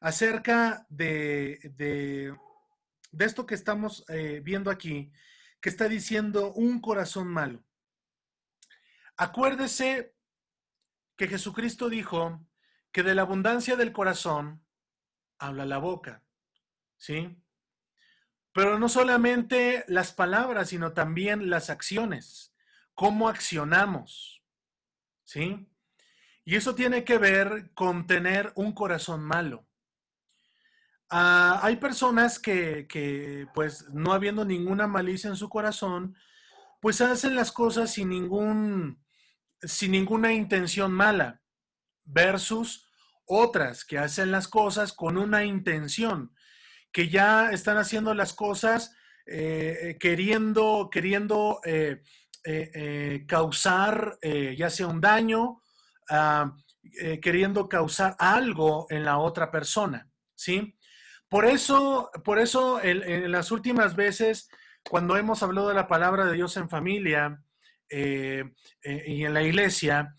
acerca 0.00 0.86
de, 0.88 1.60
de, 1.76 2.34
esto 3.18 3.44
que 3.44 3.54
estamos 3.54 4.02
eh, 4.08 4.40
viendo 4.42 4.70
aquí, 4.70 5.12
que 5.60 5.68
está 5.68 5.88
diciendo 5.88 6.54
un 6.54 6.80
corazón 6.80 7.28
malo. 7.28 7.62
Acuérdese 9.18 10.14
que 11.16 11.28
Jesucristo 11.28 11.90
dijo 11.90 12.40
que 12.92 13.02
de 13.02 13.14
la 13.14 13.22
abundancia 13.22 13.76
del 13.76 13.92
corazón 13.92 14.64
habla 15.40 15.66
la 15.66 15.78
boca, 15.78 16.22
¿sí? 16.96 17.36
Pero 18.52 18.78
no 18.78 18.88
solamente 18.88 19.84
las 19.88 20.12
palabras, 20.12 20.68
sino 20.68 20.92
también 20.92 21.50
las 21.50 21.70
acciones, 21.70 22.54
cómo 22.94 23.28
accionamos, 23.28 24.44
¿sí? 25.24 25.66
Y 26.44 26.56
eso 26.56 26.74
tiene 26.74 27.04
que 27.04 27.18
ver 27.18 27.70
con 27.74 28.06
tener 28.06 28.52
un 28.54 28.72
corazón 28.72 29.22
malo. 29.22 29.66
Ah, 31.08 31.60
hay 31.62 31.76
personas 31.76 32.38
que, 32.38 32.86
que, 32.86 33.46
pues, 33.54 33.88
no 33.90 34.12
habiendo 34.12 34.44
ninguna 34.44 34.86
malicia 34.86 35.28
en 35.28 35.36
su 35.36 35.48
corazón, 35.48 36.16
pues 36.80 37.00
hacen 37.00 37.34
las 37.34 37.52
cosas 37.52 37.92
sin 37.92 38.08
ningún, 38.08 39.02
sin 39.60 39.92
ninguna 39.92 40.32
intención 40.32 40.92
mala, 40.92 41.40
versus 42.04 42.89
otras 43.30 43.84
que 43.84 43.96
hacen 43.96 44.32
las 44.32 44.48
cosas 44.48 44.92
con 44.92 45.16
una 45.16 45.44
intención, 45.44 46.34
que 46.92 47.08
ya 47.08 47.52
están 47.52 47.78
haciendo 47.78 48.12
las 48.12 48.34
cosas 48.34 48.94
eh, 49.26 49.78
eh, 49.82 49.98
queriendo, 49.98 50.88
queriendo 50.90 51.60
eh, 51.64 52.02
causar 53.28 54.18
ya 54.56 54.70
sea 54.70 54.88
un 54.88 55.00
daño, 55.00 55.62
ah, 56.08 56.56
queriendo 57.22 57.68
causar 57.68 58.16
algo 58.18 58.86
en 58.90 59.04
la 59.04 59.18
otra 59.18 59.52
persona, 59.52 60.10
¿sí? 60.34 60.76
Por 61.28 61.46
eso, 61.46 62.10
por 62.24 62.40
eso 62.40 62.82
en, 62.82 63.30
las 63.30 63.52
últimas 63.52 63.94
veces, 63.94 64.48
cuando 64.82 65.16
hemos 65.16 65.44
hablado 65.44 65.68
de 65.68 65.74
la 65.74 65.86
palabra 65.86 66.24
de 66.26 66.32
Dios 66.32 66.56
en 66.56 66.68
familia 66.68 67.40
y 67.88 69.24
en 69.24 69.34
la 69.34 69.42
iglesia, 69.42 70.14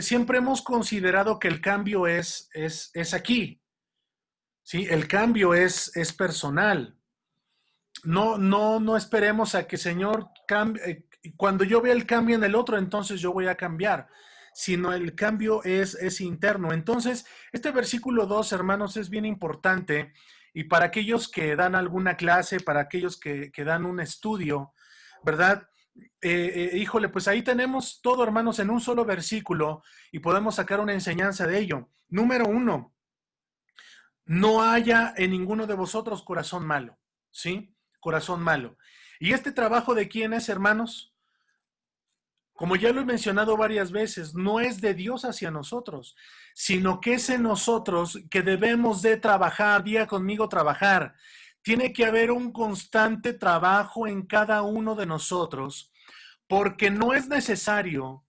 siempre 0.00 0.38
hemos 0.38 0.62
considerado 0.62 1.38
que 1.38 1.48
el 1.48 1.60
cambio 1.60 2.06
es, 2.06 2.48
es, 2.52 2.90
es 2.94 3.14
aquí, 3.14 3.62
¿sí? 4.62 4.86
El 4.88 5.08
cambio 5.08 5.54
es, 5.54 5.96
es 5.96 6.12
personal. 6.12 6.98
No, 8.04 8.38
no, 8.38 8.78
no 8.80 8.96
esperemos 8.96 9.54
a 9.54 9.66
que 9.66 9.76
Señor 9.76 10.28
cambie. 10.46 10.82
Eh, 10.90 11.06
cuando 11.36 11.64
yo 11.64 11.80
vea 11.80 11.92
el 11.92 12.06
cambio 12.06 12.36
en 12.36 12.44
el 12.44 12.54
otro, 12.54 12.78
entonces 12.78 13.20
yo 13.20 13.32
voy 13.32 13.46
a 13.48 13.56
cambiar, 13.56 14.08
sino 14.54 14.92
el 14.92 15.14
cambio 15.14 15.62
es, 15.64 15.94
es 15.94 16.20
interno. 16.20 16.72
Entonces, 16.72 17.26
este 17.52 17.72
versículo 17.72 18.26
2, 18.26 18.52
hermanos, 18.52 18.96
es 18.96 19.10
bien 19.10 19.24
importante 19.24 20.12
y 20.56 20.64
para 20.64 20.86
aquellos 20.86 21.28
que 21.30 21.54
dan 21.54 21.74
alguna 21.74 22.16
clase, 22.16 22.60
para 22.60 22.80
aquellos 22.80 23.20
que, 23.20 23.52
dan 23.58 23.84
un 23.84 24.00
estudio, 24.00 24.72
¿verdad? 25.22 25.68
Eh, 26.20 26.70
eh, 26.72 26.78
híjole, 26.78 27.08
pues 27.08 27.28
ahí 27.28 27.42
tenemos 27.42 28.00
todo, 28.02 28.24
hermanos, 28.24 28.58
en 28.58 28.70
un 28.70 28.80
solo 28.80 29.04
versículo 29.04 29.82
y 30.10 30.18
podemos 30.18 30.56
sacar 30.56 30.80
una 30.80 30.92
enseñanza 30.92 31.46
de 31.46 31.58
ello. 31.58 31.90
Número 32.08 32.46
uno, 32.46 32.94
no 34.24 34.62
haya 34.62 35.14
en 35.16 35.30
ninguno 35.30 35.66
de 35.66 35.74
vosotros 35.74 36.22
corazón 36.22 36.66
malo, 36.66 36.98
¿sí? 37.30 37.74
Corazón 38.00 38.42
malo. 38.42 38.76
¿Y 39.20 39.32
este 39.32 39.52
trabajo 39.52 39.94
de 39.94 40.08
quién 40.08 40.32
es, 40.32 40.48
hermanos? 40.48 41.14
Como 42.52 42.74
ya 42.74 42.90
lo 42.92 43.02
he 43.02 43.04
mencionado 43.04 43.56
varias 43.56 43.92
veces, 43.92 44.34
no 44.34 44.60
es 44.60 44.80
de 44.80 44.94
Dios 44.94 45.24
hacia 45.24 45.50
nosotros, 45.50 46.16
sino 46.54 47.00
que 47.00 47.14
es 47.14 47.28
en 47.28 47.42
nosotros 47.42 48.18
que 48.30 48.42
debemos 48.42 49.02
de 49.02 49.18
trabajar, 49.18 49.84
día 49.84 50.06
conmigo 50.06 50.48
trabajar. 50.48 51.14
Tiene 51.66 51.92
que 51.92 52.04
haber 52.04 52.30
un 52.30 52.52
constante 52.52 53.32
trabajo 53.32 54.06
en 54.06 54.24
cada 54.24 54.62
uno 54.62 54.94
de 54.94 55.04
nosotros, 55.04 55.92
porque 56.46 56.92
no 56.92 57.12
es 57.12 57.26
necesario 57.26 58.24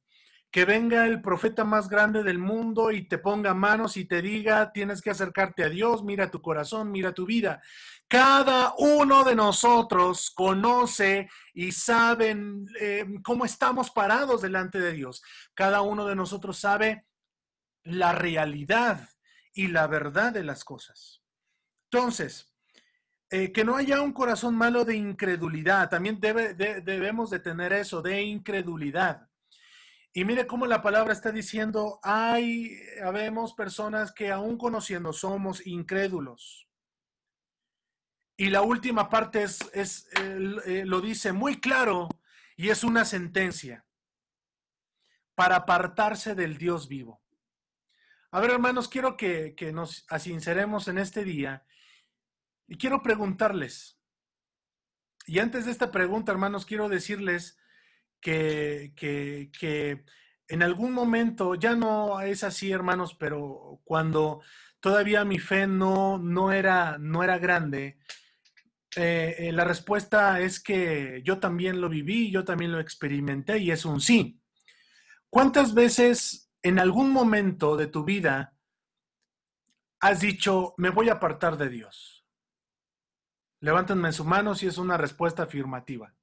que 0.50 0.66
venga 0.66 1.06
el 1.06 1.22
profeta 1.22 1.64
más 1.64 1.88
grande 1.88 2.24
del 2.24 2.40
mundo 2.40 2.90
y 2.90 3.08
te 3.08 3.20
ponga 3.20 3.54
manos 3.54 3.96
y 3.96 4.06
te 4.06 4.24
diga, 4.24 4.72
tienes 4.72 5.04
que 5.04 5.12
acercarte 5.12 5.64
a 5.64 5.70
Dios, 5.70 6.04
mira 6.04 6.32
tu 6.32 6.42
corazón, 6.42 6.90
mira 6.92 7.14
tu 7.14 7.28
vida. 7.28 7.62
Cada 8.08 8.74
uno 8.80 9.24
de 9.24 9.36
nosotros 9.36 10.32
conoce 10.32 11.30
y 11.54 11.72
sabe 11.74 12.36
eh, 12.82 13.06
cómo 13.24 13.46
estamos 13.46 13.92
parados 13.92 14.42
delante 14.42 14.80
de 14.80 14.94
Dios. 14.94 15.22
Cada 15.54 15.82
uno 15.82 16.08
de 16.08 16.16
nosotros 16.16 16.58
sabe 16.58 17.06
la 17.84 18.14
realidad 18.14 19.08
y 19.54 19.68
la 19.68 19.86
verdad 19.86 20.34
de 20.34 20.44
las 20.44 20.64
cosas. 20.64 21.22
Entonces, 21.92 22.52
eh, 23.30 23.52
que 23.52 23.66
no 23.66 23.76
haya 23.76 24.02
un 24.02 24.14
corazón 24.14 24.56
malo 24.56 24.86
de 24.86 24.96
incredulidad. 24.96 25.90
También 25.90 26.20
debe, 26.20 26.54
debemos 26.54 27.30
de 27.30 27.40
tener 27.40 27.74
eso, 27.74 28.02
de 28.02 28.22
incredulidad. 28.22 29.28
Y 30.14 30.24
mire 30.24 30.48
cómo 30.48 30.66
la 30.66 30.82
palabra 30.82 31.14
está 31.14 31.32
diciendo, 31.32 32.00
hay, 32.02 32.72
habemos 33.04 33.54
personas 33.54 34.12
que 34.14 34.32
aún 34.32 34.58
conociendo 34.58 35.14
somos 35.14 35.66
incrédulos. 35.68 36.68
Y 38.38 38.50
la 38.50 38.62
última 38.62 39.10
parte 39.10 39.44
es, 39.44 39.60
es 39.74 40.08
eh, 40.20 40.84
lo 40.86 41.02
dice 41.02 41.34
muy 41.34 41.60
claro 41.60 42.08
y 42.56 42.70
es 42.70 42.84
una 42.84 43.04
sentencia 43.04 43.86
para 45.36 45.58
apartarse 45.58 46.34
del 46.34 46.58
Dios 46.58 46.88
vivo. 46.88 47.22
A 48.32 48.40
ver, 48.40 48.52
hermanos, 48.52 48.88
quiero 48.88 49.18
que, 49.18 49.54
que 49.56 49.74
nos 49.74 50.06
asinceremos 50.10 50.88
en 50.88 50.98
este 50.98 51.24
día 51.24 51.66
y 52.68 52.78
quiero 52.78 53.02
preguntarles. 53.02 54.00
Y 55.26 55.40
antes 55.40 55.66
de 55.66 55.72
esta 55.72 55.92
pregunta, 55.92 56.32
hermanos, 56.32 56.66
quiero 56.66 56.90
decirles 56.90 57.58
que, 58.22 58.94
que, 58.96 60.06
en 60.48 60.64
algún 60.64 60.94
momento, 60.94 61.56
ya 61.56 61.76
no 61.76 62.22
es 62.22 62.44
así, 62.44 62.72
hermanos, 62.72 63.16
pero 63.16 63.82
cuando 63.84 64.42
todavía 64.80 65.26
mi 65.26 65.40
fe 65.40 65.68
no, 65.68 66.18
no, 66.18 66.52
era, 66.52 66.98
no 66.98 67.24
era 67.24 67.38
grande, 67.38 68.00
eh, 68.96 69.36
eh, 69.38 69.52
la 69.52 69.66
respuesta 69.66 70.40
es 70.40 70.62
que 70.62 71.22
yo 71.24 71.40
también 71.40 71.82
lo 71.82 71.90
viví, 71.90 72.32
yo 72.32 72.46
también 72.46 72.72
lo 72.72 72.80
experimenté 72.80 73.58
y 73.60 73.72
es 73.72 73.86
un 73.86 74.00
sí. 74.00 74.42
¿Cuántas 75.30 75.74
veces 75.74 76.50
en 76.62 76.80
algún 76.80 77.12
momento 77.12 77.76
de 77.76 77.88
tu 77.88 78.06
vida 78.06 78.56
has 80.00 80.22
dicho, 80.22 80.74
me 80.78 80.90
voy 80.90 81.10
a 81.10 81.14
apartar 81.14 81.58
de 81.58 81.70
Dios? 81.70 82.17
Levántenme 83.60 84.12
su 84.12 84.24
mano 84.24 84.54
si 84.56 84.68
es 84.68 84.78
una 84.78 84.98
respuesta 84.98 85.44
afirmativa. 85.44 86.14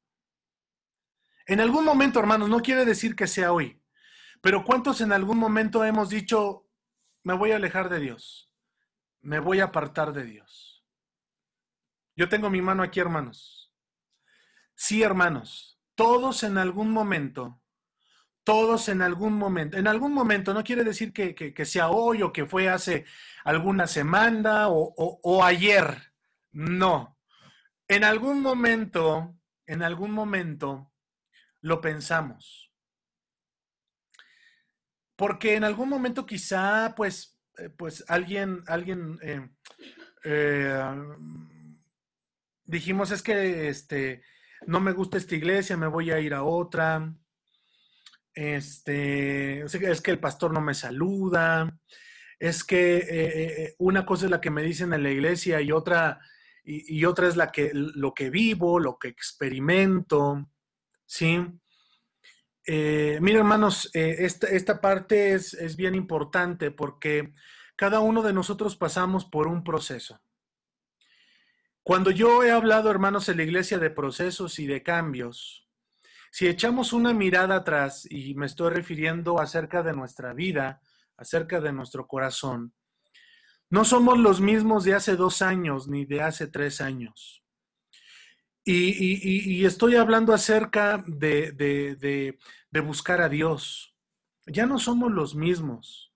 En 1.47 1.61
algún 1.61 1.85
momento, 1.85 2.20
hermanos, 2.20 2.49
no 2.49 2.61
quiere 2.61 2.85
decir 2.85 3.14
que 3.16 3.26
sea 3.26 3.53
hoy, 3.53 3.82
pero 4.41 4.64
¿cuántos 4.64 5.01
en 5.01 5.12
algún 5.12 5.39
momento 5.39 5.85
hemos 5.85 6.09
dicho, 6.09 6.68
me 7.22 7.35
voy 7.35 7.53
a 7.53 7.57
alejar 7.57 7.89
de 7.89 8.01
Dios? 8.01 8.51
Me 9.20 9.41
voy 9.41 9.61
a 9.61 9.64
apartar 9.64 10.12
de 10.12 10.24
Dios. 10.24 10.85
Yo 12.16 12.28
tengo 12.28 12.51
mi 12.51 12.62
mano 12.62 12.82
aquí, 12.82 13.01
hermanos. 13.01 13.72
Sí, 14.74 15.03
hermanos, 15.03 15.80
todos 15.95 16.43
en 16.45 16.59
algún 16.59 16.91
momento, 16.91 17.61
todos 18.45 18.89
en 18.89 19.03
algún 19.03 19.35
momento, 19.35 19.76
en 19.76 19.87
algún 19.87 20.12
momento, 20.12 20.55
no 20.55 20.64
quiere 20.64 20.85
decir 20.85 21.12
que, 21.12 21.64
sea 21.64 21.89
hoy 21.89 22.22
o 22.22 22.32
que 22.32 22.47
fue 22.47 22.68
hace 22.68 23.05
alguna 23.45 23.87
semana 23.87 24.68
o, 24.68 24.95
o 24.97 25.45
ayer, 25.45 26.12
no. 26.53 27.13
En 27.89 28.05
algún 28.05 28.41
momento, 28.41 29.37
en 29.66 29.82
algún 29.82 30.11
momento, 30.11 30.93
lo 31.61 31.80
pensamos. 31.80 32.72
Porque 35.16 35.55
en 35.55 35.64
algún 35.64 35.89
momento 35.89 36.26
quizá, 36.26 36.95
pues, 36.97 37.39
eh, 37.59 37.68
pues 37.68 38.05
alguien, 38.09 38.62
alguien, 38.66 39.18
eh, 39.22 39.49
eh, 40.24 40.95
dijimos, 42.64 43.11
es 43.11 43.22
que 43.22 43.68
este, 43.68 44.22
no 44.66 44.80
me 44.80 44.93
gusta 44.93 45.18
esta 45.18 45.35
iglesia, 45.37 45.76
me 45.76 45.87
voy 45.87 46.11
a 46.11 46.20
ir 46.20 46.35
a 46.35 46.43
otra. 46.43 47.14
Este, 48.32 49.61
es 49.61 50.01
que 50.01 50.11
el 50.11 50.18
pastor 50.18 50.53
no 50.53 50.61
me 50.61 50.74
saluda. 50.74 51.78
Es 52.39 52.64
que 52.64 53.74
una 53.78 54.05
cosa 54.05 54.24
es 54.24 54.30
la 54.30 54.41
que 54.41 54.51
me 54.51 54.62
dicen 54.62 54.93
en 54.93 55.03
la 55.03 55.11
iglesia 55.11 55.61
y 55.61 55.70
otra, 55.70 56.20
y, 56.64 57.04
otra 57.04 57.28
es 57.28 57.36
la 57.36 57.52
que, 57.52 57.70
lo 57.74 58.14
que 58.14 58.30
vivo, 58.30 58.80
lo 58.80 58.98
que 58.98 59.08
experimento. 59.08 60.48
¿sí? 61.04 61.38
Eh, 62.66 63.18
mira, 63.20 63.38
hermanos, 63.38 63.90
eh, 63.92 64.16
esta, 64.18 64.80
parte 64.80 65.34
es, 65.34 65.52
es, 65.54 65.76
bien 65.76 65.94
importante 65.94 66.70
porque 66.70 67.34
cada 67.76 68.00
uno 68.00 68.22
de 68.22 68.32
nosotros 68.32 68.76
pasamos 68.76 69.26
por 69.26 69.46
un 69.46 69.62
proceso. 69.62 70.20
Cuando 71.82 72.10
yo 72.10 72.42
he 72.42 72.50
hablado, 72.50 72.90
hermanos, 72.90 73.28
en 73.28 73.36
la 73.36 73.42
iglesia 73.42 73.78
de 73.78 73.90
procesos 73.90 74.58
y 74.58 74.66
de 74.66 74.82
cambios, 74.82 75.68
si 76.30 76.48
echamos 76.48 76.94
una 76.94 77.12
mirada 77.12 77.56
atrás, 77.56 78.08
y 78.10 78.34
me 78.34 78.46
estoy 78.46 78.72
refiriendo 78.72 79.38
acerca 79.38 79.82
de 79.82 79.92
nuestra 79.92 80.32
vida, 80.32 80.80
acerca 81.18 81.60
de 81.60 81.72
nuestro 81.72 82.06
corazón, 82.06 82.72
no 83.75 83.85
somos 83.85 84.16
los 84.20 84.41
mismos 84.41 84.85
de 84.85 84.95
hace 84.95 85.16
dos 85.16 85.43
años 85.43 85.89
ni 85.89 86.05
de 86.05 86.22
hace 86.22 86.47
tres 86.47 86.81
años. 86.81 87.43
Y, 88.64 89.64
estoy 89.64 89.97
hablando 89.97 90.33
acerca 90.33 91.03
de, 91.09 91.51
de 92.70 92.81
buscar 92.81 93.20
a 93.20 93.29
Dios. 93.29 93.93
Ya 94.47 94.66
no 94.66 94.79
somos 94.79 95.11
los 95.11 95.35
mismos. 95.35 96.12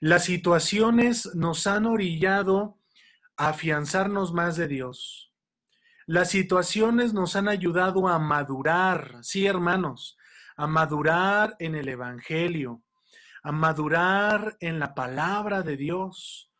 Las 0.00 0.24
situaciones 0.24 1.28
nos 1.34 1.66
han 1.66 1.84
orillado 1.84 2.80
a 3.36 3.50
afianzarnos 3.50 4.32
más 4.32 4.56
de 4.56 4.66
Dios. 4.66 5.30
Las 6.06 6.30
situaciones 6.30 7.12
nos 7.12 7.36
han 7.36 7.48
ayudado 7.48 8.08
a 8.08 8.18
madurar, 8.18 9.18
sí 9.20 9.46
hermanos, 9.46 10.16
a 10.56 10.66
madurar 10.66 11.54
en 11.58 11.74
el 11.74 11.86
Evangelio, 11.90 12.82
a 13.42 13.52
madurar 13.52 14.56
en 14.60 14.78
la 14.78 14.94
palabra 14.94 15.60
de 15.60 15.76
Dios. 15.76 16.50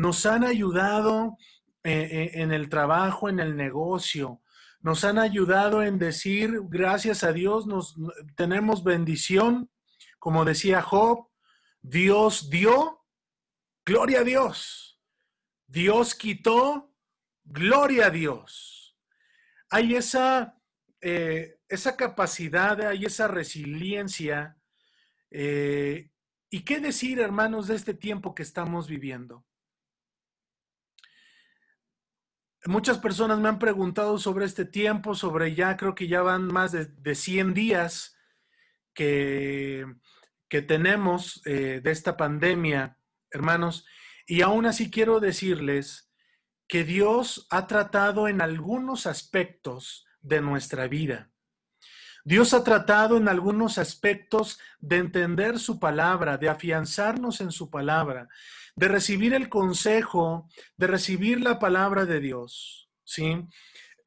Nos 0.00 0.24
han 0.24 0.44
ayudado 0.44 1.36
eh, 1.84 2.08
eh, 2.10 2.30
en 2.40 2.52
el 2.52 2.70
trabajo, 2.70 3.28
en 3.28 3.38
el 3.38 3.54
negocio. 3.54 4.40
Nos 4.80 5.04
han 5.04 5.18
ayudado 5.18 5.82
en 5.82 5.98
decir, 5.98 6.58
gracias 6.70 7.22
a 7.22 7.32
Dios, 7.34 7.66
nos, 7.66 7.96
tenemos 8.34 8.82
bendición. 8.82 9.70
Como 10.18 10.46
decía 10.46 10.80
Job, 10.80 11.28
Dios 11.82 12.48
dio, 12.48 13.04
gloria 13.84 14.20
a 14.20 14.24
Dios. 14.24 14.98
Dios 15.66 16.14
quitó, 16.14 16.94
gloria 17.44 18.06
a 18.06 18.10
Dios. 18.10 18.96
Hay 19.68 19.96
esa, 19.96 20.58
eh, 21.02 21.58
esa 21.68 21.94
capacidad, 21.94 22.80
hay 22.80 23.04
esa 23.04 23.28
resiliencia 23.28 24.56
¿Y 26.52 26.64
qué 26.64 26.80
decir, 26.80 27.20
hermanos, 27.20 27.68
de 27.68 27.76
este 27.76 27.94
tiempo 27.94 28.34
que 28.34 28.42
estamos 28.42 28.88
viviendo? 28.88 29.44
Muchas 32.66 32.98
personas 32.98 33.38
me 33.38 33.48
han 33.48 33.58
preguntado 33.58 34.18
sobre 34.18 34.44
este 34.44 34.66
tiempo, 34.66 35.14
sobre 35.14 35.54
ya 35.54 35.76
creo 35.78 35.94
que 35.94 36.08
ya 36.08 36.20
van 36.20 36.46
más 36.46 36.72
de, 36.72 37.14
100 37.14 37.54
días 37.54 38.16
que, 38.92 39.86
que 40.48 40.60
tenemos 40.60 41.40
eh, 41.46 41.80
de 41.82 41.90
esta 41.90 42.18
pandemia, 42.18 42.98
hermanos, 43.30 43.86
y 44.26 44.42
aún 44.42 44.66
así 44.66 44.90
quiero 44.90 45.20
decirles 45.20 46.10
que 46.68 46.84
Dios 46.84 47.46
ha 47.50 47.66
tratado 47.66 48.28
en 48.28 48.42
algunos 48.42 49.06
aspectos 49.06 50.06
de 50.20 50.42
nuestra 50.42 50.86
vida. 50.86 51.30
Dios 52.24 52.52
ha 52.52 52.62
tratado 52.62 53.16
en 53.16 53.28
algunos 53.28 53.78
aspectos 53.78 54.60
de 54.78 54.98
entender 54.98 55.58
su 55.58 55.80
palabra, 55.80 56.36
de 56.36 56.50
afianzarnos 56.50 57.40
en 57.40 57.50
su 57.50 57.70
palabra, 57.70 58.28
de 58.76 58.88
recibir 58.88 59.34
el 59.34 59.48
consejo, 59.48 60.48
de 60.76 60.86
recibir 60.86 61.40
la 61.40 61.58
palabra 61.58 62.06
de 62.06 62.20
Dios. 62.20 62.90
¿sí? 63.04 63.46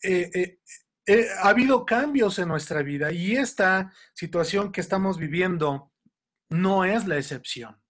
Eh, 0.04 0.30
eh, 0.34 0.60
eh, 1.06 1.28
ha 1.42 1.50
habido 1.50 1.86
cambios 1.86 2.40
en 2.40 2.48
nuestra 2.48 2.82
vida 2.82 3.12
y 3.12 3.36
esta 3.36 3.92
situación 4.14 4.72
que 4.72 4.82
estamos 4.82 5.18
viviendo 5.18 5.92
no 6.50 6.86
es 6.86 7.08
la 7.08 7.18
excepción. 7.18 7.82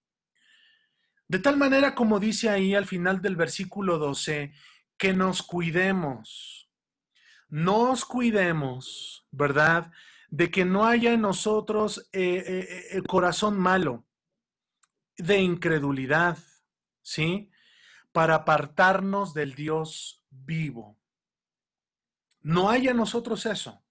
De 1.27 1.39
tal 1.39 1.57
manera 1.57 1.95
como 1.95 2.19
dice 2.19 2.49
ahí 2.49 2.75
al 2.75 2.85
final 2.85 3.21
del 3.21 3.35
versículo 3.35 3.97
12, 3.97 4.53
que 4.97 5.13
nos 5.13 5.41
cuidemos, 5.43 6.69
nos 7.49 8.05
cuidemos, 8.05 9.27
¿verdad? 9.31 9.91
de 10.33 10.49
que 10.49 10.65
no 10.65 10.87
haya 10.87 11.13
en 11.13 11.21
nosotros 11.21 12.09
eh, 12.11 12.43
eh, 12.43 12.87
el 12.93 13.03
corazón 13.03 13.59
malo, 13.59 14.03
de 15.15 15.37
incredulidad, 15.37 16.39
¿sí? 17.03 17.51
Para 18.11 18.35
apartarnos 18.35 19.35
del 19.35 19.53
Dios 19.53 20.23
vivo. 20.31 20.97
No 22.41 22.69
haya 22.69 22.91
en 22.91 22.97
nosotros 22.97 23.45
eso. 23.45 23.83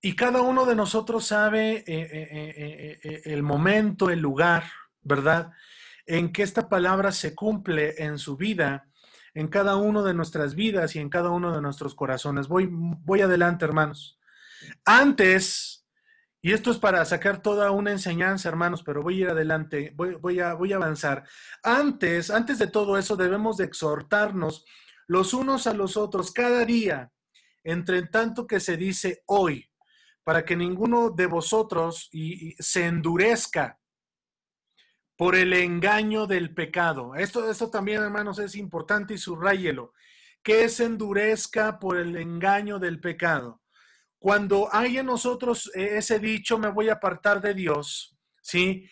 Y 0.00 0.16
cada 0.16 0.42
uno 0.42 0.66
de 0.66 0.74
nosotros 0.74 1.26
sabe 1.26 1.84
eh, 1.86 3.22
el 3.24 3.42
momento, 3.42 4.10
el 4.10 4.20
lugar, 4.20 4.64
¿verdad? 5.00 5.52
En 6.04 6.32
que 6.32 6.42
esta 6.42 6.68
palabra 6.68 7.12
se 7.12 7.34
cumple 7.34 7.94
en 8.02 8.18
su 8.18 8.36
vida, 8.36 8.88
en 9.32 9.48
cada 9.48 9.76
uno 9.76 10.02
de 10.02 10.12
nuestras 10.12 10.54
vidas 10.54 10.94
y 10.96 10.98
en 10.98 11.08
cada 11.08 11.30
uno 11.30 11.54
de 11.54 11.62
nuestros 11.62 11.94
corazones. 11.94 12.48
Voy, 12.48 12.68
voy 12.70 13.22
adelante, 13.22 13.64
hermanos. 13.64 14.18
Antes, 14.84 15.83
y 16.44 16.52
esto 16.52 16.70
es 16.70 16.76
para 16.76 17.02
sacar 17.06 17.40
toda 17.40 17.70
una 17.70 17.90
enseñanza, 17.90 18.50
hermanos, 18.50 18.82
pero 18.82 19.02
voy 19.02 19.14
a 19.14 19.20
ir 19.20 19.30
adelante, 19.30 19.94
voy, 19.96 20.40
a, 20.40 20.52
voy 20.52 20.74
a 20.74 20.76
avanzar. 20.76 21.24
Antes, 21.62 22.30
antes 22.30 22.58
de 22.58 22.66
todo 22.66 22.98
eso, 22.98 23.16
debemos 23.16 23.56
de 23.56 23.64
exhortarnos 23.64 24.66
los 25.06 25.32
unos 25.32 25.66
a 25.66 25.72
los 25.72 25.96
otros 25.96 26.32
cada 26.32 26.66
día, 26.66 27.10
entre 27.62 28.02
tanto 28.08 28.46
que 28.46 28.60
se 28.60 28.76
dice 28.76 29.22
hoy, 29.24 29.70
para 30.22 30.44
que 30.44 30.54
ninguno 30.54 31.08
de 31.08 31.24
vosotros 31.24 32.10
se 32.58 32.84
endurezca 32.84 33.80
por 35.16 35.36
el 35.36 35.54
engaño 35.54 36.26
del 36.26 36.52
pecado. 36.52 37.14
Esto, 37.14 37.50
esto 37.50 37.70
también, 37.70 38.02
hermanos, 38.02 38.38
es 38.38 38.54
importante 38.54 39.14
y 39.14 39.18
subrayelo. 39.18 39.94
Que 40.42 40.68
se 40.68 40.84
endurezca 40.84 41.78
por 41.78 41.96
el 41.96 42.14
engaño 42.16 42.78
del 42.78 43.00
pecado. 43.00 43.63
Cuando 44.24 44.70
hay 44.72 44.96
en 44.96 45.04
nosotros 45.04 45.70
eh, 45.74 45.98
ese 45.98 46.18
dicho, 46.18 46.56
me 46.56 46.70
voy 46.70 46.88
a 46.88 46.94
apartar 46.94 47.42
de 47.42 47.52
Dios, 47.52 48.16
¿sí? 48.40 48.88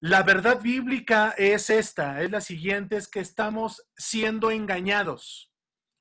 La 0.00 0.24
verdad 0.24 0.60
bíblica 0.60 1.32
es 1.38 1.70
esta, 1.70 2.20
es 2.20 2.32
la 2.32 2.40
siguiente, 2.40 2.96
es 2.96 3.06
que 3.06 3.20
estamos 3.20 3.86
siendo 3.96 4.50
engañados. 4.50 5.52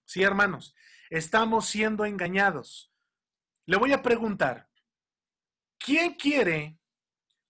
Sí, 0.03 0.23
hermanos, 0.23 0.73
estamos 1.11 1.67
siendo 1.67 2.05
engañados. 2.05 2.91
Le 3.67 3.77
voy 3.77 3.93
a 3.93 4.01
preguntar, 4.01 4.67
¿quién 5.77 6.15
quiere 6.15 6.79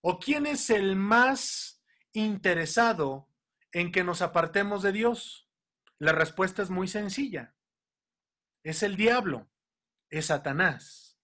o 0.02 0.18
quién 0.18 0.44
es 0.44 0.68
el 0.68 0.96
más 0.96 1.82
interesado 2.12 3.30
en 3.72 3.90
que 3.90 4.04
nos 4.04 4.20
apartemos 4.20 4.82
de 4.82 4.92
Dios? 4.92 5.48
La 5.98 6.12
respuesta 6.12 6.60
es 6.60 6.68
muy 6.68 6.88
sencilla. 6.88 7.54
Es 8.62 8.82
el 8.82 8.96
diablo 8.96 9.49
es 10.10 10.26
Satanás. 10.26 11.18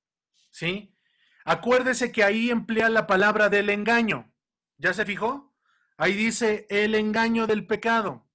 ¿Sí? 0.51 0.97
Acuérdese 1.45 2.11
que 2.11 2.24
ahí 2.24 2.51
emplea 2.51 2.89
la 2.89 3.07
palabra 3.07 3.49
del 3.49 3.70
engaño. 3.70 4.32
¿Ya 4.78 4.95
se 4.95 5.05
fijó? 5.05 5.55
Ahí 5.97 6.14
dice 6.14 6.66
el 6.70 6.95
engaño 6.95 7.47
del 7.47 7.66
pecado. 7.66 8.26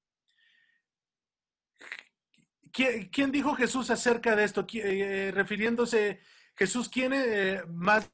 ¿Quién, 2.71 3.31
dijo 3.31 3.53
Jesús 3.55 3.89
acerca 3.91 4.35
de 4.35 4.45
esto? 4.45 4.65
Eh, 4.73 5.31
refiriéndose, 5.33 6.21
Jesús, 6.55 6.87
¿quién 6.87 7.11
eh, 7.13 7.63
más 7.67 8.11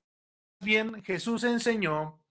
bien 0.59 1.03
Jesús 1.03 1.43
enseñó? 1.43 2.23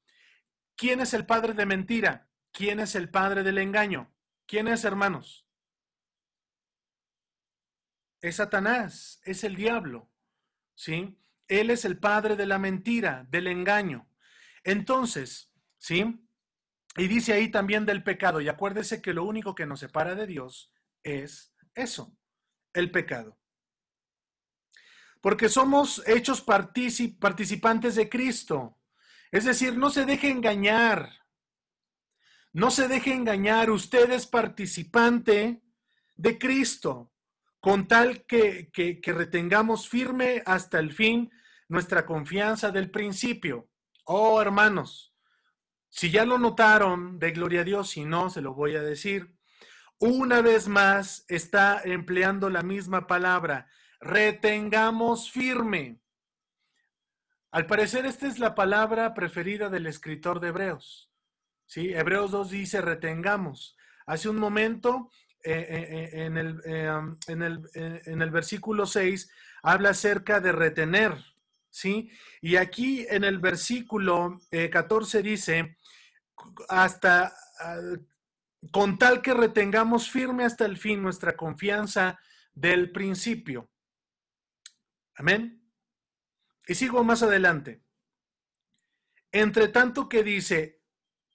¿Quién 0.77 1.01
es 1.01 1.15
el 1.15 1.25
padre 1.25 1.55
de 1.55 1.67
mentira? 1.67 2.29
¿Quién 2.53 2.81
es 2.81 2.95
el 2.97 3.11
padre 3.11 3.43
del 3.45 3.59
engaño? 3.59 4.13
¿Quién 4.47 4.67
es, 4.67 4.85
hermanos? 4.85 5.46
Es 8.21 8.37
Satanás, 8.37 9.21
es 9.25 9.45
el 9.45 9.57
diablo, 9.57 10.11
¿sí? 10.75 11.19
Él 11.49 11.71
es 11.71 11.85
el 11.85 11.99
padre 11.99 12.37
de 12.37 12.47
la 12.47 12.59
mentira, 12.59 13.27
del 13.31 13.47
engaño. 13.47 14.09
Entonces, 14.65 15.53
¿sí? 15.79 16.27
Y 16.97 17.09
dice 17.09 17.33
ahí 17.35 17.51
también 17.51 17.85
del 17.87 18.03
pecado, 18.03 18.41
y 18.41 18.49
acuérdese 18.49 19.03
que 19.03 19.13
lo 19.13 19.25
único 19.25 19.55
que 19.55 19.67
nos 19.67 19.81
separa 19.81 20.15
de 20.15 20.27
Dios 20.27 20.73
es 21.03 21.55
eso, 21.75 22.17
el 22.73 22.91
pecado. 22.91 23.39
Porque 25.21 25.49
somos 25.49 26.03
hechos 26.07 26.41
participantes 26.41 27.95
de 27.95 28.09
Cristo. 28.09 28.79
Es 29.31 29.45
decir, 29.45 29.77
no 29.77 29.91
se 29.91 30.05
deje 30.05 30.31
engañar. 30.31 31.27
No 32.53 32.71
se 32.71 32.87
deje 32.89 33.13
engañar. 33.13 33.71
Usted 33.71 34.11
es 34.13 34.27
participante 34.27 35.63
de 36.15 36.39
Cristo 36.39 37.13
con 37.61 37.89
tal 37.89 38.27
que, 38.27 38.71
retengamos 39.05 39.89
firme 39.89 40.43
hasta 40.47 40.79
el 40.79 40.93
fin 40.93 41.31
nuestra 41.69 42.07
confianza 42.07 42.71
del 42.71 42.91
principio. 42.91 43.69
Oh, 44.05 44.41
hermanos, 44.41 45.15
si 45.89 46.11
ya 46.11 46.25
lo 46.25 46.39
notaron, 46.39 47.19
de 47.19 47.33
gloria 47.33 47.63
a 47.63 47.65
Dios, 47.65 47.91
si 47.91 48.05
no, 48.05 48.31
se 48.31 48.41
lo 48.41 48.55
voy 48.55 48.77
a 48.77 48.83
decir. 48.83 49.35
Una 49.99 50.43
vez 50.43 50.69
más 50.69 51.25
está 51.29 51.81
empleando 51.83 52.51
la 52.51 52.63
misma 52.63 53.07
palabra, 53.07 53.69
retengamos 54.01 55.31
firme. 55.31 56.01
Al 57.51 57.67
parecer, 57.67 58.05
esta 58.05 58.27
es 58.27 58.39
la 58.39 58.55
palabra 58.55 59.15
preferida 59.15 59.71
del 59.71 59.87
escritor 59.87 60.41
de 60.41 60.49
Hebreos. 60.49 61.11
¿sí? 61.65 61.95
Hebreos 61.95 62.31
2 62.31 62.51
dice 62.51 62.81
retengamos. 62.81 63.77
Hace 64.07 64.29
un 64.29 64.37
momento 64.37 65.11
eh, 65.53 66.25
en, 66.25 66.37
el, 66.37 66.61
en, 66.65 67.43
el, 67.43 67.71
en 67.75 68.23
el 68.23 68.31
versículo 68.31 68.87
6 68.87 69.31
habla 69.63 69.91
acerca 69.91 70.41
de 70.41 70.53
retener, 70.53 71.15
¿sí? 71.71 72.11
Y 72.41 72.57
aquí 72.57 73.07
en 73.09 73.25
el 73.25 73.39
versículo 73.39 74.41
14 74.51 75.23
dice, 75.23 75.77
hasta 76.69 77.33
con 78.71 78.99
tal 78.99 79.23
que 79.23 79.35
retengamos 79.35 80.11
firme 80.11 80.45
hasta 80.45 80.65
el 80.65 80.77
fin 80.77 81.03
nuestra 81.03 81.37
confianza 81.37 82.19
del 82.53 82.91
principio. 82.91 83.71
Amén. 85.17 85.63
Y 86.67 86.75
sigo 86.75 87.03
más 87.05 87.23
adelante. 87.23 87.83
Entre 89.33 89.69
tanto 89.69 90.09
que 90.09 90.23
dice, 90.23 90.83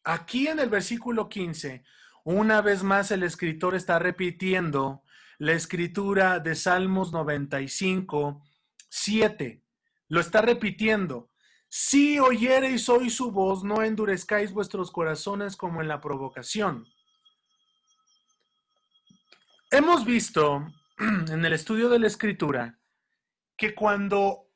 aquí 0.04 0.48
en 0.48 0.60
el 0.60 0.70
versículo 0.70 1.30
15, 1.30 1.84
una 2.24 2.62
vez 2.62 2.84
más 2.84 3.12
el 3.12 3.24
escritor 3.24 3.76
está 3.76 4.00
repitiendo 4.00 5.04
la 5.38 5.54
escritura 5.54 6.40
de 6.40 6.56
Salmos 6.56 7.12
95, 7.12 8.44
7. 8.90 9.64
Lo 10.08 10.20
está 10.20 10.42
repitiendo. 10.42 11.32
Si 11.68 12.20
oyereis 12.20 12.90
hoy 12.90 13.10
su 13.10 13.32
voz, 13.32 13.64
no 13.64 13.82
endurezcáis 13.82 14.52
vuestros 14.52 14.92
corazones 14.92 15.56
como 15.56 15.82
en 15.82 15.88
la 15.88 16.02
provocación. 16.02 16.86
Hemos 19.72 20.06
visto 20.06 20.68
en 21.00 21.46
el 21.46 21.54
estudio 21.54 21.90
de 21.90 22.00
la 22.00 22.08
escritura 22.08 22.78
que 23.56 23.74
cuando 23.74 24.48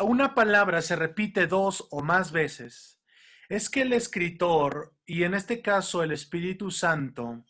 una 0.00 0.34
palabra 0.34 0.82
se 0.82 0.96
repite 0.96 1.46
dos 1.46 1.86
o 1.90 2.02
más 2.02 2.30
veces, 2.30 2.95
es 3.48 3.70
que 3.70 3.82
el 3.82 3.92
escritor, 3.92 4.94
y 5.04 5.24
en 5.24 5.34
este 5.34 5.62
caso 5.62 6.02
el 6.02 6.12
Espíritu 6.12 6.70
Santo, 6.70 7.44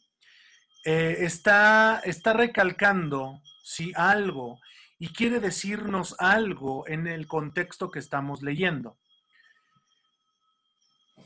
eh, 0.85 1.17
está, 1.21 2.01
está 2.05 2.33
recalcando 2.33 3.43
si 3.65 3.93
algo 3.97 4.61
y 4.99 5.09
quiere 5.09 5.41
decirnos 5.41 6.15
algo 6.19 6.87
en 6.87 7.07
el 7.07 7.27
contexto 7.27 7.91
que 7.91 7.99
estamos 7.99 8.43
leyendo. 8.43 8.99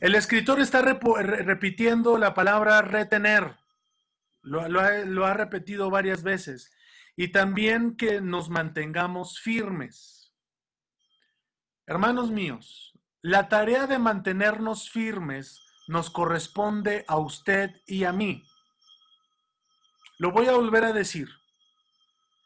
El 0.01 0.15
escritor 0.15 0.61
está 0.61 0.81
repitiendo 0.81 2.17
la 2.17 2.33
palabra 2.33 2.81
retener, 2.81 3.57
lo 4.43 5.27
ha 5.27 5.35
repetido 5.35 5.91
varias 5.91 6.23
veces, 6.23 6.73
y 7.17 7.29
también 7.29 7.97
que 7.99 8.23
nos 8.23 8.49
mantengamos 8.49 9.39
firmes. 9.41 10.35
Hermanos 11.87 12.31
míos, 12.31 12.90
la 13.23 13.49
tarea 13.49 13.87
de 13.87 13.99
mantenernos 13.99 14.91
firmes 14.91 15.61
nos 15.89 16.09
corresponde 16.09 17.05
a 17.07 17.19
usted 17.19 17.71
y 17.87 18.05
a 18.05 18.13
mí. 18.13 18.47
Lo 20.19 20.33
voy 20.33 20.47
a 20.47 20.53
volver 20.53 20.85
a 20.85 20.93
decir. 20.93 21.29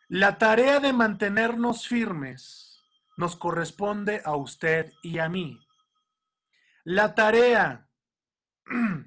La 0.09 0.39
tarea 0.39 0.81
de 0.81 0.93
mantenernos 0.93 1.87
firmes 1.87 2.83
nos 3.17 3.37
corresponde 3.37 4.21
a 4.25 4.35
usted 4.35 4.93
y 5.03 5.19
a 5.19 5.29
mí. 5.29 5.61
La 6.83 7.15
tarea, 7.15 7.89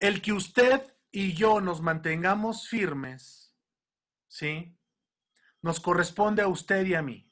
el 0.00 0.20
que 0.20 0.32
usted 0.32 0.82
y 1.10 1.32
yo 1.32 1.62
nos 1.62 1.80
mantengamos 1.80 2.68
firmes, 2.68 3.54
¿sí? 4.28 4.78
Nos 5.62 5.80
corresponde 5.80 6.42
a 6.42 6.48
usted 6.48 6.84
y 6.84 6.94
a 6.94 7.02
mí. 7.02 7.26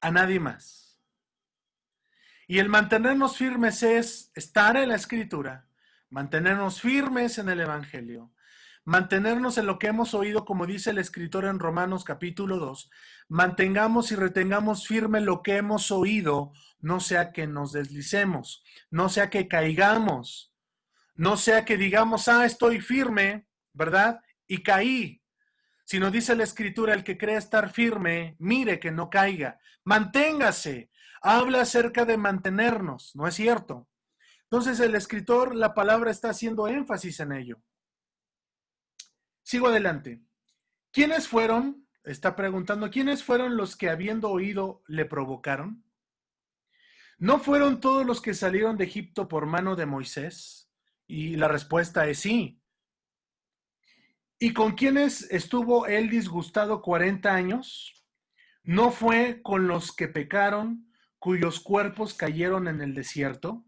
A 0.00 0.10
nadie 0.10 0.40
más. 0.40 1.00
Y 2.46 2.60
el 2.60 2.68
mantenernos 2.68 3.36
firmes 3.36 3.82
es 3.82 4.30
estar 4.34 4.76
en 4.76 4.88
la 4.88 4.94
escritura, 4.94 5.68
mantenernos 6.08 6.80
firmes 6.80 7.38
en 7.38 7.48
el 7.50 7.60
Evangelio, 7.60 8.32
mantenernos 8.84 9.58
en 9.58 9.66
lo 9.66 9.78
que 9.78 9.88
hemos 9.88 10.14
oído, 10.14 10.46
como 10.46 10.64
dice 10.64 10.90
el 10.90 10.98
escritor 10.98 11.44
en 11.44 11.58
Romanos 11.58 12.04
capítulo 12.04 12.56
2, 12.56 12.90
mantengamos 13.28 14.12
y 14.12 14.16
retengamos 14.16 14.86
firme 14.86 15.20
lo 15.20 15.42
que 15.42 15.56
hemos 15.56 15.90
oído, 15.90 16.52
no 16.80 17.00
sea 17.00 17.32
que 17.32 17.46
nos 17.46 17.72
deslicemos, 17.72 18.64
no 18.90 19.10
sea 19.10 19.28
que 19.28 19.46
caigamos, 19.46 20.54
no 21.14 21.36
sea 21.36 21.66
que 21.66 21.76
digamos, 21.76 22.28
ah, 22.28 22.46
estoy 22.46 22.80
firme, 22.80 23.46
¿verdad? 23.74 24.22
Y 24.46 24.62
caí. 24.62 25.22
Sino 25.88 26.10
dice 26.10 26.36
la 26.36 26.44
escritura, 26.44 26.92
el 26.92 27.02
que 27.02 27.16
cree 27.16 27.38
estar 27.38 27.70
firme, 27.70 28.36
mire 28.38 28.78
que 28.78 28.90
no 28.90 29.08
caiga, 29.08 29.58
manténgase. 29.84 30.90
Habla 31.22 31.62
acerca 31.62 32.04
de 32.04 32.18
mantenernos, 32.18 33.16
¿no 33.16 33.26
es 33.26 33.34
cierto? 33.34 33.88
Entonces 34.42 34.80
el 34.80 34.94
escritor, 34.94 35.54
la 35.54 35.72
palabra 35.72 36.10
está 36.10 36.28
haciendo 36.28 36.68
énfasis 36.68 37.20
en 37.20 37.32
ello. 37.32 37.62
Sigo 39.42 39.68
adelante. 39.68 40.20
¿Quiénes 40.92 41.26
fueron? 41.26 41.88
Está 42.04 42.36
preguntando, 42.36 42.90
¿quiénes 42.90 43.24
fueron 43.24 43.56
los 43.56 43.74
que 43.74 43.88
habiendo 43.88 44.28
oído 44.28 44.82
le 44.88 45.06
provocaron? 45.06 45.86
¿No 47.16 47.38
fueron 47.38 47.80
todos 47.80 48.04
los 48.04 48.20
que 48.20 48.34
salieron 48.34 48.76
de 48.76 48.84
Egipto 48.84 49.26
por 49.26 49.46
mano 49.46 49.74
de 49.74 49.86
Moisés? 49.86 50.70
Y 51.06 51.36
la 51.36 51.48
respuesta 51.48 52.06
es 52.08 52.18
sí. 52.18 52.60
¿Y 54.38 54.52
con 54.52 54.72
quiénes 54.72 55.30
estuvo 55.30 55.86
él 55.86 56.08
disgustado 56.10 56.80
40 56.80 57.34
años? 57.34 58.04
¿No 58.62 58.90
fue 58.90 59.40
con 59.42 59.66
los 59.66 59.94
que 59.94 60.08
pecaron, 60.08 60.92
cuyos 61.18 61.60
cuerpos 61.60 62.14
cayeron 62.14 62.68
en 62.68 62.80
el 62.80 62.94
desierto? 62.94 63.64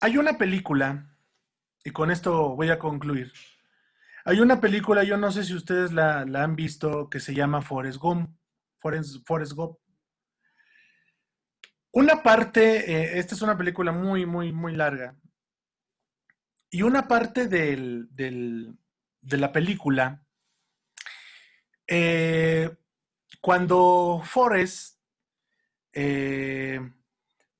Hay 0.00 0.16
una 0.16 0.38
película, 0.38 1.16
y 1.82 1.90
con 1.90 2.10
esto 2.10 2.54
voy 2.54 2.70
a 2.70 2.78
concluir. 2.78 3.32
Hay 4.24 4.40
una 4.40 4.60
película, 4.60 5.02
yo 5.02 5.16
no 5.16 5.32
sé 5.32 5.42
si 5.42 5.54
ustedes 5.54 5.92
la, 5.92 6.20
han 6.20 6.54
visto, 6.54 7.08
que 7.08 7.18
se 7.18 7.34
llama 7.34 7.62
Forrest 7.62 7.98
Gump. 7.98 8.30
Forrest, 8.80 9.52
Gump. 9.54 9.78
Una 11.98 12.22
parte, 12.22 12.92
eh, 12.92 13.18
esta 13.18 13.34
es 13.34 13.42
una 13.42 13.58
película 13.58 13.90
muy, 13.90 14.24
muy, 14.24 14.52
muy 14.52 14.72
larga. 14.72 15.16
Y 16.70 16.82
una 16.82 17.08
parte 17.08 17.48
del, 17.48 18.08
de 18.12 19.36
la 19.36 19.50
película, 19.50 20.24
eh, 21.88 22.70
cuando 23.40 24.22
Forrest 24.24 25.00
eh, 25.92 26.78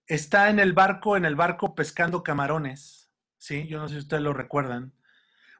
está 0.06 0.50
en 0.50 0.60
el 0.60 0.72
barco, 0.72 1.16
en 1.16 1.24
el 1.24 1.34
barco 1.34 1.74
pescando 1.74 2.22
camarones. 2.22 3.10
Sí, 3.38 3.66
yo 3.66 3.80
no 3.80 3.88
sé 3.88 3.94
si 3.94 4.00
ustedes 4.02 4.22
lo 4.22 4.34
recuerdan. 4.34 4.92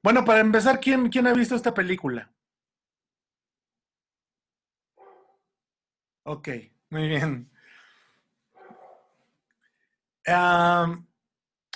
Bueno, 0.05 0.25
para 0.25 0.39
empezar, 0.39 0.79
¿quién, 0.79 1.09
quién 1.09 1.27
ha 1.27 1.33
visto 1.33 1.57
esta 1.57 1.75
película? 1.75 2.31
Ok, 6.23 6.49
muy 6.91 7.09
bien. 7.09 7.51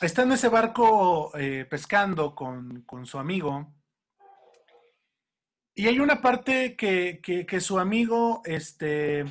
Está 0.00 0.22
en 0.22 0.32
ese 0.32 0.48
barco 0.48 1.36
eh, 1.36 1.66
pescando 1.68 2.34
con, 2.34 2.84
su 3.04 3.18
amigo. 3.18 3.74
Y 5.74 5.86
hay 5.86 5.98
una 6.00 6.20
parte 6.20 6.76
que, 6.76 7.20
que, 7.22 7.60
su 7.60 7.78
amigo 7.78 8.42
este, 8.44 9.20
eh, 9.20 9.26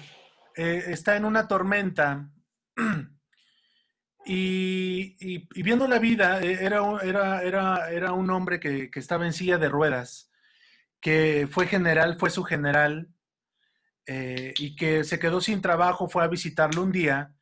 está 0.55 1.15
en 1.15 1.25
una 1.25 1.47
tormenta 1.47 2.29
Y, 4.25 5.47
viendo 5.63 5.87
la 5.87 5.99
vida, 5.99 6.41
eh, 6.41 6.59
era, 6.61 6.81
era, 7.03 7.41
era, 7.41 7.91
era 7.91 8.13
un 8.13 8.29
hombre 8.29 8.59
que, 8.59 8.89
estaba 8.93 9.25
en 9.25 9.33
silla 9.33 9.57
de 9.57 9.69
ruedas, 9.69 10.31
que 10.99 11.47
fue 11.49 11.67
general, 11.67 12.17
fue 12.19 12.29
su 12.29 12.43
general, 12.43 13.09
eh, 14.05 14.53
y 14.57 14.75
que 14.75 15.03
se 15.03 15.19
quedó 15.19 15.41
sin 15.41 15.61
trabajo, 15.61 16.07
fue 16.07 16.23
a 16.23 16.27
visitarlo 16.27 16.83
un 16.83 16.91
día, 16.91 17.33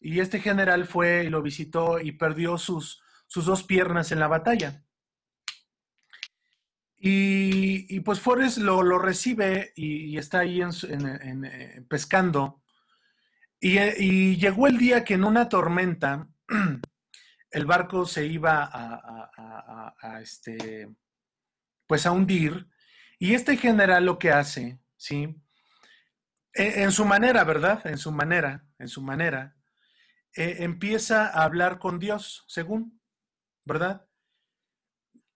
y 0.00 0.20
este 0.20 0.40
general 0.40 0.86
fue 0.86 1.24
y 1.24 1.30
lo 1.30 1.42
visitó 1.42 2.00
y 2.00 2.12
perdió 2.12 2.58
sus, 2.58 3.02
sus 3.26 3.44
dos 3.44 3.62
piernas 3.62 4.12
en 4.12 4.20
la 4.20 4.28
batalla. 4.28 4.82
Y, 6.98 8.00
pues 8.00 8.20
Forrest 8.20 8.58
lo, 8.58 8.98
recibe 8.98 9.72
y, 9.76 10.16
está 10.16 10.40
ahí 10.40 10.60
en, 10.60 11.44
eh, 11.44 11.84
pescando 11.88 12.62
y, 13.60 14.36
llegó 14.36 14.66
el 14.66 14.78
día 14.78 15.04
que 15.04 15.14
en 15.14 15.24
una 15.24 15.48
tormenta 15.48 16.28
el 17.50 17.66
barco 17.66 18.06
se 18.06 18.26
iba 18.26 18.68
a, 18.72 20.20
este, 20.20 20.88
pues 21.86 22.06
a 22.06 22.12
hundir 22.12 22.68
y 23.18 23.34
este 23.34 23.56
general 23.56 24.04
lo 24.04 24.18
que 24.18 24.30
hace, 24.30 24.78
¿sí? 24.96 25.42
E, 26.52 26.82
en, 26.82 26.92
su 26.92 27.04
manera, 27.04 27.44
¿verdad? 27.44 27.86
En 27.86 27.98
su 27.98 28.12
manera, 28.12 28.64
en 28.78 28.88
su 28.88 29.02
manera, 29.02 29.55
e, 30.36 30.64
empieza 30.64 31.26
a 31.26 31.44
hablar 31.44 31.78
con 31.78 31.98
Dios, 31.98 32.44
según, 32.46 33.00
¿verdad? 33.64 34.06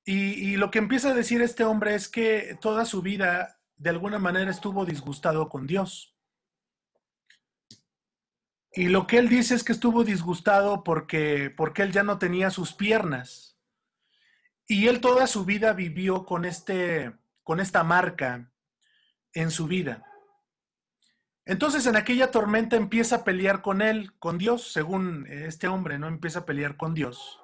Y, 0.04 0.52
y, 0.52 0.56
lo 0.56 0.70
que 0.70 0.78
empieza 0.78 1.10
a 1.10 1.14
decir 1.14 1.42
este 1.42 1.64
hombre 1.64 1.94
es 1.94 2.08
que 2.08 2.56
toda 2.60 2.84
su 2.84 3.02
vida 3.02 3.60
de 3.76 3.90
alguna 3.90 4.18
manera 4.18 4.50
estuvo 4.50 4.84
disgustado 4.84 5.48
con 5.48 5.66
Dios. 5.66 6.16
Y 8.72 8.88
lo 8.88 9.06
que 9.06 9.18
él 9.18 9.28
dice 9.28 9.54
es 9.54 9.64
que 9.64 9.72
estuvo 9.72 10.04
disgustado 10.04 10.84
porque, 10.84 11.50
porque 11.50 11.82
él 11.82 11.92
ya 11.92 12.02
no 12.02 12.18
tenía 12.18 12.50
sus 12.50 12.72
piernas. 12.72 13.58
Y 14.66 14.86
él 14.86 15.00
toda 15.00 15.26
su 15.26 15.44
vida 15.44 15.72
vivió 15.72 16.24
con, 16.24 16.44
este, 16.44 17.12
con 17.42 17.58
esta 17.58 17.82
marca 17.82 18.52
en 19.32 19.50
su 19.50 19.66
vida. 19.66 20.04
Entonces 21.44 21.86
en 21.86 21.96
aquella 21.96 22.30
tormenta 22.30 22.76
empieza 22.76 23.16
a 23.16 23.24
pelear 23.24 23.62
con 23.62 23.82
él, 23.82 24.12
con 24.18 24.38
Dios, 24.38 24.72
según 24.72 25.26
este 25.28 25.68
hombre, 25.68 25.98
¿no? 25.98 26.06
Empieza 26.06 26.40
a 26.40 26.46
pelear 26.46 26.76
con 26.76 26.94
Dios. 26.94 27.40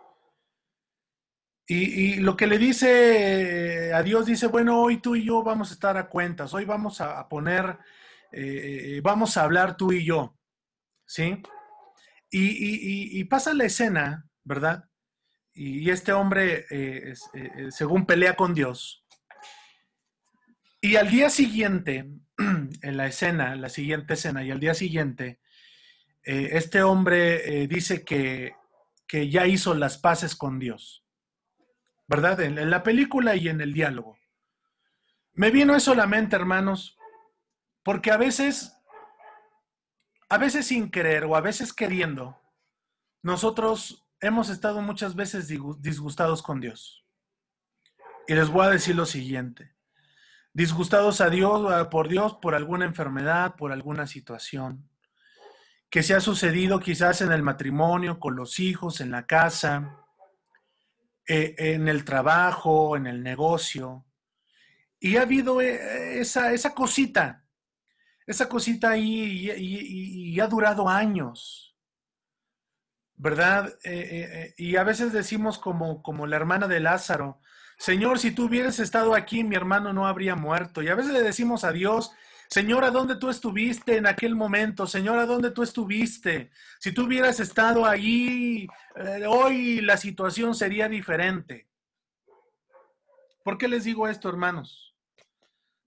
Y, 1.69 2.17
lo 2.17 2.37
que 2.37 2.47
le 2.47 2.59
dice 2.59 3.93
a 3.93 4.01
Dios, 4.05 4.27
dice, 4.27 4.47
bueno, 4.47 4.81
hoy 4.81 4.99
tú 4.99 5.17
y 5.17 5.25
yo 5.25 5.43
vamos 5.43 5.71
a 5.71 5.75
estar 5.75 5.97
a 5.97 6.09
cuentas, 6.09 6.55
hoy 6.55 6.65
vamos 6.65 7.01
a, 7.01 7.29
poner, 7.29 7.79
eh, 8.31 9.01
vamos 9.03 9.37
a 9.37 9.43
hablar 9.43 9.77
tú 9.77 9.91
y 9.91 10.05
yo, 10.05 10.37
¿sí? 11.05 11.43
Y, 12.31 13.25
pasa 13.25 13.53
la 13.53 13.65
escena, 13.65 14.29
¿verdad? 14.45 14.85
Y, 15.53 15.91
este 15.91 16.13
hombre, 16.13 16.67
eh, 16.71 17.15
eh, 17.35 17.67
según 17.71 18.07
pelea 18.07 18.37
con 18.37 18.55
Dios, 18.55 19.05
y 20.81 20.95
al 20.95 21.11
día 21.11 21.31
siguiente, 21.31 22.09
en 22.83 22.97
la 22.97 23.07
escena, 23.07 23.57
la 23.57 23.69
siguiente 23.69 24.15
escena, 24.15 24.45
y 24.45 24.51
al 24.51 24.61
día 24.61 24.75
siguiente, 24.75 25.41
este 26.23 26.83
hombre 26.83 27.67
dice 27.69 28.05
que, 28.05 28.55
que 29.07 29.31
ya 29.31 29.47
hizo 29.47 29.75
las 29.75 29.99
paces 29.99 30.35
con 30.35 30.59
Dios. 30.59 31.07
¿verdad? 32.09 32.41
En, 32.41 32.71
la 32.71 32.83
película 32.83 33.37
y 33.37 33.49
en 33.49 33.61
el 33.61 33.73
diálogo. 33.73 34.19
Me 35.33 35.51
vino 35.51 35.75
eso 35.75 35.93
a 35.93 35.97
la 35.97 36.07
mente, 36.07 36.37
hermanos, 36.37 36.97
porque 37.83 38.11
a 38.11 38.17
veces, 38.17 38.77
a 40.29 40.39
veces 40.39 40.67
sin 40.67 40.91
querer 40.91 41.25
o 41.25 41.37
a 41.37 41.41
veces 41.41 41.73
queriendo, 41.73 42.41
nosotros 43.23 44.07
hemos 44.21 44.49
estado 44.49 44.81
muchas 44.81 45.15
veces 45.15 45.49
disgustados 45.49 46.43
con 46.43 46.61
Dios. 46.61 47.05
Y 48.29 48.35
les 48.35 48.49
voy 48.49 48.67
a 48.67 48.71
decir 48.71 48.97
lo 48.97 49.07
siguiente. 49.07 49.76
Disgustados 50.57 51.21
a 51.21 51.29
Dios, 51.29 51.87
por 51.89 52.09
Dios, 52.09 52.39
por 52.41 52.55
alguna 52.55 52.87
enfermedad, 52.87 53.57
por 53.57 53.73
alguna 53.73 54.07
situación 54.07 54.89
que 55.91 56.03
se 56.03 56.15
ha 56.15 56.21
sucedido 56.21 56.81
quizás 56.81 57.21
en 57.21 57.31
el 57.31 57.43
matrimonio, 57.43 58.19
con 58.19 58.37
los 58.37 58.59
hijos, 58.59 59.03
en 59.03 59.11
la 59.11 59.27
casa, 59.27 59.99
eh, 61.29 61.55
en 61.59 61.89
el 61.89 62.07
trabajo, 62.07 62.97
en 62.97 63.07
el 63.07 63.23
negocio. 63.23 64.07
Y 64.99 65.19
ha 65.19 65.23
habido 65.23 65.61
eh, 65.61 66.21
esa, 66.21 66.51
esa 66.55 66.75
cosita, 66.75 67.45
esa 68.27 68.49
cosita 68.49 68.93
ahí 68.93 69.53
y, 69.59 70.41
ha 70.41 70.47
durado 70.47 70.89
años, 70.89 71.77
¿verdad? 73.15 73.75
Eh, 73.85 74.55
y 74.57 74.77
a 74.77 74.85
veces 74.85 75.13
decimos 75.13 75.59
como, 75.59 76.03
como 76.03 76.27
la 76.27 76.37
hermana 76.37 76.67
de 76.67 76.81
Lázaro, 76.81 77.43
Señor, 77.77 78.19
si 78.19 78.31
tú 78.31 78.47
hubieras 78.47 78.79
estado 78.79 79.15
aquí, 79.15 79.45
mi 79.45 79.55
hermano 79.55 79.93
no 79.93 80.07
habría 80.07 80.35
muerto. 80.35 80.83
Y 80.83 80.89
a 80.89 80.95
veces 80.95 81.13
le 81.13 81.23
decimos 81.23 81.65
a 81.65 81.73
Dios, 81.73 82.13
Señor, 82.49 82.85
¿a 82.85 82.91
dónde 82.91 83.17
tú 83.17 83.29
estuviste 83.29 83.97
en 83.97 84.07
aquel 84.07 84.35
momento? 84.35 84.87
Señor, 84.87 85.19
¿a 85.19 85.27
dónde 85.27 85.51
tú 85.51 85.63
estuviste? 85.63 86.51
Si 86.79 86.93
tú 86.93 87.05
hubieras 87.05 87.41
estado 87.41 87.85
allí, 87.85 88.69
eh, 88.97 89.27
hoy 89.29 89.81
la 89.81 89.97
situación 89.97 90.55
sería 90.55 90.89
diferente. 90.89 91.67
¿Por 93.43 93.59
qué 93.59 93.69
les 93.69 93.85
digo 93.85 94.09
esto, 94.09 94.29
hermanos? 94.29 94.95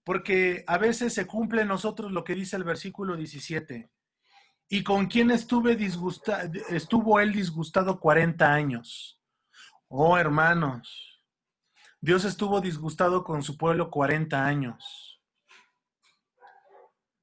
Porque 0.04 0.64
a 0.66 0.78
veces 0.78 1.14
se 1.14 1.26
cumple 1.26 1.64
nosotros 1.64 2.12
lo 2.12 2.24
que 2.24 2.34
dice 2.34 2.56
el 2.56 2.64
versículo 2.64 3.16
17. 3.16 3.90
¿Y 4.68 4.84
con 4.84 5.06
quién 5.06 5.30
estuve 5.30 5.76
disgustado, 5.76 6.50
estuvo 6.68 7.20
él 7.20 7.32
disgustado 7.32 7.98
40 7.98 8.52
años? 8.52 9.18
Oh, 9.88 10.16
hermanos, 10.16 11.09
Dios 12.02 12.24
estuvo 12.24 12.62
disgustado 12.62 13.24
con 13.24 13.42
su 13.42 13.58
pueblo 13.58 13.90
40 13.90 14.46
años. 14.46 15.20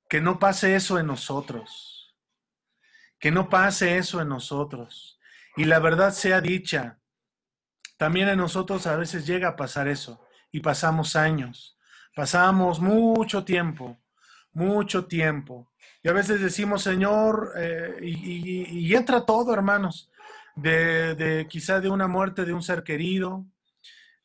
Que 0.07 0.21
no 0.21 0.37
pase 0.37 0.75
eso 0.75 0.99
en 0.99 1.07
nosotros. 1.07 2.15
Que 3.19 3.31
no 3.31 3.49
pase 3.49 3.97
eso 3.97 4.21
en 4.21 4.29
nosotros. 4.29 5.19
Y 5.55 5.65
la 5.65 5.79
verdad 5.79 6.13
sea 6.13 6.41
dicha, 6.41 6.99
también 7.97 8.29
en 8.29 8.37
nosotros 8.37 8.85
a 8.85 8.95
veces 8.95 9.25
llega 9.25 9.49
a 9.49 9.55
pasar 9.55 9.87
eso. 9.87 10.23
Y 10.51 10.59
pasamos 10.59 11.15
años. 11.15 11.77
Pasamos 12.15 12.79
mucho 12.79 13.43
tiempo, 13.43 13.97
mucho 14.53 15.05
tiempo. 15.05 15.71
Y 16.03 16.09
a 16.09 16.13
veces 16.13 16.39
decimos, 16.39 16.83
Señor, 16.83 17.53
eh, 17.57 17.97
y, 18.01 18.95
entra 18.95 19.25
todo, 19.25 19.53
hermanos, 19.53 20.11
de, 20.55 21.15
de, 21.15 21.47
quizá 21.47 21.79
de 21.79 21.89
una 21.89 22.07
muerte 22.07 22.45
de 22.45 22.53
un 22.53 22.63
ser 22.63 22.83
querido, 22.83 23.45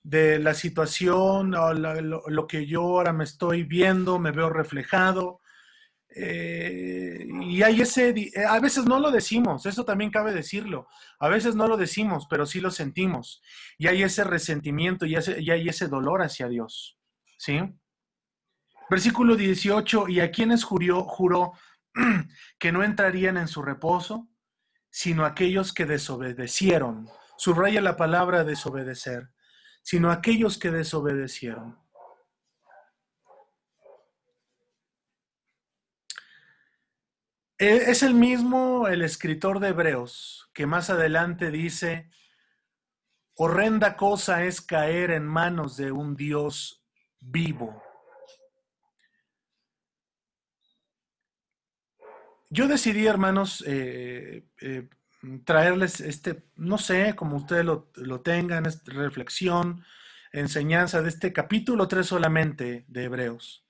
de 0.03 0.39
la 0.39 0.55
situación 0.55 1.55
o 1.55 1.73
lo, 1.75 2.47
que 2.47 2.67
yo 2.67 2.83
ahora 2.83 3.13
me 3.13 3.25
estoy 3.25 3.63
viendo, 3.63 4.19
me 4.19 4.33
veo 4.33 4.51
reflejado, 4.51 5.41
eh, 6.15 7.27
y 7.43 7.63
hay 7.63 7.81
ese, 7.81 8.11
eh, 8.11 8.45
a 8.47 8.61
veces 8.61 8.85
no 8.85 8.99
lo 8.99 9.11
decimos, 9.11 9.65
eso 9.65 9.85
también 9.85 10.11
cabe 10.11 10.33
decirlo, 10.33 10.89
a 11.19 11.29
veces 11.29 11.55
no 11.55 11.67
lo 11.67 11.77
decimos, 11.77 12.27
pero 12.29 12.45
sí 12.45 12.61
lo 12.61 12.71
sentimos. 12.71 13.43
Y 13.79 13.87
hay 13.87 14.03
ese 14.03 14.25
resentimiento 14.25 15.07
y, 15.07 15.17
hay 15.17 15.69
ese 15.69 15.89
dolor 15.89 16.23
hacia 16.23 16.49
Dios. 16.49 16.99
¿Sí? 17.39 17.61
Versículo 18.91 19.37
18, 19.37 20.09
y 20.09 20.21
a 20.21 20.31
quienes 20.31 20.65
juró, 20.65 21.05
juró 21.05 21.53
que 22.59 22.73
no 22.73 22.85
entrarían 22.85 23.37
en 23.37 23.49
su 23.49 23.63
reposo, 23.63 24.29
sino 24.91 25.25
aquellos 25.25 25.73
que 25.73 25.87
desobedecieron. 25.87 27.09
Subraya 27.39 27.81
la 27.81 27.97
palabra 27.97 28.45
desobedecer, 28.45 29.31
sino 29.83 30.11
aquellos 30.11 30.59
que 30.59 30.71
desobedecieron. 30.71 31.79
E, 37.59 37.91
es 37.91 38.03
el 38.03 38.15
mismo 38.15 38.89
el 38.89 39.03
escritor 39.03 39.61
de 39.61 39.69
Hebreos 39.69 40.51
que 40.53 40.67
más 40.67 40.91
adelante 40.91 41.51
dice, 41.51 42.11
horrenda 43.35 43.97
cosa 43.97 44.45
es 44.45 44.61
caer 44.61 45.11
en 45.11 45.27
manos 45.27 45.77
de 45.77 45.93
un 45.93 46.17
Dios 46.17 46.85
vivo. 47.21 47.83
Yo 52.51 52.69
decidí, 52.69 53.07
hermanos, 53.07 53.65
eh, 53.67 54.45
eh, 54.61 54.89
traerles 55.45 56.01
este, 56.01 56.45
no 56.57 56.79
sé, 56.79 57.15
como 57.15 57.37
ustedes 57.37 57.65
lo, 57.65 57.91
lo 57.95 58.21
tengan, 58.21 58.65
reflexión, 58.87 59.85
enseñanza 60.33 61.03
de 61.03 61.09
este 61.09 61.33
capítulo 61.33 61.89
3 61.89 62.07
solamente 62.07 62.85
de 62.89 63.05
Hebreos. 63.05 63.65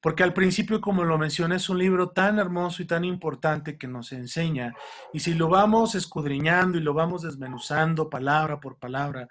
Porque 0.00 0.22
al 0.22 0.32
principio, 0.32 0.80
como 0.80 1.04
lo 1.04 1.18
mencioné, 1.18 1.56
es 1.56 1.68
un 1.68 1.78
libro 1.78 2.10
tan 2.10 2.38
hermoso 2.38 2.82
y 2.82 2.86
tan 2.86 3.04
importante 3.04 3.76
que 3.76 3.88
nos 3.88 4.12
enseña. 4.12 4.74
Y 5.12 5.20
si 5.20 5.34
lo 5.34 5.48
vamos 5.48 5.96
escudriñando 5.96 6.78
y 6.78 6.82
lo 6.82 6.94
vamos 6.94 7.22
desmenuzando 7.22 8.08
palabra 8.08 8.60
por 8.60 8.78
palabra, 8.78 9.28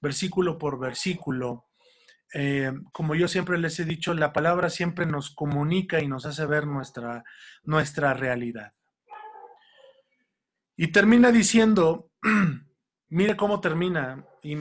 versículo 0.00 0.58
por 0.58 0.78
versículo, 0.78 1.68
eh, 2.34 2.70
como 2.92 3.14
yo 3.14 3.28
siempre 3.28 3.58
les 3.58 3.80
he 3.80 3.84
dicho, 3.84 4.12
la 4.12 4.32
palabra 4.32 4.68
siempre 4.68 5.06
nos 5.06 5.30
comunica 5.30 6.00
y 6.00 6.06
nos 6.06 6.26
hace 6.26 6.44
ver 6.44 6.66
nuestra, 6.66 7.24
nuestra 7.64 8.12
realidad. 8.12 8.74
Y 10.80 10.92
termina 10.92 11.30
diciendo, 11.30 12.10
mire 13.10 13.36
cómo 13.36 13.60
termina, 13.60 14.24
y 14.42 14.56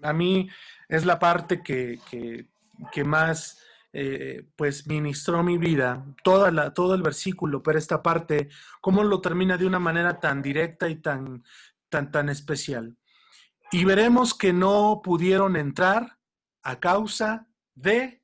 a 0.00 0.12
mí 0.14 0.48
es 0.88 1.04
la 1.04 1.18
parte 1.18 1.62
que, 1.62 2.00
que 2.90 3.04
más 3.04 3.60
eh, 3.92 4.48
pues 4.56 4.86
ministró 4.86 5.42
mi 5.42 5.58
vida, 5.58 6.02
toda 6.24 6.50
la, 6.50 6.72
todo 6.72 6.94
el 6.94 7.02
versículo, 7.02 7.62
pero 7.62 7.78
esta 7.78 8.02
parte, 8.02 8.48
cómo 8.80 9.04
lo 9.04 9.20
termina 9.20 9.58
de 9.58 9.66
una 9.66 9.78
manera 9.78 10.18
tan 10.18 10.40
directa 10.40 10.88
y 10.88 10.96
tan, 10.96 11.44
tan, 11.90 12.10
tan 12.10 12.30
especial. 12.30 12.96
Y 13.70 13.84
veremos 13.84 14.32
que 14.32 14.54
no 14.54 15.02
pudieron 15.04 15.56
entrar 15.56 16.16
a 16.62 16.80
causa 16.80 17.48
de 17.74 18.22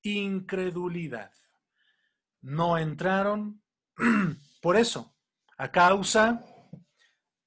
incredulidad. 0.00 1.30
No 2.40 2.78
entraron 2.78 3.60
por 4.62 4.78
eso, 4.78 5.14
a 5.58 5.70
causa 5.70 6.44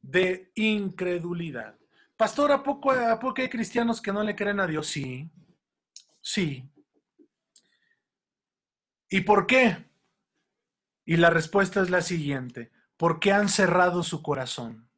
de 0.02 0.52
incredulidad. 0.56 1.76
Pastor, 2.16 2.52
¿a 2.52 2.62
poco, 2.62 2.92
¿a 2.92 3.20
poco 3.20 3.42
hay 3.42 3.50
cristianos 3.50 4.00
que 4.00 4.14
no 4.14 4.22
le 4.22 4.36
creen 4.36 4.60
a 4.60 4.68
Dios? 4.68 4.88
Sí, 4.88 5.28
sí, 6.22 6.72
¿Y 9.14 9.22
por 9.22 9.46
qué? 9.46 9.92
Y 11.06 11.18
la 11.18 11.30
respuesta 11.30 11.82
es 11.82 11.90
la 11.90 12.02
siguiente, 12.02 12.72
porque 12.96 13.34
han 13.34 13.50
cerrado 13.50 14.04
su 14.04 14.24
corazón, 14.24 14.90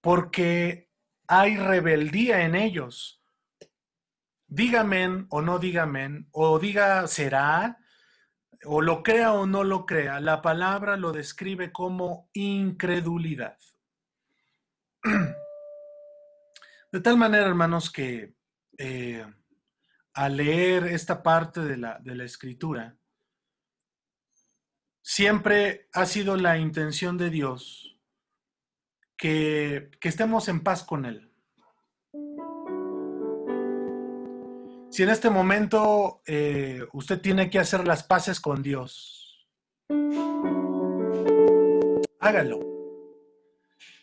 porque 0.00 0.90
hay 1.28 1.56
rebeldía 1.56 2.44
en 2.44 2.56
ellos. 2.56 3.22
Dígame 4.48 5.26
o 5.28 5.40
no 5.40 5.60
dígame, 5.60 6.26
o 6.32 6.58
diga 6.58 7.06
será, 7.06 7.78
o 8.66 8.80
lo 8.80 9.02
crea 9.02 9.32
o 9.32 9.46
no 9.46 9.64
lo 9.64 9.86
crea, 9.86 10.20
la 10.20 10.42
palabra 10.42 10.96
lo 10.96 11.12
describe 11.12 11.72
como 11.72 12.28
incredulidad. 12.32 13.58
De 16.92 17.00
tal 17.00 17.16
manera, 17.16 17.46
hermanos, 17.46 17.90
que 17.90 18.34
eh, 18.78 19.26
al 20.14 20.36
leer 20.36 20.84
esta 20.84 21.22
parte 21.22 21.60
de 21.60 21.76
la, 21.76 21.98
de 21.98 22.14
la 22.14 22.24
escritura, 22.24 22.96
siempre 25.02 25.88
ha 25.92 26.06
sido 26.06 26.36
la 26.36 26.58
intención 26.58 27.18
de 27.18 27.30
Dios 27.30 27.98
que, 29.16 29.90
que 30.00 30.08
estemos 30.08 30.48
en 30.48 30.62
paz 30.62 30.84
con 30.84 31.04
Él. 31.04 31.35
Si 34.96 35.02
en 35.02 35.10
este 35.10 35.28
momento 35.28 36.22
eh, 36.24 36.80
usted 36.94 37.20
tiene 37.20 37.50
que 37.50 37.58
hacer 37.58 37.86
las 37.86 38.02
paces 38.02 38.40
con 38.40 38.62
Dios, 38.62 39.46
hágalo. 42.18 42.60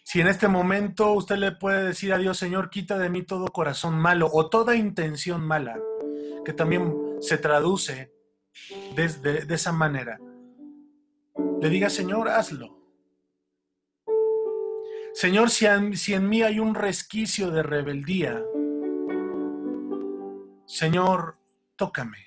Si 0.03 0.21
en 0.21 0.27
este 0.27 0.47
momento 0.47 1.13
usted 1.13 1.37
le 1.37 1.51
puede 1.51 1.83
decir 1.83 2.13
a 2.13 2.19
Dios, 2.19 2.37
Señor, 2.37 2.69
quita 2.69 2.99
de 2.99 3.09
mí 3.09 3.23
todo 3.23 3.47
corazón 3.47 3.97
malo 3.97 4.29
o 4.31 4.51
toda 4.51 4.75
intención 4.75 5.41
mala, 5.41 5.79
que 6.45 6.53
también 6.53 6.93
se 7.21 7.39
traduce 7.39 8.13
de, 8.95 9.47
esa 9.49 9.71
manera, 9.71 10.19
le 11.59 11.69
diga, 11.69 11.89
Señor, 11.89 12.29
hazlo. 12.29 12.77
Señor, 15.15 15.49
si 15.49 15.65
si 15.95 16.13
en 16.13 16.29
mí 16.29 16.43
hay 16.43 16.59
un 16.59 16.75
resquicio 16.75 17.49
de 17.49 17.63
rebeldía, 17.63 18.43
Señor, 20.73 21.37
tócame. 21.75 22.17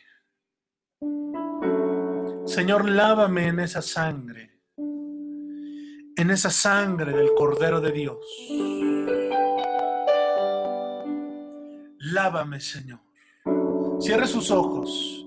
Señor, 2.45 2.89
lávame 2.89 3.49
en 3.49 3.59
esa 3.59 3.83
sangre, 3.83 4.61
en 4.77 6.31
esa 6.31 6.51
sangre 6.51 7.13
del 7.13 7.35
Cordero 7.35 7.81
de 7.81 7.91
Dios. 7.91 8.25
Lávame, 11.99 12.61
Señor. 12.61 13.01
Cierre 13.99 14.29
sus 14.29 14.53
ojos 14.53 15.27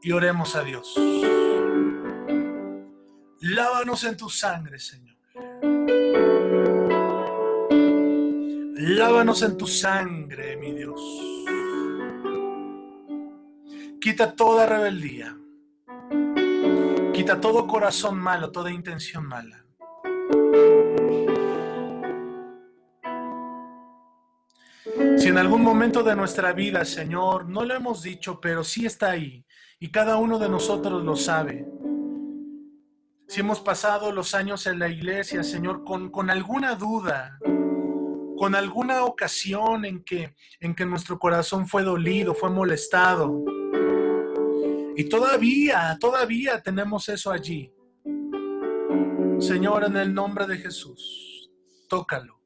y 0.00 0.12
oremos 0.12 0.56
a 0.56 0.64
Dios. 0.64 0.94
Lávanos 3.40 4.04
en 4.04 4.16
tu 4.16 4.30
sangre, 4.30 4.78
Señor. 4.78 5.18
Lávanos 8.78 9.42
en 9.42 9.58
tu 9.58 9.66
sangre, 9.66 10.56
mi 10.56 10.72
Dios. 10.72 11.41
Quita 14.02 14.34
toda 14.34 14.66
rebeldía. 14.66 15.38
Quita 17.14 17.40
todo 17.40 17.68
corazón 17.68 18.18
malo, 18.18 18.50
toda 18.50 18.72
intención 18.72 19.24
mala. 19.24 19.64
Si 25.16 25.28
en 25.28 25.38
algún 25.38 25.62
momento 25.62 26.02
de 26.02 26.16
nuestra 26.16 26.52
vida, 26.52 26.84
Señor, 26.84 27.48
no 27.48 27.64
lo 27.64 27.74
hemos 27.74 28.02
dicho, 28.02 28.40
pero 28.40 28.64
sí 28.64 28.86
está 28.86 29.12
ahí, 29.12 29.46
y 29.78 29.92
cada 29.92 30.16
uno 30.16 30.40
de 30.40 30.48
nosotros 30.48 31.04
lo 31.04 31.14
sabe. 31.14 31.64
Si 33.28 33.38
hemos 33.38 33.60
pasado 33.60 34.10
los 34.10 34.34
años 34.34 34.66
en 34.66 34.80
la 34.80 34.88
iglesia, 34.88 35.44
Señor, 35.44 35.84
con, 35.84 36.10
con 36.10 36.28
alguna 36.28 36.74
duda, 36.74 37.38
con 38.36 38.56
alguna 38.56 39.04
ocasión 39.04 39.84
en 39.84 40.02
que, 40.02 40.34
en 40.58 40.74
que 40.74 40.86
nuestro 40.86 41.20
corazón 41.20 41.68
fue 41.68 41.84
dolido, 41.84 42.34
fue 42.34 42.50
molestado, 42.50 43.44
y 44.96 45.08
todavía, 45.08 45.96
todavía 46.00 46.60
tenemos 46.62 47.08
eso 47.08 47.30
allí. 47.30 47.72
Señor, 49.38 49.84
en 49.84 49.96
el 49.96 50.14
nombre 50.14 50.46
de 50.46 50.56
Jesús, 50.58 51.50
tócalo. 51.88 52.38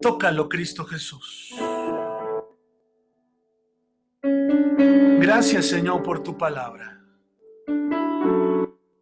Tócalo, 0.00 0.48
Cristo 0.48 0.84
Jesús. 0.84 1.54
Gracias, 4.22 5.66
Señor, 5.66 6.02
por 6.02 6.22
tu 6.22 6.38
palabra. 6.38 7.00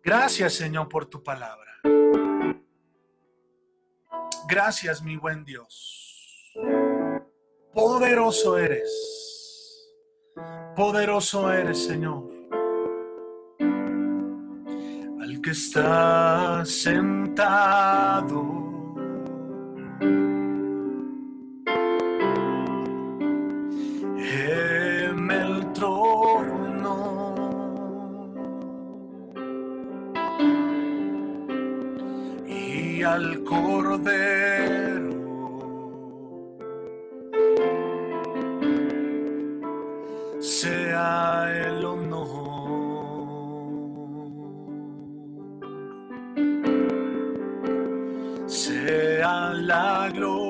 Gracias, 0.03 0.55
Señor, 0.55 0.89
por 0.89 1.07
tu 1.07 1.22
palabra. 1.22 1.72
Gracias, 4.49 5.03
mi 5.03 5.16
buen 5.16 5.45
Dios. 5.45 6.53
Poderoso 7.72 8.57
eres. 8.57 9.34
Poderoso 10.35 11.53
eres, 11.53 11.85
Señor. 11.85 12.24
Al 15.20 15.41
que 15.41 15.51
está 15.51 16.64
sentado. 16.64 18.43
En 24.16 25.30
el 25.30 25.72
trono. 25.72 27.14
Y 32.49 33.03
al 33.03 33.45
cordero. 33.45 34.84
sea 48.47 49.53
la 49.55 50.11
gloria. 50.12 50.43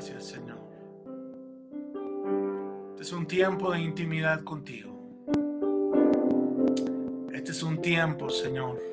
Gracias, 0.00 0.24
Señor. 0.28 0.56
Este 2.92 3.02
es 3.02 3.12
un 3.12 3.26
tiempo 3.26 3.70
de 3.70 3.80
intimidad 3.80 4.42
contigo. 4.44 4.98
Este 7.34 7.50
es 7.50 7.62
un 7.62 7.82
tiempo, 7.82 8.30
Señor. 8.30 8.89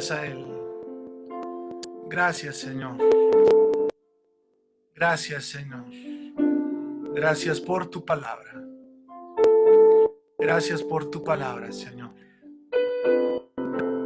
Gracias 0.00 0.18
a 0.18 0.26
Él. 0.26 0.46
Gracias, 2.08 2.56
Señor. 2.56 2.96
Gracias, 4.94 5.44
Señor. 5.44 5.84
Gracias 7.14 7.60
por 7.60 7.86
tu 7.86 8.02
palabra. 8.02 8.64
Gracias 10.38 10.82
por 10.82 11.10
tu 11.10 11.22
palabra, 11.22 11.70
Señor. 11.70 12.12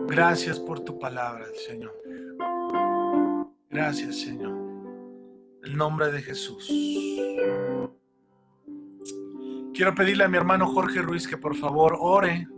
Gracias 0.08 0.58
por 0.58 0.80
tu 0.80 0.98
palabra, 0.98 1.46
Señor. 1.64 1.94
Gracias, 3.70 4.20
Señor. 4.20 4.52
El 5.62 5.76
nombre 5.76 6.10
de 6.10 6.22
Jesús. 6.22 6.66
Quiero 9.72 9.94
pedirle 9.94 10.24
a 10.24 10.28
mi 10.28 10.38
hermano 10.38 10.66
Jorge 10.66 11.02
Ruiz 11.02 11.28
que 11.28 11.36
por 11.36 11.54
favor 11.54 11.96
ore 12.00 12.48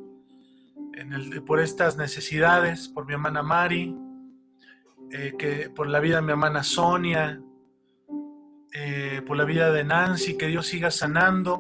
por 1.47 1.61
estas 1.61 1.97
necesidades, 1.97 2.89
por 2.89 3.07
mi 3.07 3.13
hermana 3.13 3.43
Mari, 3.43 3.97
eh, 5.11 5.35
que 5.39 5.71
por 5.71 5.87
la 5.87 6.01
vida 6.01 6.17
de 6.17 6.23
mi 6.23 6.31
hermana 6.33 6.63
Sonia, 6.63 7.41
eh, 8.73 9.23
por 9.27 9.37
la 9.37 9.45
vida 9.45 9.71
de 9.73 9.85
Nancy, 9.85 10.37
que 10.37 10.49
Dios 10.49 10.67
siga 10.67 10.91
sanando, 10.91 11.59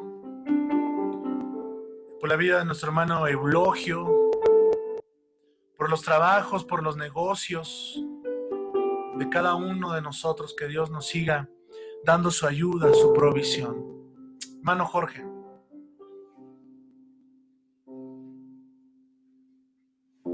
por 2.21 2.29
la 2.29 2.37
vida 2.37 2.59
de 2.59 2.65
nuestro 2.65 2.89
hermano 2.89 3.27
Eulogio, 3.29 4.07
por 5.77 5.91
los 5.91 6.03
trabajos, 6.03 6.65
por 6.65 6.83
los 6.83 6.97
negocios 6.97 8.03
de 9.17 9.29
cada 9.29 9.55
uno 9.55 9.93
de 9.93 10.03
nosotros, 10.03 10.55
que 10.59 10.67
Dios 10.67 10.91
nos 10.91 11.07
siga 11.07 11.49
dando 12.05 12.31
su 12.31 12.47
ayuda, 12.47 12.93
su 12.95 13.13
provisión. 13.13 13.77
Hermano 14.59 14.87
Jorge. 14.87 15.36